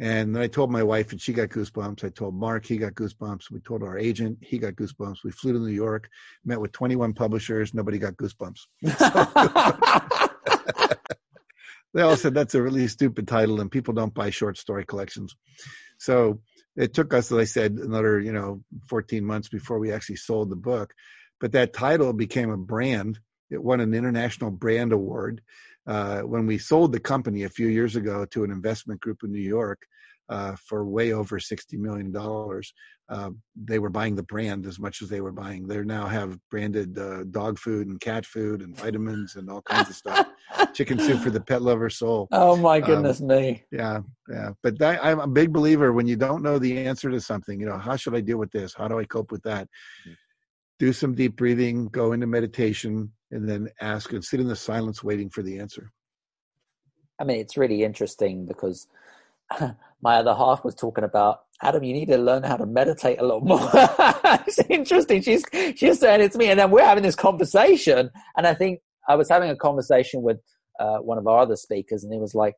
And 0.00 0.34
then 0.34 0.42
I 0.42 0.48
told 0.48 0.72
my 0.72 0.82
wife, 0.82 1.12
and 1.12 1.20
she 1.20 1.32
got 1.32 1.50
goosebumps. 1.50 2.02
I 2.02 2.08
told 2.08 2.34
Mark, 2.34 2.66
he 2.66 2.78
got 2.78 2.94
goosebumps. 2.94 3.52
We 3.52 3.60
told 3.60 3.84
our 3.84 3.96
agent, 3.96 4.38
he 4.40 4.58
got 4.58 4.74
goosebumps. 4.74 5.18
We 5.22 5.30
flew 5.30 5.52
to 5.52 5.60
New 5.60 5.68
York, 5.68 6.08
met 6.44 6.60
with 6.60 6.72
21 6.72 7.12
publishers. 7.12 7.72
Nobody 7.72 7.98
got 7.98 8.16
goosebumps. 8.16 8.62
they 11.94 12.02
all 12.02 12.16
said 12.16 12.34
that's 12.34 12.56
a 12.56 12.62
really 12.62 12.88
stupid 12.88 13.28
title, 13.28 13.60
and 13.60 13.70
people 13.70 13.94
don't 13.94 14.12
buy 14.12 14.30
short 14.30 14.58
story 14.58 14.84
collections. 14.84 15.36
So 15.98 16.40
it 16.78 16.94
took 16.94 17.12
us, 17.12 17.32
as 17.32 17.38
I 17.38 17.44
said, 17.44 17.72
another 17.72 18.20
you 18.20 18.32
know 18.32 18.62
14 18.88 19.24
months 19.24 19.48
before 19.48 19.78
we 19.78 19.92
actually 19.92 20.16
sold 20.16 20.48
the 20.48 20.56
book. 20.56 20.94
But 21.40 21.52
that 21.52 21.72
title 21.72 22.12
became 22.12 22.50
a 22.50 22.56
brand. 22.56 23.18
It 23.50 23.62
won 23.62 23.80
an 23.80 23.94
international 23.94 24.50
brand 24.50 24.92
award. 24.92 25.42
Uh, 25.86 26.20
when 26.20 26.46
we 26.46 26.58
sold 26.58 26.92
the 26.92 27.00
company 27.00 27.44
a 27.44 27.48
few 27.48 27.66
years 27.66 27.96
ago 27.96 28.26
to 28.26 28.44
an 28.44 28.50
investment 28.50 29.00
group 29.00 29.22
in 29.24 29.32
New 29.32 29.40
York 29.40 29.80
uh, 30.28 30.54
for 30.56 30.84
way 30.84 31.12
over 31.12 31.38
$60 31.38 31.78
million, 31.78 32.14
uh, 33.08 33.30
they 33.56 33.78
were 33.78 33.88
buying 33.88 34.14
the 34.14 34.22
brand 34.22 34.66
as 34.66 34.78
much 34.78 35.00
as 35.00 35.08
they 35.08 35.20
were 35.20 35.32
buying. 35.32 35.66
They 35.66 35.82
now 35.82 36.06
have 36.06 36.38
branded 36.50 36.98
uh, 36.98 37.24
dog 37.24 37.58
food 37.58 37.88
and 37.88 38.00
cat 38.00 38.26
food 38.26 38.60
and 38.60 38.76
vitamins 38.76 39.36
and 39.36 39.48
all 39.48 39.62
kinds 39.62 39.88
of 39.88 39.96
stuff. 39.96 40.26
Chicken 40.74 40.98
soup 40.98 41.20
for 41.20 41.30
the 41.30 41.40
pet 41.40 41.62
lover 41.62 41.88
soul. 41.88 42.28
Oh 42.32 42.56
my 42.56 42.80
um, 42.80 42.86
goodness 42.86 43.20
um, 43.20 43.28
me! 43.28 43.64
Yeah, 43.70 44.00
yeah. 44.30 44.50
But 44.62 44.78
that, 44.78 45.04
I'm 45.04 45.20
a 45.20 45.26
big 45.26 45.52
believer 45.52 45.92
when 45.92 46.06
you 46.06 46.16
don't 46.16 46.42
know 46.42 46.58
the 46.58 46.78
answer 46.78 47.10
to 47.10 47.20
something. 47.20 47.60
You 47.60 47.66
know, 47.66 47.78
how 47.78 47.96
should 47.96 48.14
I 48.14 48.20
deal 48.20 48.38
with 48.38 48.50
this? 48.50 48.74
How 48.74 48.88
do 48.88 48.98
I 48.98 49.04
cope 49.04 49.30
with 49.30 49.42
that? 49.42 49.68
Mm-hmm. 50.02 50.12
Do 50.78 50.92
some 50.92 51.14
deep 51.14 51.36
breathing, 51.36 51.86
go 51.88 52.12
into 52.12 52.26
meditation, 52.26 53.12
and 53.30 53.48
then 53.48 53.68
ask 53.80 54.12
and 54.12 54.24
sit 54.24 54.40
in 54.40 54.48
the 54.48 54.56
silence, 54.56 55.02
waiting 55.02 55.28
for 55.28 55.42
the 55.42 55.58
answer. 55.58 55.90
I 57.18 57.24
mean, 57.24 57.40
it's 57.40 57.56
really 57.56 57.82
interesting 57.82 58.46
because 58.46 58.86
my 60.02 60.16
other 60.16 60.34
half 60.34 60.64
was 60.64 60.74
talking 60.74 61.04
about 61.04 61.40
Adam, 61.60 61.82
you 61.82 61.92
need 61.92 62.06
to 62.06 62.18
learn 62.18 62.44
how 62.44 62.56
to 62.56 62.66
meditate 62.66 63.20
a 63.20 63.24
lot 63.24 63.44
more. 63.44 63.58
it's 64.46 64.60
interesting. 64.68 65.22
She's 65.22 65.44
she's 65.76 65.98
saying 65.98 66.20
it 66.20 66.32
to 66.32 66.38
me, 66.38 66.50
and 66.50 66.58
then 66.58 66.70
we're 66.70 66.84
having 66.84 67.02
this 67.02 67.16
conversation. 67.16 68.10
And 68.36 68.46
I 68.46 68.54
think 68.54 68.80
I 69.08 69.16
was 69.16 69.28
having 69.28 69.50
a 69.50 69.56
conversation 69.56 70.22
with 70.22 70.38
uh, 70.78 70.98
one 70.98 71.18
of 71.18 71.26
our 71.26 71.40
other 71.40 71.56
speakers, 71.56 72.04
and 72.04 72.12
he 72.12 72.20
was 72.20 72.34
like, 72.34 72.54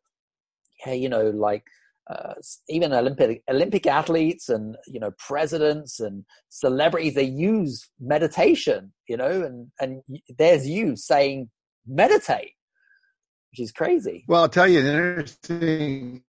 "Yeah, 0.84 0.92
you 0.92 1.08
know, 1.08 1.30
like 1.30 1.64
uh, 2.10 2.34
even 2.68 2.92
Olympic 2.92 3.42
Olympic 3.48 3.86
athletes 3.86 4.48
and 4.48 4.76
you 4.86 5.00
know 5.00 5.12
presidents 5.18 6.00
and 6.00 6.24
celebrities, 6.50 7.14
they 7.14 7.24
use 7.24 7.88
meditation. 8.00 8.92
You 9.08 9.16
know, 9.16 9.42
and 9.42 9.68
and 9.80 10.02
there's 10.36 10.68
you 10.68 10.96
saying 10.96 11.48
meditate, 11.86 12.52
which 13.50 13.60
is 13.60 13.72
crazy. 13.72 14.24
Well, 14.28 14.42
I'll 14.42 14.48
tell 14.48 14.68
you 14.68 14.80
an 14.80 14.86
interesting 14.86 16.22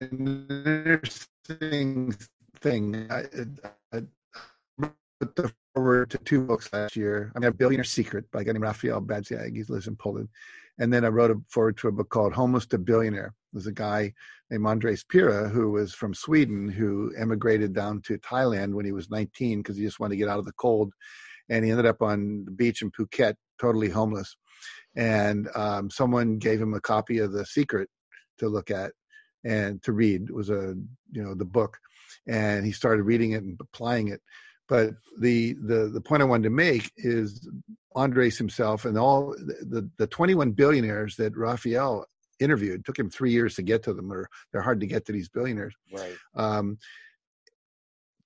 interesting 0.00 1.20
thing. 2.60 3.06
I, 3.10 3.24
I 3.92 4.02
wrote 4.78 4.94
the 5.20 5.52
forward 5.74 6.10
to 6.10 6.18
two 6.18 6.44
books 6.44 6.72
last 6.72 6.96
year. 6.96 7.32
I 7.34 7.38
mean, 7.38 7.48
A 7.48 7.52
Billionaire 7.52 7.84
Secret 7.84 8.30
by 8.30 8.40
a 8.40 8.44
guy 8.44 8.52
named 8.52 8.62
Rafael 8.62 9.00
Badziag. 9.00 9.56
He 9.56 9.62
lives 9.64 9.86
in 9.86 9.96
Poland. 9.96 10.28
And 10.78 10.92
then 10.92 11.04
I 11.04 11.08
wrote 11.08 11.30
a 11.30 11.36
forward 11.48 11.76
to 11.78 11.88
a 11.88 11.92
book 11.92 12.08
called 12.08 12.32
Homeless 12.32 12.66
to 12.66 12.78
Billionaire. 12.78 13.34
There's 13.52 13.66
a 13.66 13.72
guy 13.72 14.12
named 14.50 14.66
Andres 14.66 15.04
Pira 15.04 15.48
who 15.48 15.70
was 15.70 15.94
from 15.94 16.14
Sweden 16.14 16.68
who 16.68 17.12
emigrated 17.16 17.74
down 17.74 18.00
to 18.02 18.18
Thailand 18.18 18.74
when 18.74 18.86
he 18.86 18.92
was 18.92 19.10
19 19.10 19.60
because 19.60 19.76
he 19.76 19.84
just 19.84 20.00
wanted 20.00 20.14
to 20.14 20.18
get 20.18 20.28
out 20.28 20.38
of 20.38 20.44
the 20.44 20.52
cold. 20.52 20.92
And 21.48 21.64
he 21.64 21.70
ended 21.70 21.86
up 21.86 22.00
on 22.00 22.44
the 22.44 22.50
beach 22.50 22.82
in 22.82 22.90
Phuket, 22.90 23.34
totally 23.60 23.90
homeless. 23.90 24.36
And 24.96 25.48
um, 25.54 25.90
someone 25.90 26.38
gave 26.38 26.60
him 26.60 26.74
a 26.74 26.80
copy 26.80 27.18
of 27.18 27.32
The 27.32 27.44
Secret 27.44 27.88
to 28.38 28.48
look 28.48 28.70
at 28.70 28.92
and 29.44 29.82
to 29.82 29.92
read 29.92 30.22
it 30.22 30.34
was 30.34 30.50
a 30.50 30.74
you 31.10 31.22
know 31.22 31.34
the 31.34 31.44
book 31.44 31.78
and 32.26 32.64
he 32.64 32.72
started 32.72 33.02
reading 33.02 33.32
it 33.32 33.42
and 33.42 33.58
applying 33.60 34.08
it. 34.08 34.20
But 34.68 34.94
the 35.18 35.54
the 35.54 35.90
the 35.92 36.00
point 36.00 36.22
i 36.22 36.26
wanted 36.26 36.44
to 36.44 36.50
make 36.50 36.90
is 36.96 37.48
andres 37.94 38.38
himself 38.38 38.84
and 38.84 38.96
all 38.96 39.34
the 39.36 39.90
the 39.98 40.06
21 40.06 40.52
billionaires 40.52 41.16
that 41.16 41.36
rafael 41.36 42.06
interviewed 42.40 42.84
took 42.84 42.98
him 42.98 43.10
three 43.10 43.30
years 43.30 43.54
to 43.56 43.62
get 43.62 43.82
to 43.84 43.92
them 43.92 44.12
or 44.12 44.28
they're 44.50 44.62
hard 44.62 44.80
to 44.80 44.86
get 44.86 45.06
to 45.06 45.12
these 45.12 45.28
billionaires. 45.28 45.74
Right. 45.92 46.16
Um, 46.34 46.78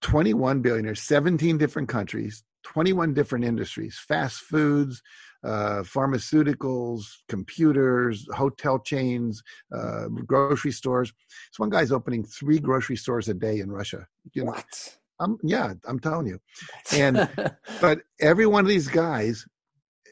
21 0.03 0.61
billionaires 0.61 1.01
17 1.03 1.59
different 1.59 1.89
countries 1.89 2.45
21 2.65 3.15
different 3.15 3.45
industries 3.45 3.99
fast 4.07 4.41
foods 4.41 5.03
uh, 5.47 5.83
pharmaceuticals, 5.83 7.05
computers, 7.29 8.27
hotel 8.35 8.81
chains, 8.81 9.43
uh, 9.73 10.09
grocery 10.09 10.73
stores. 10.73 11.13
This 11.51 11.59
one 11.59 11.71
guy's 11.71 11.93
opening 11.93 12.25
three 12.25 12.59
grocery 12.59 12.97
stores 12.97 13.29
a 13.29 13.35
day 13.35 13.61
in 13.61 13.71
Russia. 13.71 14.07
You 14.33 14.45
know, 14.45 14.51
what? 14.51 14.97
I'm, 15.21 15.39
yeah, 15.45 15.73
I'm 15.87 16.01
telling 16.01 16.27
you. 16.27 16.41
And 16.93 17.29
but 17.81 18.01
every 18.21 18.47
one 18.47 18.65
of 18.65 18.69
these 18.69 18.89
guys, 18.89 19.47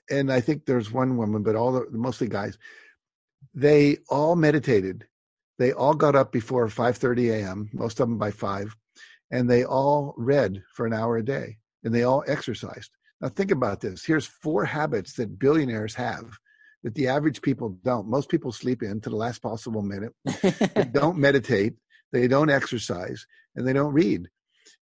and 0.09 0.33
I 0.33 0.41
think 0.41 0.67
there's 0.67 0.93
one 0.93 1.17
woman, 1.17 1.43
but 1.43 1.57
all 1.57 1.73
the 1.73 1.87
mostly 1.91 2.29
guys, 2.29 2.57
they 3.55 3.99
all 4.09 4.37
meditated. 4.37 5.05
They 5.59 5.73
all 5.73 5.95
got 5.95 6.15
up 6.15 6.31
before 6.31 6.69
5:30 6.69 7.33
a.m. 7.33 7.71
Most 7.73 7.99
of 7.99 8.09
them 8.09 8.19
by 8.19 8.31
five, 8.31 8.77
and 9.33 9.51
they 9.51 9.65
all 9.65 10.15
read 10.17 10.63
for 10.75 10.87
an 10.87 10.93
hour 10.93 11.17
a 11.17 11.25
day, 11.25 11.59
and 11.83 11.93
they 11.93 12.05
all 12.05 12.23
exercised. 12.29 12.91
Now, 13.25 13.31
think 13.31 13.51
about 13.51 13.81
this. 13.81 14.05
Here's 14.05 14.27
four 14.27 14.67
habits 14.67 15.15
that 15.15 15.39
billionaires 15.39 15.95
have 15.95 16.27
that 16.83 16.95
the 16.95 17.09
average 17.09 17.41
people 17.41 17.71
don't. 17.83 18.07
Most 18.07 18.29
people 18.29 18.53
sleep 18.53 18.83
in 18.83 19.01
to 19.01 19.09
the 19.09 19.17
last 19.17 19.41
possible 19.41 19.81
minute. 19.81 20.13
they 20.75 20.85
don't 20.93 21.17
meditate. 21.17 21.73
They 22.13 22.29
don't 22.29 22.51
exercise, 22.51 23.27
and 23.57 23.67
they 23.67 23.73
don't 23.73 23.95
read. 23.95 24.29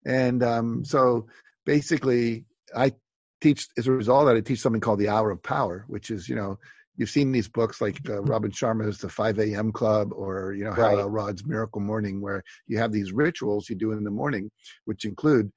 And 0.04 0.42
um, 0.42 0.84
so, 0.84 1.28
basically, 1.64 2.46
I 2.74 2.94
teach 3.40 3.68
as 3.78 3.86
a 3.86 3.92
result 3.92 4.22
of 4.22 4.26
that 4.34 4.36
I 4.36 4.40
teach 4.40 4.60
something 4.60 4.80
called 4.80 4.98
the 4.98 5.08
Hour 5.08 5.30
of 5.30 5.40
Power, 5.44 5.84
which 5.86 6.10
is 6.10 6.28
you 6.28 6.34
know 6.34 6.58
you've 6.96 7.10
seen 7.10 7.30
these 7.30 7.48
books 7.48 7.80
like 7.80 8.00
uh, 8.08 8.22
Robin 8.22 8.50
Sharma's 8.50 8.98
The 8.98 9.08
5 9.08 9.38
a.m. 9.38 9.72
Club 9.72 10.12
or, 10.12 10.52
you 10.52 10.64
know, 10.64 10.72
right. 10.72 10.90
Hal 10.90 11.00
Elrod's 11.00 11.44
Miracle 11.44 11.80
Morning, 11.80 12.20
where 12.20 12.42
you 12.66 12.78
have 12.78 12.92
these 12.92 13.12
rituals 13.12 13.70
you 13.70 13.76
do 13.76 13.92
in 13.92 14.04
the 14.04 14.10
morning, 14.10 14.50
which 14.84 15.04
include 15.04 15.50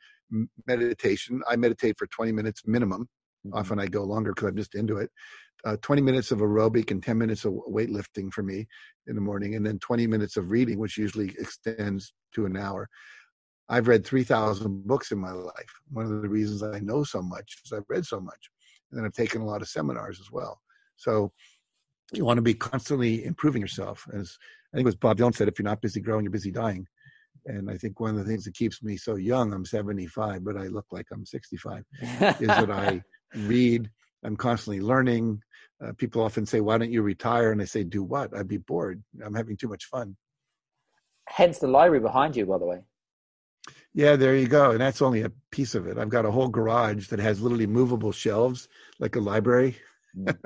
meditation. 0.68 1.42
I 1.50 1.56
meditate 1.56 1.96
for 1.98 2.08
20 2.08 2.32
minutes 2.32 2.64
minimum. 2.66 3.08
Mm-hmm. 3.46 3.58
Often 3.58 3.80
I 3.80 3.88
go 3.88 4.04
longer 4.04 4.34
because 4.34 4.50
I'm 4.50 4.58
just 4.58 4.76
into 4.76 4.98
it. 4.98 5.10
Uh, 5.64 5.78
20 5.82 6.02
minutes 6.02 6.32
of 6.32 6.40
aerobic 6.40 6.92
and 6.92 7.02
10 7.02 7.18
minutes 7.18 7.44
of 7.46 7.54
weightlifting 7.68 8.32
for 8.32 8.44
me 8.44 8.68
in 9.08 9.16
the 9.16 9.22
morning, 9.22 9.56
and 9.56 9.66
then 9.66 9.80
20 9.80 10.06
minutes 10.06 10.38
of 10.38 10.52
reading, 10.52 10.78
which 10.78 10.98
usually 10.98 11.30
extends 11.40 12.14
to 12.34 12.46
an 12.46 12.56
hour. 12.56 12.88
I've 13.68 13.88
read 13.88 14.06
3,000 14.06 14.86
books 14.86 15.12
in 15.12 15.18
my 15.18 15.32
life. 15.32 15.74
One 15.90 16.06
of 16.06 16.22
the 16.22 16.30
reasons 16.30 16.62
I 16.62 16.80
know 16.80 17.04
so 17.04 17.22
much 17.22 17.62
is 17.66 17.72
I've 17.72 17.90
read 17.90 18.06
so 18.06 18.20
much. 18.20 18.50
And 18.92 19.00
then 19.00 19.06
I've 19.06 19.14
taken 19.14 19.42
a 19.42 19.46
lot 19.46 19.64
of 19.64 19.68
seminars 19.68 20.20
as 20.20 20.32
well. 20.32 20.62
So 20.98 21.32
you 22.14 22.26
want 22.26 22.38
to 22.38 22.44
be 22.44 22.54
constantly 22.54 23.26
improving 23.26 23.62
yourself. 23.62 24.08
As 24.14 24.38
I 24.74 24.78
think 24.78 24.86
it 24.86 24.86
was 24.86 24.96
Bob 24.96 25.18
Dylan 25.18 25.36
said, 25.36 25.48
if 25.48 25.58
you're 25.58 25.64
not 25.64 25.82
busy 25.82 26.00
growing, 26.00 26.26
you're 26.26 26.32
busy 26.32 26.52
dying. 26.52 26.86
And 27.46 27.70
I 27.70 27.78
think 27.78 28.00
one 28.00 28.12
of 28.12 28.18
the 28.18 28.24
things 28.24 28.46
that 28.46 28.56
keeps 28.56 28.82
me 28.82 28.98
so 28.98 29.16
young, 29.16 29.54
I'm 29.54 29.66
75, 29.66 30.44
but 30.44 30.58
I 30.58 30.68
look 30.68 30.86
like 30.92 31.08
I'm 31.12 31.26
65, 31.26 31.84
is 32.02 32.48
that 32.48 32.72
I 32.72 33.04
read. 33.36 33.90
I'm 34.24 34.36
constantly 34.36 34.82
learning. 34.82 35.42
Uh, 35.84 35.92
people 35.98 36.22
often 36.22 36.46
say, 36.46 36.62
"Why 36.62 36.78
don't 36.78 36.92
you 36.92 37.02
retire?" 37.02 37.52
And 37.52 37.62
I 37.62 37.66
say, 37.66 37.84
"Do 37.84 38.02
what? 38.02 38.36
I'd 38.36 38.48
be 38.48 38.58
bored. 38.58 39.04
I'm 39.24 39.36
having 39.36 39.58
too 39.58 39.68
much 39.68 39.86
fun." 39.86 40.16
Hence 41.28 41.60
the 41.60 41.68
library 41.68 42.00
behind 42.00 42.36
you, 42.36 42.46
by 42.46 42.58
the 42.58 42.66
way. 42.66 42.82
Yeah, 43.94 44.16
there 44.16 44.36
you 44.36 44.48
go. 44.48 44.72
And 44.72 44.82
that's 44.82 45.02
only 45.02 45.22
a 45.22 45.32
piece 45.52 45.76
of 45.76 45.88
it. 45.88 45.98
I've 45.98 46.10
got 46.10 46.26
a 46.26 46.32
whole 46.32 46.50
garage 46.50 47.08
that 47.08 47.20
has 47.20 47.42
literally 47.42 47.68
movable 47.68 48.12
shelves, 48.12 48.68
like 49.00 49.16
a 49.16 49.20
library. 49.20 49.78
Mm. 50.18 50.38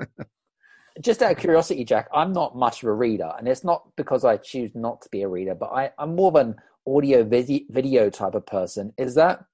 Just 1.00 1.22
out 1.22 1.32
of 1.32 1.38
curiosity, 1.38 1.84
Jack, 1.84 2.08
I'm 2.12 2.32
not 2.32 2.56
much 2.56 2.82
of 2.82 2.88
a 2.88 2.92
reader, 2.92 3.32
and 3.38 3.48
it's 3.48 3.64
not 3.64 3.84
because 3.96 4.24
I 4.24 4.36
choose 4.36 4.72
not 4.74 5.02
to 5.02 5.08
be 5.10 5.22
a 5.22 5.28
reader, 5.28 5.54
but 5.54 5.66
I, 5.66 5.90
am 5.98 6.16
more 6.16 6.28
of 6.28 6.34
an 6.34 6.56
audio 6.86 7.24
video 7.24 8.10
type 8.10 8.34
of 8.34 8.46
person. 8.46 8.92
Is 8.98 9.14
that 9.14 9.44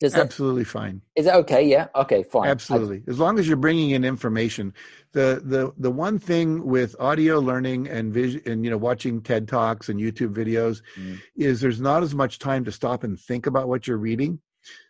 does 0.00 0.14
absolutely 0.14 0.64
that, 0.64 0.70
fine. 0.70 1.00
Is 1.16 1.26
that 1.26 1.36
okay? 1.36 1.66
Yeah. 1.66 1.86
Okay. 1.94 2.24
Fine. 2.24 2.48
Absolutely. 2.48 3.02
I, 3.06 3.10
as 3.10 3.18
long 3.18 3.38
as 3.38 3.46
you're 3.46 3.56
bringing 3.56 3.90
in 3.90 4.04
information. 4.04 4.74
The 5.12 5.40
the 5.44 5.72
the 5.78 5.90
one 5.90 6.18
thing 6.18 6.66
with 6.66 6.96
audio 6.98 7.38
learning 7.38 7.88
and 7.88 8.12
vision 8.12 8.42
and 8.46 8.64
you 8.64 8.70
know 8.70 8.76
watching 8.76 9.22
TED 9.22 9.46
talks 9.46 9.88
and 9.88 10.00
YouTube 10.00 10.34
videos 10.34 10.82
mm. 10.98 11.20
is 11.36 11.60
there's 11.60 11.80
not 11.80 12.02
as 12.02 12.14
much 12.14 12.38
time 12.38 12.64
to 12.64 12.72
stop 12.72 13.04
and 13.04 13.18
think 13.18 13.46
about 13.46 13.68
what 13.68 13.86
you're 13.86 13.96
reading. 13.98 14.40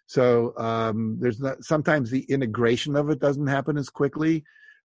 So 0.07 0.55
um, 0.57 1.19
there's 1.21 1.41
not 1.41 1.63
sometimes 1.63 2.11
the 2.11 2.23
integration 2.23 2.97
of 2.97 3.11
it 3.11 3.19
doesn't 3.19 3.47
happen 3.47 3.77
as 3.77 3.91
quickly. 3.91 4.45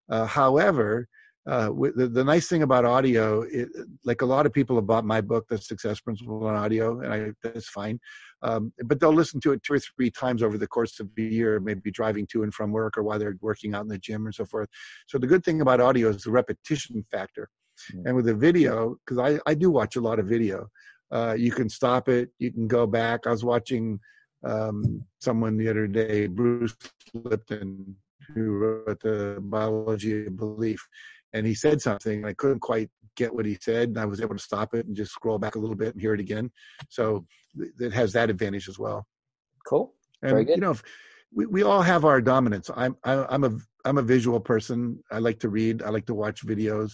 Uh, 0.09 0.25
however, 0.25 1.07
uh, 1.49 1.69
the, 1.95 2.07
the 2.07 2.23
nice 2.23 2.47
thing 2.47 2.61
about 2.61 2.85
audio, 2.85 3.41
it, 3.41 3.69
like 4.05 4.21
a 4.21 4.25
lot 4.25 4.45
of 4.45 4.53
people 4.53 4.75
have 4.75 4.85
bought 4.85 5.03
my 5.03 5.19
book, 5.19 5.47
The 5.49 5.57
Success 5.57 5.99
Principle 5.99 6.45
on 6.45 6.55
Audio, 6.55 6.99
and 7.01 7.11
I, 7.11 7.31
that's 7.41 7.69
fine. 7.69 7.99
Um, 8.43 8.71
but 8.85 8.99
they'll 8.99 9.11
listen 9.11 9.39
to 9.41 9.53
it 9.53 9.63
two 9.63 9.73
or 9.73 9.79
three 9.79 10.11
times 10.11 10.43
over 10.43 10.59
the 10.59 10.67
course 10.67 10.99
of 10.99 11.09
a 11.17 11.21
year, 11.21 11.59
maybe 11.59 11.89
driving 11.89 12.27
to 12.27 12.43
and 12.43 12.53
from 12.53 12.71
work 12.71 12.97
or 12.97 13.03
while 13.03 13.17
they're 13.17 13.37
working 13.41 13.73
out 13.73 13.81
in 13.81 13.87
the 13.87 13.97
gym 13.97 14.27
and 14.27 14.35
so 14.35 14.45
forth. 14.45 14.69
So 15.07 15.17
the 15.17 15.25
good 15.25 15.43
thing 15.43 15.61
about 15.61 15.81
audio 15.81 16.09
is 16.09 16.23
the 16.23 16.31
repetition 16.31 17.03
factor. 17.11 17.49
Mm-hmm. 17.93 18.07
And 18.07 18.15
with 18.15 18.25
the 18.25 18.35
video, 18.35 18.97
because 19.03 19.17
I, 19.17 19.39
I 19.49 19.55
do 19.55 19.71
watch 19.71 19.95
a 19.95 20.01
lot 20.01 20.19
of 20.19 20.27
video, 20.27 20.67
uh, 21.11 21.35
you 21.35 21.51
can 21.51 21.67
stop 21.67 22.09
it, 22.09 22.29
you 22.37 22.51
can 22.51 22.67
go 22.67 22.85
back. 22.85 23.25
I 23.25 23.31
was 23.31 23.43
watching 23.43 23.99
um, 24.43 25.03
someone 25.19 25.57
the 25.57 25.69
other 25.69 25.87
day, 25.87 26.27
Bruce 26.27 26.75
Lipton, 27.15 27.95
who 28.35 28.51
wrote 28.51 28.99
the 29.01 29.39
Biology 29.41 30.27
of 30.27 30.37
Belief 30.37 30.87
and 31.33 31.45
he 31.45 31.55
said 31.55 31.81
something. 31.81 32.25
I 32.25 32.33
couldn't 32.33 32.59
quite 32.59 32.89
get 33.15 33.33
what 33.33 33.45
he 33.45 33.57
said, 33.61 33.89
and 33.89 33.99
I 33.99 34.05
was 34.05 34.21
able 34.21 34.35
to 34.35 34.41
stop 34.41 34.73
it 34.73 34.85
and 34.85 34.95
just 34.95 35.11
scroll 35.11 35.37
back 35.37 35.55
a 35.55 35.59
little 35.59 35.75
bit 35.75 35.93
and 35.93 36.01
hear 36.01 36.13
it 36.13 36.19
again. 36.19 36.51
So 36.89 37.25
it 37.79 37.93
has 37.93 38.13
that 38.13 38.29
advantage 38.29 38.67
as 38.69 38.79
well. 38.79 39.05
Cool. 39.67 39.93
And, 40.21 40.31
Very 40.31 40.45
good. 40.45 40.55
You 40.55 40.61
know, 40.61 40.75
we, 41.33 41.45
we 41.45 41.63
all 41.63 41.81
have 41.81 42.05
our 42.05 42.21
dominance. 42.21 42.69
I'm 42.75 42.95
I, 43.03 43.13
am 43.13 43.25
i 43.29 43.35
am 43.35 43.43
a 43.43 43.57
I'm 43.85 43.97
a 43.97 44.03
visual 44.03 44.39
person. 44.39 45.01
I 45.11 45.19
like 45.19 45.39
to 45.39 45.49
read. 45.49 45.83
I 45.83 45.89
like 45.89 46.05
to 46.07 46.15
watch 46.15 46.45
videos. 46.45 46.93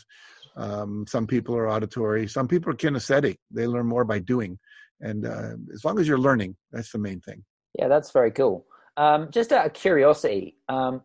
Um, 0.55 1.05
some 1.07 1.27
people 1.27 1.55
are 1.55 1.69
auditory. 1.69 2.27
Some 2.27 2.47
people 2.47 2.71
are 2.71 2.75
kinesthetic. 2.75 3.37
They 3.51 3.67
learn 3.67 3.87
more 3.87 4.05
by 4.05 4.19
doing. 4.19 4.57
And 5.01 5.25
uh, 5.25 5.53
as 5.73 5.83
long 5.83 5.99
as 5.99 6.07
you're 6.07 6.19
learning, 6.19 6.55
that's 6.71 6.91
the 6.91 6.99
main 6.99 7.19
thing. 7.19 7.43
Yeah, 7.77 7.87
that's 7.87 8.11
very 8.11 8.31
cool. 8.31 8.65
Um, 8.97 9.29
just 9.31 9.51
out 9.51 9.65
of 9.65 9.73
curiosity, 9.73 10.55
um, 10.69 11.01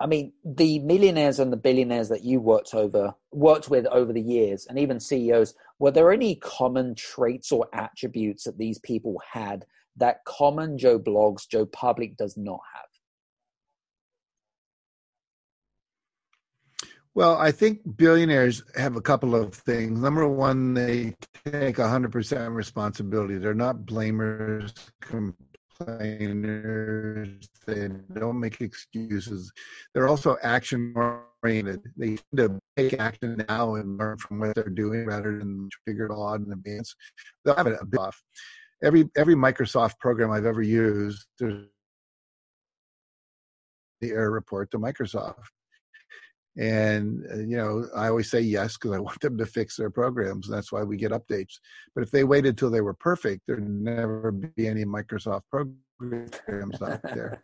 I 0.00 0.06
mean, 0.06 0.32
the 0.44 0.78
millionaires 0.78 1.38
and 1.38 1.52
the 1.52 1.58
billionaires 1.58 2.08
that 2.08 2.24
you 2.24 2.40
worked 2.40 2.74
over, 2.74 3.14
worked 3.32 3.68
with 3.68 3.84
over 3.86 4.14
the 4.14 4.22
years, 4.22 4.66
and 4.66 4.78
even 4.78 4.98
CEOs, 4.98 5.54
were 5.78 5.90
there 5.90 6.10
any 6.10 6.36
common 6.36 6.94
traits 6.94 7.52
or 7.52 7.68
attributes 7.74 8.44
that 8.44 8.56
these 8.56 8.78
people 8.78 9.20
had 9.30 9.66
that 9.96 10.24
common 10.24 10.78
Joe 10.78 10.98
Bloggs, 10.98 11.46
Joe 11.46 11.66
Public 11.66 12.16
does 12.16 12.38
not 12.38 12.60
have? 12.74 12.86
Well, 17.14 17.36
I 17.36 17.50
think 17.50 17.80
billionaires 17.96 18.62
have 18.76 18.96
a 18.96 19.02
couple 19.02 19.34
of 19.34 19.52
things. 19.52 20.00
Number 20.00 20.26
one, 20.26 20.72
they 20.72 21.16
take 21.44 21.76
100% 21.76 22.54
responsibility. 22.54 23.36
They're 23.36 23.52
not 23.52 23.84
blamers, 23.84 24.72
complainers. 25.80 27.48
They 27.66 27.88
don't 28.14 28.40
make 28.40 28.60
excuses. 28.60 29.52
They're 29.94 30.08
also 30.08 30.36
action 30.42 30.94
oriented. 31.42 31.80
They 31.96 32.18
tend 32.34 32.36
to 32.36 32.60
take 32.76 33.00
action 33.00 33.44
now 33.48 33.74
and 33.76 33.98
learn 33.98 34.18
from 34.18 34.40
what 34.40 34.54
they're 34.54 34.64
doing 34.68 35.06
rather 35.06 35.38
than 35.38 35.68
figure 35.86 36.06
it 36.06 36.12
all 36.12 36.28
out 36.28 36.40
in 36.40 36.52
advance. 36.52 36.94
They'll 37.44 37.56
have 37.56 37.66
it 37.66 37.78
a 37.80 37.86
bit 37.86 38.00
off. 38.00 38.20
Every 38.82 39.08
every 39.16 39.34
Microsoft 39.34 39.98
program 39.98 40.30
I've 40.30 40.46
ever 40.46 40.62
used, 40.62 41.26
there's 41.38 41.66
the 44.00 44.10
error 44.10 44.30
report 44.30 44.70
to 44.70 44.78
Microsoft. 44.78 45.34
And 46.56 47.24
uh, 47.32 47.38
you 47.38 47.56
know, 47.56 47.86
I 47.94 48.08
always 48.08 48.30
say 48.30 48.40
yes 48.40 48.76
because 48.76 48.92
I 48.92 49.00
want 49.00 49.20
them 49.20 49.38
to 49.38 49.46
fix 49.46 49.76
their 49.76 49.90
programs. 49.90 50.48
That's 50.48 50.72
why 50.72 50.82
we 50.82 50.96
get 50.96 51.12
updates. 51.12 51.58
But 51.94 52.02
if 52.02 52.10
they 52.10 52.24
waited 52.24 52.58
till 52.58 52.70
they 52.70 52.80
were 52.80 52.94
perfect, 52.94 53.42
there'd 53.46 53.68
never 53.68 54.30
be 54.32 54.66
any 54.66 54.84
Microsoft 54.84 55.42
programs 55.50 56.82
out 56.82 57.02
there. 57.02 57.42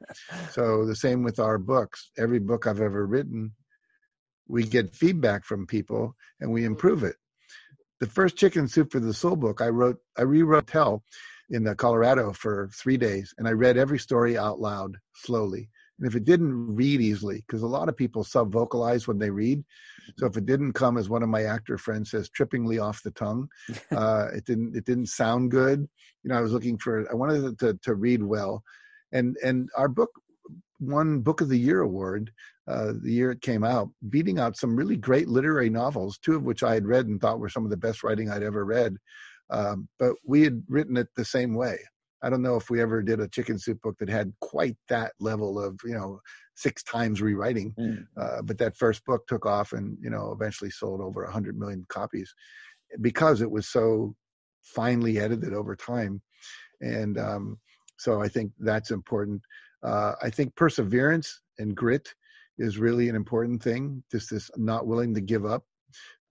so 0.51 0.85
the 0.87 0.97
same 0.97 1.23
with 1.23 1.39
our 1.39 1.59
books. 1.59 2.11
Every 2.19 2.41
book 2.41 2.67
I've 2.67 2.81
ever 2.81 3.07
written, 3.07 3.53
we 4.49 4.65
get 4.65 4.95
feedback 4.95 5.45
from 5.45 5.67
people 5.67 6.15
and 6.41 6.53
we 6.53 6.65
improve 6.65 7.05
it. 7.05 7.17
The 8.01 8.07
first 8.07 8.37
Chicken 8.37 8.69
Soup 8.69 8.91
for 8.91 9.01
the 9.01 9.15
Soul 9.15 9.37
book, 9.37 9.63
I 9.63 9.69
wrote, 9.69 9.99
I 10.19 10.23
rewrote 10.23 10.67
Tell 10.67 11.03
in 11.49 11.73
Colorado 11.77 12.33
for 12.33 12.69
three 12.75 12.97
days, 12.97 13.33
and 13.39 13.47
I 13.47 13.53
read 13.53 13.77
every 13.77 13.99
story 13.99 14.37
out 14.37 14.61
loud 14.61 14.97
slowly 15.15 15.71
and 15.99 16.07
if 16.07 16.15
it 16.15 16.25
didn't 16.25 16.75
read 16.75 17.01
easily, 17.01 17.43
because 17.47 17.63
a 17.63 17.67
lot 17.67 17.89
of 17.89 17.97
people 17.97 18.23
sub 18.23 18.53
vocalize 18.53 19.09
when 19.09 19.19
they 19.19 19.31
read. 19.31 19.65
So 20.19 20.27
if 20.27 20.37
it 20.37 20.47
didn't 20.47 20.75
come, 20.75 20.99
as 20.99 21.09
one 21.09 21.23
of 21.23 21.29
my 21.29 21.45
actor 21.45 21.79
friends 21.79 22.11
says, 22.11 22.31
trippingly 22.31 22.83
off 22.83 23.03
the 23.03 23.11
tongue, 23.13 23.49
uh, 23.91 24.29
it 24.35 24.45
didn't 24.45 24.77
it 24.77 24.85
didn't 24.85 25.07
sound 25.07 25.51
good. 25.51 25.89
You 26.23 26.31
know, 26.31 26.39
I 26.39 26.43
was 26.43 26.53
looking 26.53 26.79
for 26.79 27.11
I 27.11 27.15
wanted 27.15 27.59
to 27.61 27.79
to 27.83 27.95
read 27.95 28.23
well, 28.23 28.63
and 29.13 29.37
and 29.43 29.69
our 29.77 29.89
book 29.89 30.11
won 30.81 31.21
Book 31.21 31.41
of 31.41 31.49
the 31.49 31.59
Year 31.59 31.81
award 31.81 32.31
uh, 32.69 32.93
the 33.01 33.13
year 33.13 33.31
it 33.31 33.41
came 33.41 33.63
out, 33.63 33.91
beating 34.09 34.39
out 34.39 34.57
some 34.57 34.75
really 34.75 34.97
great 34.97 35.29
literary 35.29 35.71
novels, 35.71 36.19
two 36.19 36.35
of 36.35 36.43
which 36.43 36.63
I 36.63 36.75
had 36.75 36.87
read 36.87 37.07
and 37.07 37.21
thought 37.21 37.39
were 37.39 37.49
some 37.49 37.65
of 37.65 37.71
the 37.71 37.77
best 37.77 38.03
writing 38.03 38.31
I'd 38.31 38.43
ever 38.43 38.65
read. 38.65 38.97
Um, 39.51 39.89
but 40.01 40.15
we 40.25 40.43
had 40.43 40.63
written 40.69 40.97
it 40.97 41.07
the 41.15 41.25
same 41.25 41.55
way. 41.55 41.79
I 42.23 42.31
don't 42.31 42.43
know 42.43 42.57
if 42.57 42.71
we 42.71 42.81
ever 42.81 43.03
did 43.03 43.21
a 43.21 43.29
chicken 43.29 43.59
soup 43.59 43.81
book 43.83 43.97
that 43.99 44.09
had 44.09 44.33
quite 44.41 44.77
that 44.89 45.12
level 45.21 45.62
of 45.62 45.79
you 45.85 45.95
know 45.95 46.21
six 46.55 46.83
times 46.83 47.21
rewriting, 47.21 47.75
mm. 47.79 48.07
uh, 48.17 48.43
but 48.43 48.59
that 48.59 48.77
first 48.77 49.05
book 49.05 49.27
took 49.27 49.47
off 49.47 49.73
and 49.73 49.97
you 50.01 50.11
know 50.11 50.33
eventually 50.33 50.71
sold 50.71 51.01
over 51.01 51.25
a 51.25 51.33
hundred 51.33 51.59
million 51.59 51.85
copies 51.89 52.35
because 53.01 53.43
it 53.43 53.51
was 53.51 53.69
so 53.69 54.14
finely 54.62 55.19
edited 55.19 55.53
over 55.53 55.77
time, 55.77 56.23
and 56.81 57.19
um, 57.19 57.59
so 57.99 58.21
I 58.23 58.29
think 58.29 58.53
that's 58.59 58.91
important. 58.91 59.43
Uh, 59.83 60.12
I 60.23 60.31
think 60.31 60.55
perseverance 60.57 61.41
and 61.59 61.77
grit 61.77 62.12
is 62.59 62.79
really 62.79 63.09
an 63.09 63.17
important 63.17 63.62
thing. 63.62 64.03
Just 64.11 64.31
this 64.31 64.51
not 64.57 64.87
willing 64.87 65.14
to 65.14 65.21
give 65.21 65.45
up. 65.45 65.64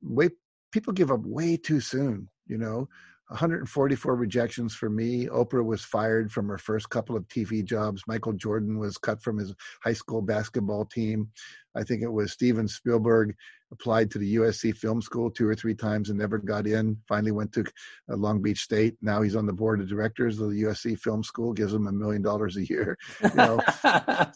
Way 0.01 0.29
people 0.71 0.93
give 0.93 1.11
up 1.11 1.21
way 1.23 1.57
too 1.57 1.79
soon. 1.79 2.27
You 2.47 2.57
know, 2.57 2.87
144 3.29 4.15
rejections 4.15 4.75
for 4.75 4.89
me. 4.89 5.25
Oprah 5.27 5.65
was 5.65 5.83
fired 5.83 6.31
from 6.31 6.47
her 6.47 6.57
first 6.57 6.89
couple 6.89 7.15
of 7.15 7.27
TV 7.27 7.63
jobs. 7.63 8.03
Michael 8.07 8.33
Jordan 8.33 8.77
was 8.77 8.97
cut 8.97 9.21
from 9.21 9.37
his 9.37 9.53
high 9.83 9.93
school 9.93 10.21
basketball 10.21 10.85
team. 10.85 11.29
I 11.75 11.83
think 11.83 12.03
it 12.03 12.11
was 12.11 12.31
Steven 12.31 12.67
Spielberg 12.67 13.35
applied 13.71 14.11
to 14.11 14.19
the 14.19 14.35
USC 14.35 14.75
Film 14.75 15.01
School 15.01 15.29
two 15.29 15.47
or 15.47 15.55
three 15.55 15.73
times 15.73 16.09
and 16.09 16.19
never 16.19 16.37
got 16.37 16.67
in. 16.67 16.97
Finally 17.07 17.31
went 17.31 17.51
to 17.53 17.65
uh, 18.09 18.15
Long 18.15 18.41
Beach 18.41 18.59
State. 18.59 18.95
Now 19.01 19.21
he's 19.21 19.35
on 19.35 19.45
the 19.45 19.53
board 19.53 19.81
of 19.81 19.89
directors 19.89 20.39
of 20.39 20.51
the 20.51 20.63
USC 20.63 20.97
Film 20.99 21.23
School. 21.23 21.51
Gives 21.51 21.73
him 21.73 21.87
a 21.87 21.91
million 21.91 22.21
dollars 22.21 22.57
a 22.57 22.65
year. 22.65 22.97
You 23.23 23.33
know, 23.35 23.59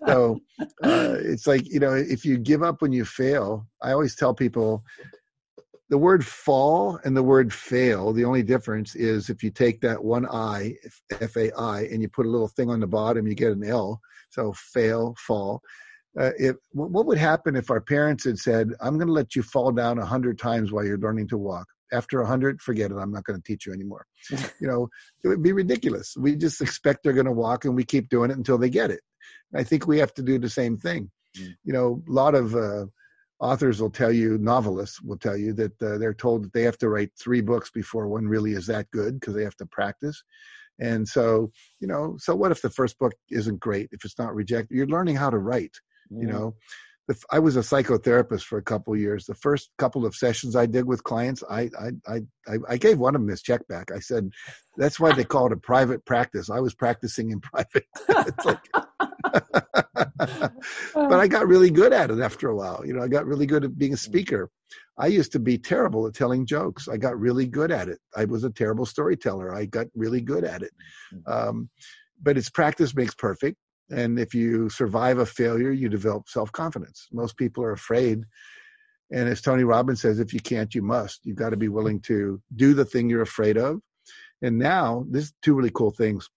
so 0.05 0.39
uh, 0.83 1.15
it's 1.19 1.47
like 1.47 1.71
you 1.71 1.79
know, 1.79 1.93
if 1.93 2.25
you 2.25 2.37
give 2.37 2.63
up 2.63 2.81
when 2.81 2.91
you 2.91 3.05
fail, 3.05 3.65
I 3.81 3.91
always 3.91 4.15
tell 4.15 4.33
people 4.33 4.83
the 5.89 5.97
word 5.97 6.25
fall 6.25 6.99
and 7.03 7.17
the 7.17 7.23
word 7.23 7.51
fail, 7.51 8.13
the 8.13 8.25
only 8.25 8.43
difference 8.43 8.95
is 8.95 9.29
if 9.29 9.43
you 9.43 9.49
take 9.49 9.81
that 9.81 10.03
one 10.03 10.27
I, 10.27 10.75
F 11.19 11.35
A 11.35 11.51
I, 11.57 11.81
and 11.83 12.01
you 12.01 12.09
put 12.09 12.27
a 12.27 12.29
little 12.29 12.47
thing 12.47 12.69
on 12.69 12.79
the 12.79 12.87
bottom, 12.87 13.27
you 13.27 13.35
get 13.35 13.51
an 13.51 13.63
L. 13.63 13.99
So 14.29 14.53
fail, 14.53 15.15
fall. 15.17 15.61
Uh, 16.19 16.31
if, 16.37 16.55
what 16.71 17.05
would 17.05 17.17
happen 17.17 17.55
if 17.55 17.71
our 17.71 17.81
parents 17.81 18.25
had 18.25 18.37
said, 18.37 18.69
I'm 18.81 18.95
going 18.95 19.07
to 19.07 19.13
let 19.13 19.35
you 19.35 19.41
fall 19.41 19.71
down 19.71 19.97
a 19.97 20.05
hundred 20.05 20.37
times 20.37 20.71
while 20.71 20.85
you're 20.85 20.97
learning 20.97 21.27
to 21.29 21.37
walk? 21.37 21.67
After 21.91 22.21
a 22.21 22.27
hundred, 22.27 22.61
forget 22.61 22.91
it. 22.91 22.97
I'm 22.97 23.11
not 23.11 23.23
going 23.23 23.39
to 23.39 23.43
teach 23.43 23.65
you 23.65 23.73
anymore. 23.73 24.05
you 24.29 24.67
know, 24.67 24.89
it 25.23 25.27
would 25.27 25.41
be 25.41 25.53
ridiculous. 25.53 26.15
We 26.17 26.35
just 26.35 26.61
expect 26.61 27.03
they're 27.03 27.13
going 27.13 27.25
to 27.25 27.31
walk 27.31 27.65
and 27.65 27.75
we 27.75 27.83
keep 27.83 28.09
doing 28.09 28.29
it 28.29 28.37
until 28.37 28.59
they 28.59 28.69
get 28.69 28.91
it. 28.91 29.01
I 29.55 29.63
think 29.63 29.87
we 29.87 29.97
have 29.97 30.13
to 30.15 30.21
do 30.21 30.37
the 30.37 30.49
same 30.49 30.77
thing. 30.77 31.09
Mm. 31.37 31.55
You 31.63 31.73
know, 31.73 32.03
a 32.07 32.11
lot 32.11 32.35
of, 32.35 32.55
uh, 32.55 32.85
authors 33.39 33.81
will 33.81 33.89
tell 33.89 34.11
you, 34.11 34.37
novelists 34.37 35.01
will 35.01 35.17
tell 35.17 35.37
you 35.37 35.53
that 35.53 35.81
uh, 35.81 35.97
they're 35.97 36.13
told 36.13 36.43
that 36.43 36.53
they 36.53 36.63
have 36.63 36.77
to 36.79 36.89
write 36.89 37.11
three 37.19 37.41
books 37.41 37.71
before 37.71 38.07
one 38.07 38.27
really 38.27 38.51
is 38.51 38.67
that 38.67 38.89
good 38.91 39.19
because 39.19 39.33
they 39.33 39.43
have 39.43 39.55
to 39.57 39.65
practice. 39.65 40.23
And 40.79 41.07
so, 41.07 41.51
you 41.79 41.87
know, 41.87 42.15
so 42.17 42.35
what 42.35 42.51
if 42.51 42.61
the 42.61 42.69
first 42.69 42.97
book 42.99 43.13
isn't 43.29 43.59
great? 43.59 43.89
If 43.91 44.05
it's 44.05 44.17
not 44.17 44.35
rejected, 44.35 44.75
you're 44.75 44.87
learning 44.87 45.17
how 45.17 45.29
to 45.29 45.37
write. 45.37 45.75
Mm. 46.11 46.21
You 46.21 46.27
know, 46.27 46.55
the, 47.09 47.21
I 47.31 47.39
was 47.39 47.57
a 47.57 47.61
psychotherapist 47.61 48.43
for 48.43 48.59
a 48.59 48.63
couple 48.63 48.95
years. 48.95 49.25
The 49.25 49.35
first 49.35 49.71
couple 49.77 50.05
of 50.05 50.15
sessions 50.15 50.55
I 50.55 50.67
did 50.67 50.85
with 50.85 51.03
clients, 51.03 51.43
I 51.49 51.69
I 52.07 52.21
I 52.47 52.57
I 52.69 52.77
gave 52.77 52.99
one 52.99 53.15
of 53.15 53.21
them 53.21 53.29
his 53.29 53.41
check 53.41 53.67
back. 53.67 53.91
I 53.91 53.99
said, 53.99 54.29
"That's 54.77 54.99
why 54.99 55.13
they 55.13 55.23
call 55.23 55.47
it 55.47 55.53
a 55.53 55.57
private 55.57 56.05
practice." 56.05 56.51
I 56.51 56.59
was 56.59 56.75
practicing 56.75 57.31
in 57.31 57.41
private. 57.41 57.85
like, 58.45 59.63
but 60.17 61.19
I 61.19 61.27
got 61.27 61.47
really 61.47 61.69
good 61.69 61.93
at 61.93 62.11
it 62.11 62.19
after 62.19 62.49
a 62.49 62.55
while. 62.55 62.83
You 62.85 62.93
know, 62.93 63.03
I 63.03 63.07
got 63.07 63.25
really 63.25 63.45
good 63.45 63.63
at 63.63 63.77
being 63.77 63.93
a 63.93 63.97
speaker. 63.97 64.49
I 64.97 65.07
used 65.07 65.31
to 65.33 65.39
be 65.39 65.57
terrible 65.57 66.07
at 66.07 66.13
telling 66.13 66.45
jokes. 66.45 66.87
I 66.87 66.97
got 66.97 67.19
really 67.19 67.47
good 67.47 67.71
at 67.71 67.87
it. 67.87 67.99
I 68.15 68.25
was 68.25 68.43
a 68.43 68.49
terrible 68.49 68.85
storyteller. 68.85 69.55
I 69.55 69.65
got 69.65 69.87
really 69.95 70.21
good 70.21 70.43
at 70.43 70.61
it. 70.61 70.71
Mm-hmm. 71.13 71.31
Um, 71.31 71.69
but 72.21 72.37
it's 72.37 72.49
practice 72.49 72.95
makes 72.95 73.15
perfect. 73.15 73.57
And 73.91 74.19
if 74.19 74.33
you 74.33 74.69
survive 74.69 75.17
a 75.19 75.25
failure, 75.25 75.71
you 75.71 75.89
develop 75.89 76.29
self 76.29 76.51
confidence. 76.51 77.07
Most 77.11 77.37
people 77.37 77.63
are 77.63 77.71
afraid. 77.71 78.23
And 79.11 79.27
as 79.27 79.41
Tony 79.41 79.63
Robbins 79.63 80.01
says, 80.01 80.19
if 80.19 80.33
you 80.33 80.39
can't, 80.39 80.75
you 80.75 80.83
must. 80.83 81.21
You've 81.23 81.37
got 81.37 81.49
to 81.49 81.57
be 81.57 81.69
willing 81.69 81.99
to 82.01 82.39
do 82.55 82.73
the 82.75 82.85
thing 82.85 83.09
you're 83.09 83.23
afraid 83.23 83.57
of. 83.57 83.79
And 84.41 84.57
now, 84.57 85.05
this 85.09 85.33
two 85.41 85.55
really 85.55 85.71
cool 85.73 85.91
things 85.91 86.29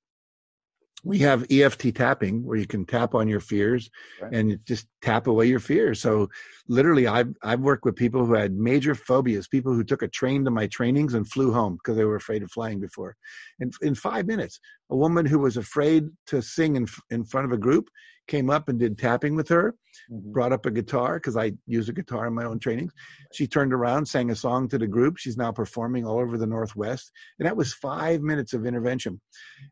we 1.05 1.19
have 1.19 1.45
EFT 1.51 1.95
tapping 1.95 2.45
where 2.45 2.57
you 2.57 2.67
can 2.67 2.85
tap 2.85 3.15
on 3.15 3.27
your 3.27 3.41
fears 3.41 3.91
right. 4.21 4.33
and 4.33 4.59
just 4.65 4.87
tap 5.01 5.27
away 5.27 5.47
your 5.47 5.59
fears. 5.59 6.01
So 6.01 6.29
literally 6.69 7.07
I've 7.07 7.35
I've 7.43 7.61
worked 7.61 7.85
with 7.85 7.97
people 7.97 8.25
who 8.25 8.35
had 8.35 8.53
major 8.53 8.95
phobias, 8.95 9.49
people 9.49 9.73
who 9.75 9.83
took 9.83 10.03
a 10.03 10.09
train 10.09 10.45
to 10.45 10.51
my 10.51 10.69
trainings 10.69 11.15
and 11.15 11.29
flew 11.29 11.53
home 11.53 11.75
because 11.77 11.97
they 11.97 12.05
were 12.05 12.17
afraid 12.17 12.43
of 12.43 12.53
flying 12.53 12.79
before. 12.79 13.17
And 13.59 13.73
in 13.83 13.95
5 13.95 14.27
minutes, 14.27 14.61
a 14.91 14.97
woman 14.97 15.27
who 15.27 15.41
was 15.41 15.57
afraid 15.57 16.09
to 16.29 16.41
sing 16.41 16.77
in 16.77 16.87
in 17.11 17.25
front 17.25 17.47
of 17.47 17.53
a 17.53 17.59
group 17.59 17.89
came 18.33 18.49
up 18.49 18.71
and 18.71 18.79
did 18.79 18.97
tapping 18.97 19.37
with 19.37 19.49
her, 19.51 19.75
mm-hmm. 20.11 20.33
brought 20.33 20.55
up 20.55 20.65
a 20.65 20.71
guitar 20.71 21.17
because 21.17 21.37
I 21.37 21.53
use 21.67 21.91
a 21.91 21.93
guitar 21.93 22.27
in 22.27 22.33
my 22.33 22.45
own 22.45 22.59
trainings. 22.59 22.93
She 23.35 23.47
turned 23.47 23.75
around, 23.75 24.07
sang 24.07 24.31
a 24.31 24.35
song 24.35 24.69
to 24.71 24.79
the 24.79 24.87
group. 24.87 25.19
She's 25.19 25.37
now 25.37 25.53
performing 25.53 26.07
all 26.07 26.19
over 26.19 26.39
the 26.39 26.47
Northwest. 26.47 27.13
And 27.39 27.47
that 27.47 27.59
was 27.59 27.75
five 27.75 28.23
minutes 28.23 28.55
of 28.55 28.65
intervention. 28.65 29.21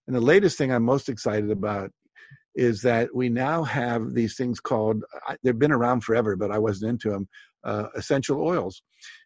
And 0.06 0.14
the 0.14 0.20
latest 0.20 0.58
thing 0.58 0.70
I'm 0.70 0.84
most 0.84 1.08
excited 1.08 1.50
about 1.50 1.90
is 2.54 2.82
that 2.82 3.08
we 3.14 3.30
now 3.30 3.62
have 3.62 4.12
these 4.12 4.36
things 4.36 4.60
called, 4.60 5.04
they've 5.42 5.58
been 5.58 5.72
around 5.72 6.02
forever, 6.02 6.36
but 6.36 6.50
I 6.50 6.58
wasn't 6.58 6.90
into 6.90 7.10
them, 7.10 7.28
uh, 7.64 7.86
essential 7.94 8.42
oils. 8.42 8.82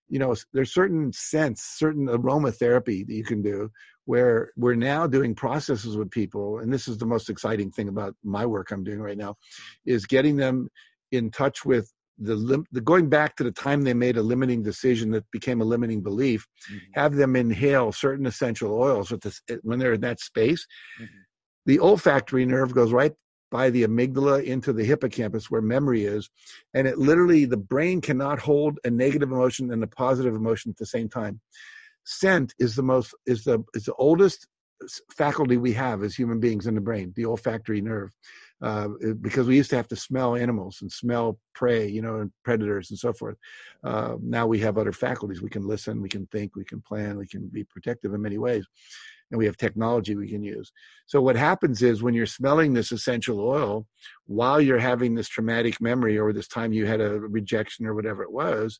You 0.08 0.18
know, 0.18 0.34
there's 0.52 0.72
certain 0.72 1.12
scents, 1.12 1.62
certain 1.78 2.06
aromatherapy 2.06 3.06
that 3.06 3.14
you 3.14 3.24
can 3.24 3.42
do 3.42 3.70
where 4.06 4.52
we're 4.56 4.74
now 4.74 5.06
doing 5.06 5.34
processes 5.34 5.96
with 5.96 6.10
people 6.10 6.58
and 6.58 6.72
this 6.72 6.88
is 6.88 6.98
the 6.98 7.06
most 7.06 7.30
exciting 7.30 7.70
thing 7.70 7.88
about 7.88 8.14
my 8.22 8.44
work 8.44 8.70
i'm 8.70 8.84
doing 8.84 9.00
right 9.00 9.18
now 9.18 9.34
is 9.86 10.06
getting 10.06 10.36
them 10.36 10.68
in 11.12 11.30
touch 11.30 11.64
with 11.64 11.92
the, 12.18 12.34
lim- 12.34 12.66
the 12.70 12.80
going 12.80 13.08
back 13.08 13.34
to 13.34 13.42
the 13.42 13.50
time 13.50 13.82
they 13.82 13.94
made 13.94 14.16
a 14.16 14.22
limiting 14.22 14.62
decision 14.62 15.10
that 15.10 15.24
became 15.32 15.60
a 15.60 15.64
limiting 15.64 16.02
belief 16.02 16.46
mm-hmm. 16.70 16.78
have 16.94 17.14
them 17.14 17.34
inhale 17.34 17.90
certain 17.92 18.26
essential 18.26 18.72
oils 18.72 19.10
with 19.10 19.20
this 19.20 19.40
when 19.62 19.78
they're 19.78 19.94
in 19.94 20.00
that 20.00 20.20
space 20.20 20.66
mm-hmm. 21.00 21.14
the 21.66 21.80
olfactory 21.80 22.44
nerve 22.44 22.74
goes 22.74 22.92
right 22.92 23.12
by 23.54 23.70
the 23.70 23.84
amygdala 23.84 24.42
into 24.42 24.72
the 24.72 24.84
hippocampus 24.84 25.48
where 25.48 25.62
memory 25.62 26.04
is 26.04 26.28
and 26.74 26.88
it 26.88 26.98
literally 26.98 27.44
the 27.44 27.56
brain 27.56 28.00
cannot 28.00 28.40
hold 28.40 28.80
a 28.82 28.90
negative 28.90 29.30
emotion 29.30 29.72
and 29.72 29.84
a 29.84 29.86
positive 29.86 30.34
emotion 30.34 30.70
at 30.72 30.76
the 30.76 30.92
same 30.96 31.08
time 31.08 31.40
scent 32.02 32.52
is 32.58 32.74
the 32.74 32.82
most 32.82 33.14
is 33.26 33.44
the 33.44 33.62
is 33.74 33.84
the 33.84 33.94
oldest 33.94 34.48
faculty 35.16 35.56
we 35.56 35.72
have 35.72 36.02
as 36.02 36.14
human 36.14 36.40
beings 36.40 36.66
in 36.66 36.74
the 36.74 36.80
brain, 36.80 37.12
the 37.16 37.26
olfactory 37.26 37.80
nerve, 37.80 38.10
uh, 38.62 38.88
because 39.20 39.46
we 39.46 39.56
used 39.56 39.70
to 39.70 39.76
have 39.76 39.88
to 39.88 39.96
smell 39.96 40.36
animals 40.36 40.78
and 40.82 40.90
smell 40.90 41.38
prey, 41.54 41.86
you 41.86 42.02
know, 42.02 42.16
and 42.16 42.32
predators 42.44 42.90
and 42.90 42.98
so 42.98 43.12
forth. 43.12 43.36
Uh, 43.82 44.16
now 44.20 44.46
we 44.46 44.58
have 44.58 44.78
other 44.78 44.92
faculties. 44.92 45.42
We 45.42 45.50
can 45.50 45.66
listen, 45.66 46.02
we 46.02 46.08
can 46.08 46.26
think, 46.26 46.56
we 46.56 46.64
can 46.64 46.80
plan, 46.80 47.18
we 47.18 47.26
can 47.26 47.48
be 47.48 47.64
protective 47.64 48.14
in 48.14 48.22
many 48.22 48.38
ways, 48.38 48.66
and 49.34 49.38
we 49.40 49.46
have 49.46 49.56
technology 49.56 50.14
we 50.14 50.30
can 50.30 50.44
use. 50.44 50.70
So 51.06 51.20
what 51.20 51.34
happens 51.34 51.82
is 51.82 52.04
when 52.04 52.14
you're 52.14 52.24
smelling 52.24 52.72
this 52.72 52.92
essential 52.92 53.40
oil, 53.40 53.84
while 54.26 54.60
you're 54.60 54.78
having 54.78 55.16
this 55.16 55.26
traumatic 55.26 55.80
memory 55.80 56.16
or 56.16 56.32
this 56.32 56.46
time 56.46 56.72
you 56.72 56.86
had 56.86 57.00
a 57.00 57.18
rejection 57.18 57.84
or 57.84 57.96
whatever 57.96 58.22
it 58.22 58.30
was, 58.30 58.78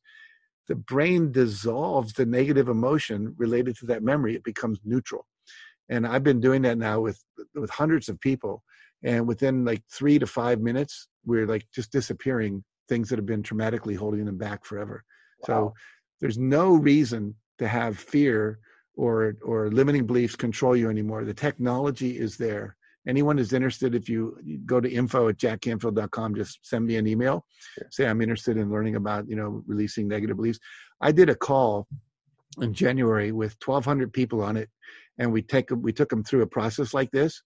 the 0.69 0.77
brain 0.77 1.33
dissolves 1.33 2.13
the 2.13 2.25
negative 2.25 2.69
emotion 2.69 3.35
related 3.37 3.77
to 3.79 3.87
that 3.87 4.05
memory. 4.05 4.37
It 4.37 4.45
becomes 4.45 4.79
neutral. 4.85 5.27
And 5.89 6.07
I've 6.07 6.23
been 6.23 6.41
doing 6.41 6.63
that 6.63 6.79
now 6.79 7.01
with 7.01 7.21
with 7.57 7.71
hundreds 7.71 8.09
of 8.09 8.21
people. 8.21 8.63
And 9.03 9.27
within 9.27 9.65
like 9.65 9.83
three 9.93 10.21
to 10.21 10.27
five 10.27 10.61
minutes, 10.61 11.09
we're 11.27 11.49
like 11.49 11.67
just 11.75 11.91
disappearing 11.91 12.63
things 12.89 13.09
that 13.09 13.19
have 13.19 13.27
been 13.27 13.43
traumatically 13.43 13.97
holding 13.97 14.25
them 14.25 14.39
back 14.39 14.65
forever. 14.65 15.03
Wow. 15.41 15.47
So 15.47 15.75
there's 16.21 16.39
no 16.39 16.77
reason 16.77 17.35
to 17.59 17.67
have 17.67 17.99
fear 17.99 18.61
or 18.97 19.37
or 19.45 19.71
limiting 19.71 20.07
beliefs 20.07 20.37
control 20.37 20.77
you 20.77 20.89
anymore. 20.91 21.25
The 21.25 21.35
technology 21.35 22.19
is 22.19 22.37
there 22.37 22.77
anyone 23.07 23.39
is 23.39 23.53
interested, 23.53 23.95
if 23.95 24.09
you 24.09 24.37
go 24.65 24.81
to 24.81 24.91
info 24.91 25.29
at 25.29 25.37
jackcanfield.com, 25.37 26.35
just 26.35 26.59
send 26.63 26.87
me 26.87 26.97
an 26.97 27.07
email. 27.07 27.45
Sure. 27.75 27.87
Say 27.91 28.07
I'm 28.07 28.21
interested 28.21 28.57
in 28.57 28.71
learning 28.71 28.97
about, 28.97 29.29
you 29.29 29.37
know, 29.37 29.63
releasing 29.67 30.09
negative 30.09 30.37
beliefs. 30.37 30.59
I 31.01 31.13
did 31.13 31.29
a 31.29 31.35
call 31.35 31.87
in 32.61 32.73
January 32.73 33.33
with 33.33 33.57
1,200 33.65 34.13
people 34.13 34.43
on 34.43 34.57
it, 34.57 34.71
and 35.19 35.33
we 35.33 35.43
take 35.43 35.71
we 35.71 35.93
took 35.93 36.09
them 36.09 36.25
through 36.25 36.43
a 36.43 36.47
process 36.47 36.95
like 36.95 37.11
this, 37.11 37.43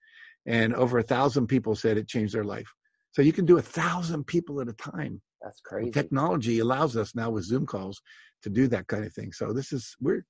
and 0.46 0.74
over 0.74 0.98
a 0.98 1.02
thousand 1.02 1.46
people 1.46 1.74
said 1.74 1.96
it 1.96 2.08
changed 2.08 2.34
their 2.34 2.44
life. 2.44 2.68
So 3.12 3.22
you 3.22 3.32
can 3.32 3.46
do 3.46 3.58
a 3.58 3.62
thousand 3.62 4.26
people 4.26 4.60
at 4.60 4.68
a 4.68 4.74
time. 4.74 5.20
That's 5.42 5.60
crazy. 5.60 5.90
technology 5.90 6.58
allows 6.58 6.96
us 6.96 7.14
now 7.14 7.30
with 7.30 7.44
Zoom 7.44 7.64
calls 7.64 8.00
to 8.42 8.50
do 8.50 8.68
that 8.68 8.86
kind 8.88 9.04
of 9.04 9.12
thing. 9.12 9.32
So 9.32 9.52
this 9.52 9.72
is 9.72 9.96
we're 10.00 10.24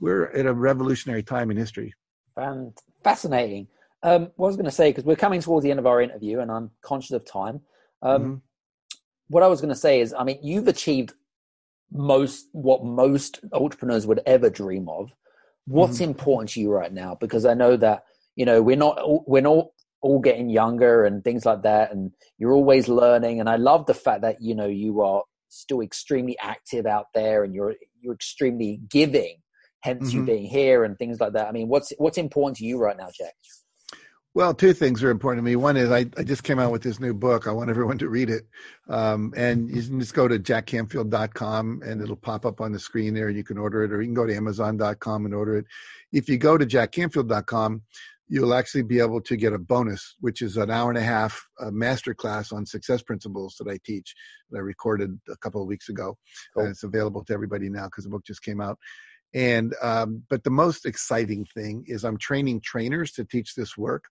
we're 0.00 0.26
at 0.30 0.46
a 0.46 0.52
revolutionary 0.52 1.22
time 1.22 1.50
in 1.50 1.56
history. 1.56 1.94
fascinating. 3.04 3.68
Um, 4.02 4.30
what 4.36 4.46
I 4.46 4.48
was 4.48 4.56
going 4.56 4.64
to 4.64 4.70
say, 4.70 4.90
because 4.90 5.04
we're 5.04 5.16
coming 5.16 5.40
towards 5.40 5.64
the 5.64 5.70
end 5.70 5.78
of 5.78 5.86
our 5.86 6.00
interview 6.00 6.40
and 6.40 6.50
I'm 6.50 6.70
conscious 6.82 7.10
of 7.12 7.24
time. 7.24 7.60
Um, 8.02 8.22
mm-hmm. 8.22 8.34
What 9.28 9.42
I 9.42 9.46
was 9.46 9.60
going 9.60 9.72
to 9.72 9.78
say 9.78 10.00
is, 10.00 10.14
I 10.18 10.24
mean, 10.24 10.38
you've 10.42 10.68
achieved 10.68 11.12
most 11.92 12.48
what 12.52 12.84
most 12.84 13.40
entrepreneurs 13.52 14.06
would 14.06 14.20
ever 14.26 14.48
dream 14.48 14.88
of. 14.88 15.12
What's 15.66 15.96
mm-hmm. 15.96 16.10
important 16.10 16.50
to 16.50 16.60
you 16.60 16.70
right 16.70 16.92
now? 16.92 17.16
Because 17.20 17.44
I 17.44 17.54
know 17.54 17.76
that 17.76 18.04
you 18.36 18.44
know 18.44 18.62
we're 18.62 18.76
not 18.76 19.28
we're 19.28 19.42
not 19.42 19.66
all 20.00 20.20
getting 20.20 20.48
younger 20.48 21.04
and 21.04 21.22
things 21.22 21.44
like 21.44 21.62
that, 21.62 21.92
and 21.92 22.12
you're 22.38 22.52
always 22.52 22.88
learning. 22.88 23.40
And 23.40 23.48
I 23.48 23.56
love 23.56 23.86
the 23.86 23.94
fact 23.94 24.22
that 24.22 24.40
you 24.40 24.54
know 24.54 24.66
you 24.66 25.00
are 25.02 25.22
still 25.48 25.80
extremely 25.80 26.38
active 26.38 26.86
out 26.86 27.06
there, 27.14 27.44
and 27.44 27.54
you're 27.54 27.74
you're 28.00 28.14
extremely 28.14 28.80
giving. 28.88 29.36
Hence, 29.82 30.08
mm-hmm. 30.08 30.18
you 30.18 30.24
being 30.26 30.44
here 30.44 30.84
and 30.84 30.98
things 30.98 31.20
like 31.20 31.32
that. 31.32 31.48
I 31.48 31.52
mean, 31.52 31.68
what's 31.68 31.92
what's 31.98 32.18
important 32.18 32.58
to 32.58 32.64
you 32.64 32.78
right 32.78 32.96
now, 32.96 33.08
Jack? 33.16 33.34
Well, 34.32 34.54
two 34.54 34.72
things 34.72 35.02
are 35.02 35.10
important 35.10 35.44
to 35.44 35.50
me. 35.50 35.56
One 35.56 35.76
is 35.76 35.90
I, 35.90 36.06
I 36.16 36.22
just 36.22 36.44
came 36.44 36.60
out 36.60 36.70
with 36.70 36.82
this 36.82 37.00
new 37.00 37.12
book. 37.12 37.48
I 37.48 37.52
want 37.52 37.68
everyone 37.68 37.98
to 37.98 38.08
read 38.08 38.30
it. 38.30 38.46
Um, 38.88 39.34
and 39.36 39.68
you 39.68 39.82
can 39.82 39.98
just 39.98 40.14
go 40.14 40.28
to 40.28 40.38
jackcanfield.com 40.38 41.82
and 41.84 42.00
it'll 42.00 42.14
pop 42.14 42.46
up 42.46 42.60
on 42.60 42.70
the 42.70 42.78
screen 42.78 43.12
there 43.12 43.26
and 43.26 43.36
you 43.36 43.42
can 43.42 43.58
order 43.58 43.82
it, 43.82 43.92
or 43.92 44.00
you 44.00 44.06
can 44.06 44.14
go 44.14 44.26
to 44.26 44.34
amazon.com 44.34 45.24
and 45.24 45.34
order 45.34 45.58
it. 45.58 45.64
If 46.12 46.28
you 46.28 46.38
go 46.38 46.56
to 46.56 46.64
jackcanfield.com, 46.64 47.82
you'll 48.28 48.54
actually 48.54 48.82
be 48.82 49.00
able 49.00 49.20
to 49.20 49.36
get 49.36 49.52
a 49.52 49.58
bonus, 49.58 50.14
which 50.20 50.42
is 50.42 50.56
an 50.56 50.70
hour 50.70 50.90
and 50.90 50.98
a 50.98 51.02
half 51.02 51.44
uh, 51.60 51.72
master 51.72 52.14
class 52.14 52.52
on 52.52 52.64
success 52.64 53.02
principles 53.02 53.56
that 53.58 53.68
I 53.68 53.78
teach 53.84 54.14
that 54.50 54.58
I 54.58 54.60
recorded 54.60 55.18
a 55.28 55.36
couple 55.38 55.60
of 55.60 55.66
weeks 55.66 55.88
ago. 55.88 56.16
Cool. 56.54 56.62
And 56.62 56.70
it's 56.70 56.84
available 56.84 57.24
to 57.24 57.34
everybody 57.34 57.68
now 57.68 57.86
because 57.86 58.04
the 58.04 58.10
book 58.10 58.24
just 58.24 58.44
came 58.44 58.60
out. 58.60 58.78
And 59.34 59.74
um, 59.80 60.24
but 60.28 60.42
the 60.42 60.50
most 60.50 60.86
exciting 60.86 61.44
thing 61.54 61.84
is 61.86 62.04
I'm 62.04 62.18
training 62.18 62.60
trainers 62.62 63.12
to 63.12 63.24
teach 63.24 63.54
this 63.54 63.76
work. 63.76 64.04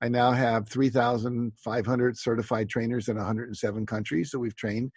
I 0.00 0.08
now 0.08 0.32
have 0.32 0.68
3,500 0.68 2.18
certified 2.18 2.68
trainers 2.68 3.08
in 3.08 3.16
107 3.16 3.86
countries 3.86 4.30
that 4.30 4.38
we've 4.38 4.56
trained. 4.56 4.92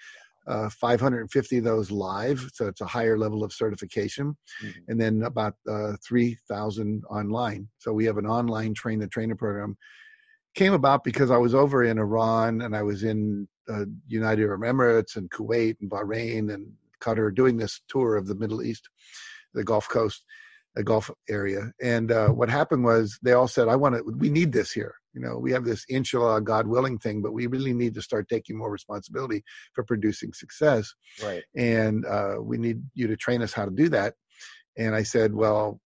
Uh, 0.47 0.69
550 0.69 1.59
of 1.59 1.63
those 1.63 1.91
live, 1.91 2.49
so 2.53 2.67
it's 2.67 2.81
a 2.81 2.85
higher 2.85 3.15
level 3.15 3.43
of 3.43 3.53
certification, 3.53 4.35
mm-hmm. 4.63 4.79
and 4.87 4.99
then 4.99 5.21
about 5.21 5.53
uh, 5.69 5.93
3,000 6.03 7.03
online. 7.11 7.67
So 7.77 7.93
we 7.93 8.05
have 8.05 8.17
an 8.17 8.25
online 8.25 8.73
train 8.73 8.99
the 8.99 9.07
trainer 9.07 9.35
program. 9.35 9.77
Came 10.55 10.73
about 10.73 11.03
because 11.03 11.29
I 11.29 11.37
was 11.37 11.53
over 11.53 11.83
in 11.83 11.99
Iran 11.99 12.61
and 12.61 12.75
I 12.75 12.81
was 12.81 13.03
in 13.03 13.47
uh, 13.69 13.85
United 14.07 14.43
Arab 14.43 14.61
Emirates 14.61 15.15
and 15.15 15.29
Kuwait 15.29 15.77
and 15.79 15.89
Bahrain 15.89 16.51
and 16.51 16.71
Qatar 16.99 17.33
doing 17.33 17.55
this 17.55 17.79
tour 17.87 18.17
of 18.17 18.27
the 18.27 18.35
Middle 18.35 18.63
East 18.63 18.89
the 19.53 19.63
Gulf 19.63 19.89
Coast, 19.89 20.23
the 20.75 20.83
Gulf 20.83 21.09
area. 21.29 21.71
And 21.81 22.11
uh, 22.11 22.29
what 22.29 22.49
happened 22.49 22.83
was 22.83 23.17
they 23.21 23.33
all 23.33 23.47
said, 23.47 23.67
"I 23.67 23.75
want 23.75 23.95
to. 23.95 24.03
We 24.03 24.29
need 24.29 24.51
this 24.51 24.71
here. 24.71 24.95
You 25.13 25.21
know, 25.21 25.37
we 25.37 25.51
have 25.51 25.65
this 25.65 25.85
inshallah, 25.89 26.41
God 26.41 26.67
willing 26.67 26.97
thing, 26.97 27.21
but 27.21 27.33
we 27.33 27.47
really 27.47 27.73
need 27.73 27.95
to 27.95 28.01
start 28.01 28.29
taking 28.29 28.57
more 28.57 28.71
responsibility 28.71 29.43
for 29.73 29.83
producing 29.83 30.33
success. 30.33 30.93
Right. 31.21 31.43
And 31.55 32.05
uh, 32.05 32.35
we 32.39 32.57
need 32.57 32.83
you 32.93 33.07
to 33.07 33.17
train 33.17 33.41
us 33.41 33.51
how 33.53 33.65
to 33.65 33.71
do 33.71 33.89
that. 33.89 34.13
And 34.77 34.95
I 34.95 35.03
said, 35.03 35.33
well, 35.33 35.81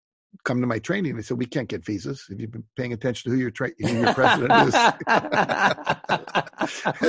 come 0.44 0.60
to 0.60 0.66
my 0.66 0.80
training. 0.80 1.16
They 1.16 1.22
said, 1.22 1.38
we 1.38 1.46
can't 1.46 1.68
get 1.68 1.84
visas. 1.84 2.24
Have 2.28 2.40
you 2.40 2.48
been 2.48 2.64
paying 2.76 2.92
attention 2.92 3.30
to 3.30 3.36
who 3.36 3.40
your, 3.40 3.52
tra- 3.52 3.70
who 3.78 4.00
your 4.00 4.14
president 4.14 4.52
is? 4.68 4.74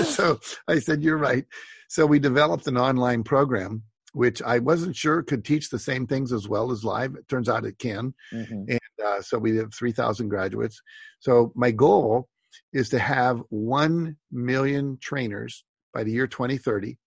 so 0.15 0.39
I 0.67 0.79
said, 0.79 1.01
you're 1.01 1.17
right. 1.17 1.45
So 1.87 2.05
we 2.05 2.19
developed 2.19 2.67
an 2.67 2.77
online 2.77 3.23
program, 3.23 3.83
which 4.13 4.41
I 4.41 4.59
wasn't 4.59 4.95
sure 4.95 5.23
could 5.23 5.43
teach 5.43 5.69
the 5.69 5.79
same 5.79 6.07
things 6.07 6.31
as 6.31 6.47
well 6.47 6.71
as 6.71 6.85
live. 6.85 7.15
It 7.15 7.27
turns 7.27 7.49
out 7.49 7.65
it 7.65 7.79
can. 7.79 8.13
Mm-hmm. 8.31 8.63
And 8.69 9.05
uh, 9.05 9.21
so 9.21 9.37
we 9.37 9.57
have 9.57 9.73
3,000 9.73 10.29
graduates. 10.29 10.81
So 11.19 11.51
my 11.55 11.71
goal 11.71 12.29
is 12.71 12.89
to 12.89 12.99
have 12.99 13.41
1 13.49 14.15
million 14.31 14.97
trainers 15.01 15.65
by 15.93 16.03
the 16.03 16.11
year 16.11 16.27
2030. 16.27 16.97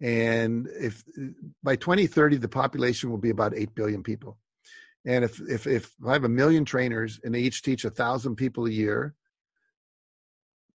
And 0.00 0.68
if 0.68 1.02
by 1.62 1.74
2030, 1.74 2.36
the 2.36 2.48
population 2.48 3.10
will 3.10 3.18
be 3.18 3.30
about 3.30 3.56
8 3.56 3.74
billion 3.74 4.04
people. 4.04 4.38
And 5.04 5.24
if, 5.24 5.40
if, 5.40 5.66
if 5.66 5.92
I 6.06 6.12
have 6.12 6.24
a 6.24 6.28
million 6.28 6.64
trainers 6.64 7.18
and 7.24 7.34
they 7.34 7.40
each 7.40 7.62
teach 7.62 7.84
a 7.84 7.90
thousand 7.90 8.36
people 8.36 8.66
a 8.66 8.70
year, 8.70 9.14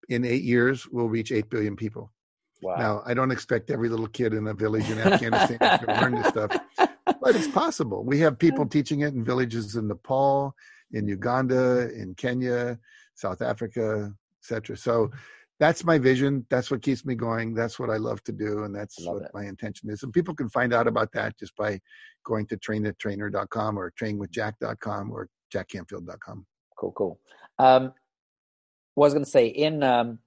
in 0.10 0.26
eight 0.26 0.44
years, 0.44 0.86
we'll 0.92 1.08
reach 1.08 1.32
8 1.32 1.50
billion 1.50 1.78
people. 1.78 2.12
Wow. 2.64 2.76
Now, 2.78 3.04
I 3.06 3.14
don't 3.14 3.32
expect 3.32 3.70
every 3.70 3.90
little 3.90 4.08
kid 4.08 4.34
in 4.34 4.48
a 4.48 4.54
village 4.54 4.90
in 4.90 5.00
Afghanistan 5.00 5.60
to 5.60 6.02
learn 6.02 6.16
this 6.16 6.28
stuff, 6.28 6.58
but 6.78 7.36
it's 7.36 7.48
possible. 7.48 8.04
We 8.04 8.20
have 8.20 8.40
people 8.40 8.66
teaching 8.66 9.02
it 9.02 9.14
in 9.14 9.24
villages 9.24 9.76
in 9.76 9.88
Nepal, 9.88 10.56
in 10.92 11.08
Uganda, 11.08 11.90
in 11.94 12.16
Kenya, 12.16 12.80
South 13.16 13.42
Africa, 13.42 14.14
etc. 14.40 14.78
So 14.78 15.12
that's 15.60 15.84
my 15.84 15.98
vision. 15.98 16.46
That's 16.50 16.72
what 16.72 16.82
keeps 16.82 17.06
me 17.06 17.16
going. 17.16 17.54
That's 17.54 17.80
what 17.80 17.90
I 17.90 17.98
love 17.98 18.24
to 18.24 18.32
do, 18.32 18.64
and 18.64 18.76
that's 18.76 19.00
what 19.06 19.24
it. 19.24 19.32
my 19.34 19.46
intention 19.46 19.90
is. 19.90 20.04
And 20.04 20.12
people 20.12 20.34
can 20.34 20.50
find 20.50 20.74
out 20.74 20.88
about 20.88 21.12
that 21.14 21.38
just 21.38 21.56
by 21.56 21.80
going 22.26 22.48
to 22.48 22.58
trainthetrainer.com 22.58 23.78
or 23.78 23.92
trainwithjack.com 23.92 25.12
or 25.12 25.30
jackcanfield.com. 25.54 26.46
Cool, 26.78 26.92
cool. 26.94 27.20
Um, 27.60 27.94
what 28.96 29.06
I 29.06 29.08
was 29.08 29.14
going 29.14 29.26
to 29.26 29.30
say 29.30 29.48
in 29.48 29.84
um, 29.84 30.20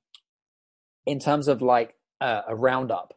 in 1.07 1.19
terms 1.19 1.49
of 1.49 1.63
like 1.63 1.96
uh, 2.21 2.43
a 2.49 2.55
roundup 2.55 3.15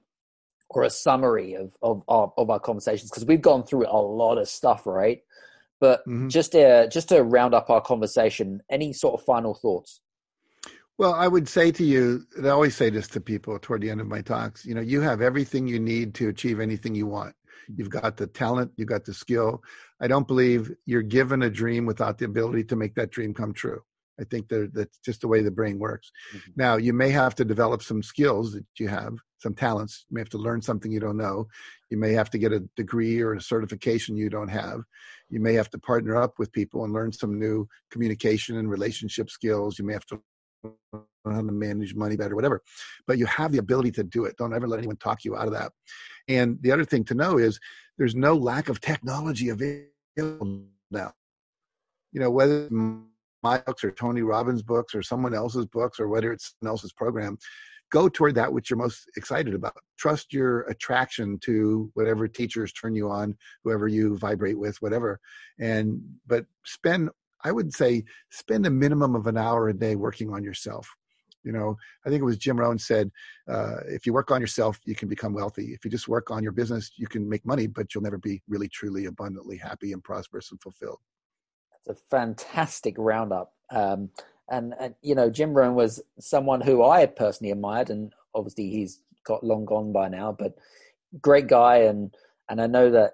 or 0.70 0.84
a 0.84 0.90
summary 0.90 1.56
of 1.56 1.76
of, 1.82 2.04
of, 2.08 2.32
of 2.38 2.50
our 2.50 2.60
conversations 2.60 3.10
because 3.10 3.26
we've 3.26 3.42
gone 3.42 3.64
through 3.64 3.88
a 3.88 3.98
lot 3.98 4.38
of 4.38 4.48
stuff, 4.48 4.86
right? 4.86 5.22
But 5.80 6.02
mm-hmm. 6.02 6.28
just 6.28 6.52
to, 6.52 6.90
just 6.90 7.10
to 7.10 7.24
round 7.24 7.54
up 7.54 7.70
our 7.70 7.82
conversation, 7.82 8.62
any 8.70 8.94
sort 8.94 9.20
of 9.20 9.26
final 9.26 9.54
thoughts? 9.54 10.02
Well, 10.98 11.14
I 11.14 11.30
would 11.30 11.48
say 11.48 11.72
to 11.72 11.84
you, 11.84 12.26
and 12.36 12.46
I 12.46 12.50
always 12.50 12.76
say 12.76 12.90
this 12.90 13.08
to 13.10 13.22
people 13.22 13.58
toward 13.58 13.82
the 13.82 13.90
end 13.90 14.02
of 14.02 14.08
my 14.08 14.22
talks. 14.22 14.66
You 14.66 14.76
know, 14.76 14.82
you 14.82 15.00
have 15.00 15.22
everything 15.22 15.66
you 15.68 15.80
need 15.80 16.14
to 16.16 16.28
achieve 16.28 16.60
anything 16.60 16.94
you 16.94 17.08
want. 17.08 17.34
You've 17.74 17.90
got 17.90 18.18
the 18.18 18.28
talent, 18.28 18.72
you've 18.76 18.90
got 18.90 19.06
the 19.06 19.14
skill. 19.14 19.64
I 20.02 20.08
don't 20.08 20.28
believe 20.28 20.72
you're 20.86 21.02
given 21.02 21.44
a 21.44 21.50
dream 21.50 21.86
without 21.86 22.18
the 22.18 22.26
ability 22.26 22.66
to 22.66 22.76
make 22.76 22.96
that 22.96 23.12
dream 23.12 23.34
come 23.34 23.54
true. 23.54 23.82
I 24.20 24.24
think 24.26 24.50
that 24.50 24.72
that's 24.74 25.00
just 25.00 25.22
the 25.22 25.28
way 25.28 25.42
the 25.42 25.52
brain 25.52 25.80
works. 25.80 26.12
Mm-hmm. 26.36 26.52
Now, 26.56 26.76
you 26.76 26.94
may 26.94 27.10
have 27.10 27.36
to 27.36 27.46
develop 27.46 27.82
some 27.82 28.04
skills 28.04 28.54
that 28.54 28.66
you 28.78 28.88
have, 28.88 29.14
some 29.40 29.56
talents. 29.56 30.06
You 30.10 30.16
may 30.16 30.22
have 30.22 30.30
to 30.30 30.38
learn 30.38 30.62
something 30.62 30.92
you 30.92 31.00
don't 31.00 31.18
know. 31.18 31.48
You 31.90 31.98
may 31.98 32.12
have 32.14 32.30
to 32.32 32.38
get 32.38 32.52
a 32.52 32.62
degree 32.76 33.22
or 33.22 33.34
a 33.34 33.42
certification 33.42 34.18
you 34.18 34.30
don't 34.30 34.50
have. 34.50 34.82
You 35.30 35.40
may 35.40 35.54
have 35.54 35.70
to 35.72 35.80
partner 35.80 36.16
up 36.18 36.34
with 36.38 36.52
people 36.52 36.84
and 36.84 36.94
learn 36.94 37.12
some 37.12 37.40
new 37.40 37.68
communication 37.92 38.58
and 38.58 38.70
relationship 38.70 39.30
skills. 39.30 39.80
You 39.80 39.86
may 39.86 39.94
have 39.94 40.06
to 40.08 40.22
learn 40.94 41.04
how 41.26 41.42
to 41.42 41.52
manage 41.52 41.96
money 41.96 42.18
better, 42.18 42.36
whatever. 42.36 42.62
But 43.08 43.18
you 43.18 43.26
have 43.28 43.52
the 43.52 43.60
ability 43.60 43.92
to 43.92 44.04
do 44.04 44.26
it. 44.26 44.36
Don't 44.38 44.54
ever 44.54 44.68
let 44.68 44.80
anyone 44.80 44.98
talk 44.98 45.24
you 45.24 45.36
out 45.36 45.48
of 45.48 45.54
that. 45.54 45.72
And 46.28 46.58
the 46.62 46.72
other 46.72 46.86
thing 46.86 47.04
to 47.06 47.14
know 47.14 47.38
is 47.38 47.60
there's 47.98 48.16
no 48.16 48.36
lack 48.36 48.70
of 48.70 48.82
technology 48.82 49.50
available 49.50 50.64
now. 50.92 51.14
You 52.12 52.20
know, 52.20 52.32
whether 52.32 52.68
my 53.44 53.60
books 53.60 53.84
or 53.84 53.92
Tony 53.92 54.22
Robbins' 54.22 54.62
books 54.62 54.94
or 54.94 55.02
someone 55.02 55.34
else's 55.34 55.66
books 55.66 56.00
or 56.00 56.08
whether 56.08 56.32
it's 56.32 56.56
someone 56.60 56.74
else's 56.74 56.94
program, 56.94 57.38
go 57.92 58.08
toward 58.08 58.36
that 58.36 58.52
which 58.52 58.70
you're 58.70 58.78
most 58.78 59.10
excited 59.18 59.54
about. 59.54 59.78
Trust 59.98 60.34
your 60.34 60.62
attraction 60.62 61.40
to 61.40 61.90
whatever 61.94 62.28
teachers 62.28 62.74
turn 62.74 62.96
you 62.96 63.10
on, 63.10 63.36
whoever 63.64 63.88
you 63.88 64.18
vibrate 64.18 64.58
with, 64.58 64.78
whatever. 64.82 65.20
And 65.60 66.02
but 66.28 66.46
spend, 66.66 67.10
I 67.44 67.52
would 67.52 67.74
say, 67.74 68.04
spend 68.32 68.66
a 68.66 68.72
minimum 68.72 69.16
of 69.16 69.28
an 69.28 69.38
hour 69.38 69.70
a 69.70 69.74
day 69.74 69.96
working 69.96 70.32
on 70.32 70.44
yourself. 70.44 70.88
You 71.44 71.54
know, 71.54 71.78
I 72.06 72.10
think 72.10 72.22
it 72.22 72.26
was 72.26 72.38
Jim 72.38 72.60
Rohn 72.60 72.78
said, 72.78 73.10
uh, 73.48 73.78
if 73.88 74.06
you 74.06 74.12
work 74.12 74.30
on 74.30 74.42
yourself, 74.42 74.78
you 74.86 74.94
can 74.94 75.08
become 75.08 75.34
wealthy. 75.34 75.68
If 75.68 75.86
you 75.86 75.90
just 75.90 76.10
work 76.10 76.32
on 76.32 76.44
your 76.44 76.52
business, 76.52 76.92
you 76.98 77.08
can 77.08 77.28
make 77.28 77.46
money, 77.46 77.66
but 77.66 77.96
you'll 77.96 78.04
never 78.04 78.18
be 78.18 78.44
really, 78.50 78.68
truly, 78.68 79.06
abundantly 79.06 79.56
happy 79.56 79.94
and 79.94 80.04
prosperous 80.04 80.52
and 80.52 80.62
fulfilled 80.62 81.00
a 81.88 81.94
fantastic 81.94 82.96
roundup. 82.98 83.54
Um, 83.72 84.10
and, 84.50 84.74
and, 84.80 84.96
you 85.02 85.16
know, 85.16 85.30
Jim 85.30 85.54
Rohn 85.54 85.76
was 85.76 86.02
someone 86.20 86.62
who 86.62 86.84
I 86.84 87.06
personally 87.06 87.52
admired, 87.52 87.90
and 87.90 88.12
obviously 88.34 88.70
he's 88.70 89.00
got 89.26 89.44
long 89.44 89.66
gone 89.66 89.92
by 89.92 90.10
now, 90.10 90.36
but 90.38 90.56
great 91.22 91.48
guy. 91.48 91.78
And, 91.78 92.14
and 92.50 92.60
I 92.62 92.68
know 92.68 92.90
that 92.90 93.14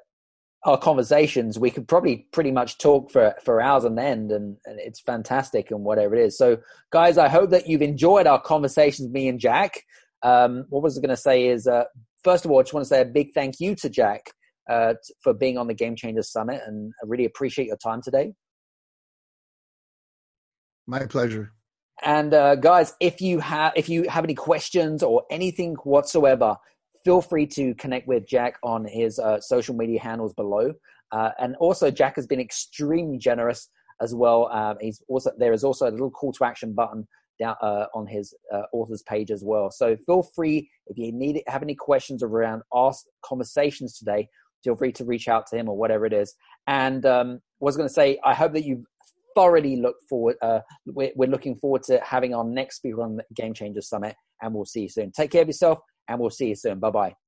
our 0.63 0.77
conversations, 0.77 1.59
we 1.59 1.69
could 1.69 1.87
probably 1.87 2.25
pretty 2.31 2.51
much 2.51 2.79
talk 2.79 3.11
for, 3.11 3.35
for 3.43 3.61
hours 3.61 3.85
on 3.85 3.99
end, 3.99 4.31
and, 4.31 4.57
and 4.65 4.79
it's 4.79 4.99
fantastic 4.99 5.69
and 5.71 5.83
whatever 5.83 6.15
it 6.15 6.25
is. 6.25 6.37
So, 6.37 6.57
guys, 6.91 7.17
I 7.17 7.29
hope 7.29 7.51
that 7.51 7.67
you've 7.67 7.83
enjoyed 7.83 8.27
our 8.27 8.41
conversations, 8.41 9.09
me 9.09 9.27
and 9.27 9.39
Jack. 9.39 9.83
Um, 10.23 10.65
what 10.69 10.81
was 10.81 10.97
I 10.97 11.01
going 11.01 11.09
to 11.09 11.17
say 11.17 11.47
is, 11.47 11.67
uh, 11.67 11.83
first 12.23 12.45
of 12.45 12.51
all, 12.51 12.59
I 12.59 12.63
just 12.63 12.73
want 12.73 12.83
to 12.83 12.89
say 12.89 13.01
a 13.01 13.05
big 13.05 13.33
thank 13.33 13.59
you 13.59 13.75
to 13.75 13.89
Jack 13.89 14.31
uh, 14.67 14.95
for 15.21 15.33
being 15.33 15.57
on 15.57 15.67
the 15.67 15.75
Game 15.75 15.95
Changers 15.95 16.31
Summit, 16.31 16.61
and 16.65 16.91
I 16.99 17.05
really 17.05 17.25
appreciate 17.25 17.67
your 17.67 17.77
time 17.77 18.01
today. 18.01 18.33
My 20.87 21.05
pleasure. 21.05 21.51
And 22.03 22.33
uh, 22.33 22.55
guys, 22.55 22.93
if 22.99 23.21
you 23.21 23.39
have 23.39 23.73
if 23.75 23.89
you 23.89 24.07
have 24.09 24.23
any 24.23 24.35
questions 24.35 25.01
or 25.01 25.23
anything 25.31 25.75
whatsoever, 25.83 26.57
feel 27.03 27.21
free 27.21 27.47
to 27.47 27.73
connect 27.75 28.07
with 28.07 28.27
Jack 28.27 28.57
on 28.63 28.85
his 28.85 29.17
uh, 29.19 29.39
social 29.39 29.75
media 29.75 30.01
handles 30.01 30.33
below. 30.33 30.73
Uh, 31.11 31.29
and 31.39 31.55
also, 31.57 31.89
Jack 31.89 32.15
has 32.17 32.27
been 32.27 32.41
extremely 32.41 33.17
generous 33.17 33.69
as 34.01 34.13
well. 34.13 34.49
Um, 34.51 34.77
he's 34.81 35.01
also 35.07 35.31
there 35.37 35.53
is 35.53 35.63
also 35.63 35.87
a 35.87 35.91
little 35.91 36.11
call 36.11 36.33
to 36.33 36.43
action 36.43 36.73
button 36.73 37.07
down 37.39 37.55
uh, 37.61 37.85
on 37.93 38.07
his 38.07 38.33
uh, 38.53 38.63
author's 38.73 39.03
page 39.03 39.31
as 39.31 39.43
well. 39.43 39.71
So 39.71 39.97
feel 40.05 40.23
free 40.23 40.69
if 40.87 40.97
you 40.97 41.11
need 41.11 41.37
it 41.37 41.43
have 41.47 41.63
any 41.63 41.75
questions 41.75 42.23
around 42.23 42.63
our 42.71 42.93
conversations 43.23 43.97
today. 43.97 44.29
Feel 44.63 44.75
free 44.75 44.91
to 44.93 45.05
reach 45.05 45.27
out 45.27 45.47
to 45.47 45.57
him 45.57 45.69
or 45.69 45.77
whatever 45.77 46.05
it 46.05 46.13
is. 46.13 46.33
And 46.67 47.05
um, 47.05 47.41
was 47.59 47.77
going 47.77 47.87
to 47.87 47.93
say, 47.93 48.19
I 48.23 48.33
hope 48.33 48.53
that 48.53 48.63
you've 48.65 48.85
thoroughly 49.35 49.77
look 49.77 49.95
forward. 50.09 50.35
Uh, 50.41 50.59
we're, 50.85 51.11
we're 51.15 51.29
looking 51.29 51.55
forward 51.55 51.83
to 51.83 51.99
having 52.03 52.33
our 52.33 52.43
next 52.43 52.77
speaker 52.77 53.01
on 53.01 53.17
the 53.17 53.23
Game 53.35 53.53
Changers 53.53 53.89
Summit, 53.89 54.15
and 54.41 54.53
we'll 54.53 54.65
see 54.65 54.81
you 54.81 54.89
soon. 54.89 55.11
Take 55.11 55.31
care 55.31 55.41
of 55.41 55.47
yourself, 55.47 55.79
and 56.07 56.19
we'll 56.19 56.29
see 56.29 56.47
you 56.47 56.55
soon. 56.55 56.79
Bye 56.79 56.91
bye. 56.91 57.24